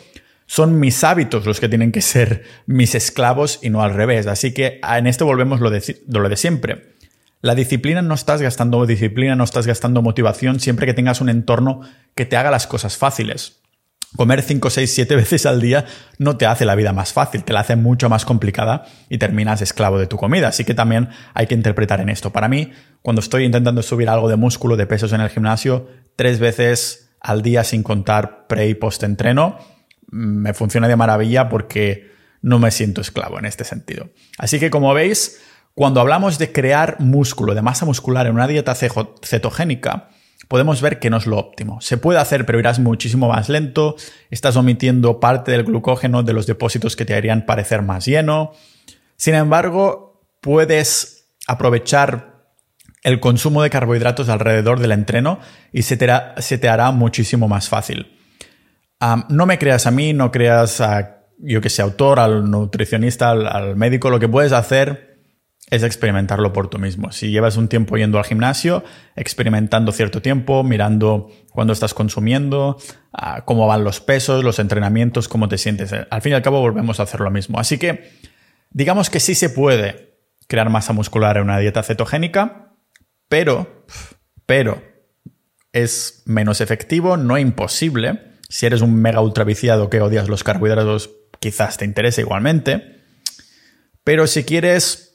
son 0.46 0.80
mis 0.80 1.04
hábitos 1.04 1.48
los 1.48 1.60
que 1.60 1.68
tienen 1.68 1.92
que 1.92 2.02
ser 2.02 2.44
mis 2.68 2.94
esclavos 2.94 3.58
y 3.64 3.72
no 3.72 3.82
al 3.82 3.96
revés. 3.96 4.28
Así 4.28 4.54
que 4.54 4.80
en 4.88 5.08
esto 5.08 5.26
volvemos 5.26 5.60
lo 5.60 5.72
de, 5.72 6.04
lo 6.08 6.30
de 6.30 6.38
siempre. 6.38 6.94
La 7.42 7.56
disciplina 7.56 8.04
no 8.04 8.14
estás 8.14 8.44
gastando 8.44 8.86
disciplina, 8.86 9.36
no 9.36 9.44
estás 9.44 9.66
gastando 9.66 10.04
motivación 10.04 10.60
siempre 10.60 10.86
que 10.86 10.94
tengas 10.94 11.20
un 11.20 11.30
entorno 11.30 11.82
que 12.14 12.28
te 12.28 12.38
haga 12.38 12.52
las 12.52 12.68
cosas 12.68 12.96
fáciles. 12.96 13.59
Comer 14.16 14.42
5, 14.42 14.70
6, 14.70 14.92
7 14.92 15.16
veces 15.16 15.46
al 15.46 15.62
día 15.62 15.86
no 16.18 16.36
te 16.36 16.48
hace 16.48 16.66
la 16.66 16.76
vida 16.76 16.94
más 16.94 17.14
fácil, 17.14 17.44
te 17.44 17.54
la 17.54 17.60
hace 17.60 17.76
mucho 17.76 18.10
más 18.10 18.26
complicada 18.26 18.86
y 19.08 19.20
terminas 19.20 19.62
esclavo 19.62 20.00
de 20.00 20.08
tu 20.08 20.18
comida. 20.18 20.48
Así 20.48 20.64
que 20.64 20.74
también 20.74 21.10
hay 21.34 21.46
que 21.46 21.54
interpretar 21.54 22.02
en 22.02 22.10
esto. 22.10 22.32
Para 22.32 22.48
mí, 22.48 22.72
cuando 23.02 23.22
estoy 23.22 23.46
intentando 23.46 23.84
subir 23.84 24.10
algo 24.10 24.28
de 24.28 24.36
músculo, 24.36 24.78
de 24.78 24.88
pesos 24.88 25.14
en 25.14 25.22
el 25.22 25.30
gimnasio, 25.30 25.88
tres 26.16 26.40
veces 26.40 27.12
al 27.22 27.44
día 27.44 27.64
sin 27.64 27.84
contar 27.84 28.48
pre 28.48 28.68
y 28.68 28.74
post 28.74 29.04
entreno, 29.04 29.60
me 30.10 30.54
funciona 30.54 30.88
de 30.88 30.96
maravilla 30.96 31.50
porque 31.50 32.10
no 32.42 32.58
me 32.58 32.72
siento 32.72 33.02
esclavo 33.02 33.38
en 33.38 33.46
este 33.46 33.64
sentido. 33.64 34.10
Así 34.38 34.60
que 34.60 34.72
como 34.72 34.94
veis, 34.94 35.40
cuando 35.76 36.02
hablamos 36.02 36.40
de 36.40 36.52
crear 36.52 36.98
músculo, 37.00 37.54
de 37.54 37.62
masa 37.62 37.86
muscular 37.86 38.26
en 38.26 38.34
una 38.34 38.48
dieta 38.48 38.74
cetogénica, 38.76 40.10
podemos 40.50 40.82
ver 40.82 41.00
que 41.00 41.10
no 41.10 41.16
es 41.16 41.26
lo 41.26 41.38
óptimo. 41.38 41.80
Se 41.80 41.98
puede 41.98 42.20
hacer, 42.20 42.46
pero 42.46 42.60
irás 42.60 42.80
muchísimo 42.80 43.30
más 43.30 43.48
lento, 43.48 43.96
estás 44.30 44.58
omitiendo 44.58 45.22
parte 45.22 45.54
del 45.54 45.64
glucógeno 45.64 46.24
de 46.24 46.34
los 46.34 46.46
depósitos 46.46 46.98
que 46.98 47.06
te 47.06 47.16
harían 47.16 47.46
parecer 47.46 47.82
más 47.82 48.06
lleno. 48.06 48.52
Sin 49.16 49.36
embargo, 49.36 50.22
puedes 50.42 51.30
aprovechar 51.48 52.50
el 53.04 53.22
consumo 53.22 53.64
de 53.64 53.70
carbohidratos 53.70 54.28
alrededor 54.28 54.82
del 54.82 54.92
entreno 54.92 55.40
y 55.72 55.84
se 55.84 55.96
te, 55.96 56.68
hará 56.70 56.92
muchísimo 56.92 57.48
más 57.48 57.70
fácil 57.70 58.20
no 59.30 59.46
me 59.46 59.58
creas 59.58 59.88
a 59.88 59.92
mí, 59.92 60.14
no 60.14 60.32
creas 60.32 60.82
a, 60.82 61.24
yo 61.38 61.62
que 61.62 61.70
sé, 61.70 61.82
autor, 61.82 62.20
al 62.20 62.50
nutricionista, 62.50 63.32
al, 63.32 63.76
médico. 63.76 64.10
Lo 64.10 64.20
que 64.20 64.28
puedes 64.28 64.52
hacer 64.52 65.09
es 65.70 65.84
experimentarlo 65.84 66.52
por 66.52 66.70
tú 66.70 66.80
mismo. 66.80 67.12
Si 67.12 67.30
llevas 67.30 67.56
un 67.58 67.68
tiempo 67.68 67.98
yendo 67.98 68.18
al 68.18 68.26
gimnasio, 68.26 68.84
experimentando 69.16 69.92
cierto 69.92 70.22
tiempo, 70.22 70.64
mirando 70.64 71.30
cuándo 71.52 71.74
estás 71.74 71.94
consumiendo, 71.94 72.78
ah, 73.14 73.44
cómo 73.46 73.68
van 73.68 73.84
los 73.84 74.00
pesos, 74.00 74.44
los 74.44 74.58
entrenamientos, 74.60 75.28
cómo 75.28 75.48
te 75.48 75.58
sientes. 75.58 75.94
Al 75.94 76.22
fin 76.22 76.32
y 76.32 76.36
al 76.36 76.42
cabo 76.42 76.60
volvemos 76.62 77.00
a 77.00 77.04
hacer 77.04 77.20
lo 77.20 77.30
mismo. 77.30 77.60
Así 77.60 77.78
que 77.78 78.12
digamos 78.72 79.10
que 79.10 79.20
sí 79.20 79.36
se 79.36 79.50
puede 79.50 80.18
crear 80.48 80.70
masa 80.70 80.94
muscular 80.94 81.38
en 81.38 81.44
una 81.44 81.60
dieta 81.60 81.84
cetogénica, 81.84 82.74
pero, 83.28 83.86
pero 84.48 84.82
es 85.72 86.24
menos 86.26 86.62
efectivo, 86.62 87.16
no 87.16 87.38
imposible. 87.38 88.38
Si 88.50 88.66
eres 88.66 88.82
un 88.82 88.96
mega 88.96 89.22
ultra 89.22 89.44
viciado 89.44 89.92
que 89.92 90.02
odias 90.02 90.28
los 90.28 90.44
carbohidratos, 90.44 91.12
quizás 91.40 91.78
te 91.78 91.86
interese 91.86 92.22
igualmente. 92.22 93.04
Pero 94.04 94.26
si 94.26 94.44
quieres 94.44 95.09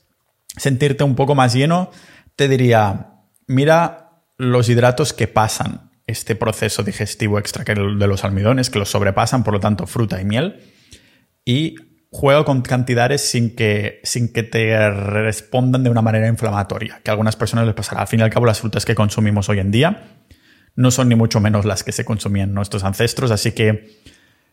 sentirte 0.56 1.04
un 1.04 1.14
poco 1.14 1.34
más 1.34 1.54
lleno, 1.54 1.90
te 2.36 2.48
diría, 2.48 3.20
mira 3.46 4.22
los 4.36 4.68
hidratos 4.68 5.12
que 5.12 5.28
pasan 5.28 5.90
este 6.06 6.36
proceso 6.36 6.82
digestivo 6.82 7.38
extra 7.38 7.64
que 7.64 7.74
de 7.74 8.06
los 8.06 8.24
almidones, 8.24 8.70
que 8.70 8.78
los 8.78 8.90
sobrepasan, 8.90 9.44
por 9.44 9.54
lo 9.54 9.60
tanto, 9.60 9.86
fruta 9.86 10.20
y 10.20 10.24
miel, 10.24 10.60
y 11.44 11.76
juega 12.10 12.44
con 12.44 12.62
cantidades 12.62 13.22
sin 13.22 13.56
que, 13.56 14.00
sin 14.04 14.32
que 14.32 14.42
te 14.42 14.90
respondan 14.90 15.82
de 15.82 15.90
una 15.90 16.02
manera 16.02 16.28
inflamatoria, 16.28 17.00
que 17.02 17.10
a 17.10 17.12
algunas 17.12 17.36
personas 17.36 17.66
les 17.66 17.74
pasará. 17.74 18.02
Al 18.02 18.06
fin 18.06 18.20
y 18.20 18.22
al 18.22 18.30
cabo, 18.30 18.46
las 18.46 18.60
frutas 18.60 18.84
que 18.84 18.94
consumimos 18.94 19.48
hoy 19.48 19.60
en 19.60 19.70
día 19.70 20.04
no 20.76 20.90
son 20.90 21.08
ni 21.08 21.14
mucho 21.14 21.40
menos 21.40 21.64
las 21.64 21.84
que 21.84 21.92
se 21.92 22.04
consumían 22.04 22.52
nuestros 22.52 22.84
ancestros, 22.84 23.30
así 23.30 23.52
que 23.52 24.02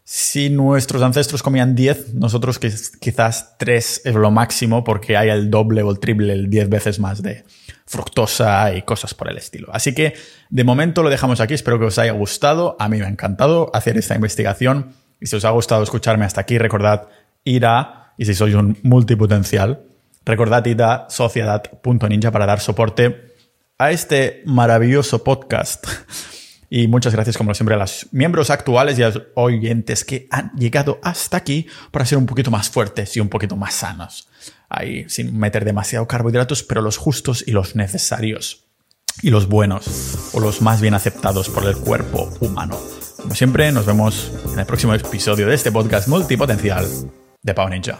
si 0.04 0.50
nuestros 0.50 1.02
ancestros 1.04 1.44
comían 1.44 1.76
10, 1.76 2.16
nosotros 2.16 2.60
quizás 2.60 3.58
3 3.58 4.02
es 4.06 4.16
lo 4.16 4.32
máximo 4.32 4.84
porque 4.84 5.16
hay 5.16 5.30
el 5.30 5.50
doble 5.50 5.84
o 5.84 5.92
el 5.92 6.00
triple, 6.00 6.34
el 6.34 6.50
10 6.50 6.70
veces 6.70 7.00
más 7.00 7.22
de 7.22 7.46
fructosa 7.86 8.74
y 8.74 8.82
cosas 8.82 9.14
por 9.14 9.30
el 9.30 9.38
estilo. 9.38 9.70
Así 9.72 9.94
que 9.94 10.14
de 10.50 10.64
momento 10.64 11.04
lo 11.04 11.10
dejamos 11.10 11.40
aquí, 11.40 11.54
espero 11.54 11.80
que 11.80 11.86
os 11.86 12.00
haya 12.00 12.14
gustado, 12.14 12.76
a 12.80 12.90
mí 12.90 12.98
me 12.98 13.06
ha 13.06 13.10
encantado 13.10 13.70
hacer 13.74 13.98
esta 13.98 14.16
investigación 14.16 14.94
y 15.20 15.28
si 15.28 15.36
os 15.36 15.46
ha 15.46 15.52
gustado 15.52 15.84
escucharme 15.84 16.26
hasta 16.26 16.42
aquí, 16.42 16.58
recordad 16.58 17.08
ir 17.44 17.66
a, 17.66 18.14
y 18.18 18.26
si 18.26 18.34
sois 18.34 18.56
un 18.56 18.78
multipotencial, 18.84 19.84
recordad 20.26 20.66
ir 20.66 20.82
a 20.82 21.06
sociedad.ninja 21.10 22.32
para 22.32 22.46
dar 22.46 22.60
soporte 22.60 23.34
a 23.78 23.92
este 23.92 24.42
maravilloso 24.46 25.24
podcast 25.24 25.86
y 26.74 26.88
muchas 26.88 27.14
gracias, 27.14 27.38
como 27.38 27.54
siempre, 27.54 27.76
a 27.76 27.80
los 27.80 28.08
miembros 28.14 28.50
actuales 28.50 28.98
y 28.98 29.04
a 29.04 29.10
los 29.10 29.24
oyentes 29.36 30.06
que 30.06 30.30
han 30.32 30.54
llegado 30.56 31.02
hasta 31.04 31.36
aquí 31.36 31.68
para 31.92 32.06
ser 32.06 32.18
un 32.18 32.26
poquito 32.26 32.50
más 32.50 32.70
fuertes 32.70 33.18
y 33.18 33.20
un 33.20 33.28
poquito 33.28 33.58
más 33.58 33.74
sanos. 33.74 34.30
Ahí, 34.70 35.04
sin 35.10 35.38
meter 35.38 35.66
demasiado 35.66 36.08
carbohidratos, 36.08 36.64
pero 36.64 36.82
los 36.82 36.96
justos 36.96 37.44
y 37.46 37.52
los 37.52 37.76
necesarios. 37.76 38.64
Y 39.22 39.32
los 39.32 39.50
buenos, 39.50 40.30
o 40.32 40.40
los 40.40 40.62
más 40.62 40.80
bien 40.80 40.94
aceptados 40.94 41.50
por 41.50 41.66
el 41.66 41.76
cuerpo 41.76 42.32
humano. 42.40 42.80
Como 43.18 43.36
siempre, 43.36 43.70
nos 43.74 43.86
vemos 43.86 44.32
en 44.54 44.60
el 44.60 44.66
próximo 44.66 44.94
episodio 44.94 45.48
de 45.48 45.56
este 45.56 45.74
podcast 45.74 46.08
multipotencial 46.08 46.88
de 47.44 47.54
Pau 47.54 47.68
Ninja. 47.68 47.98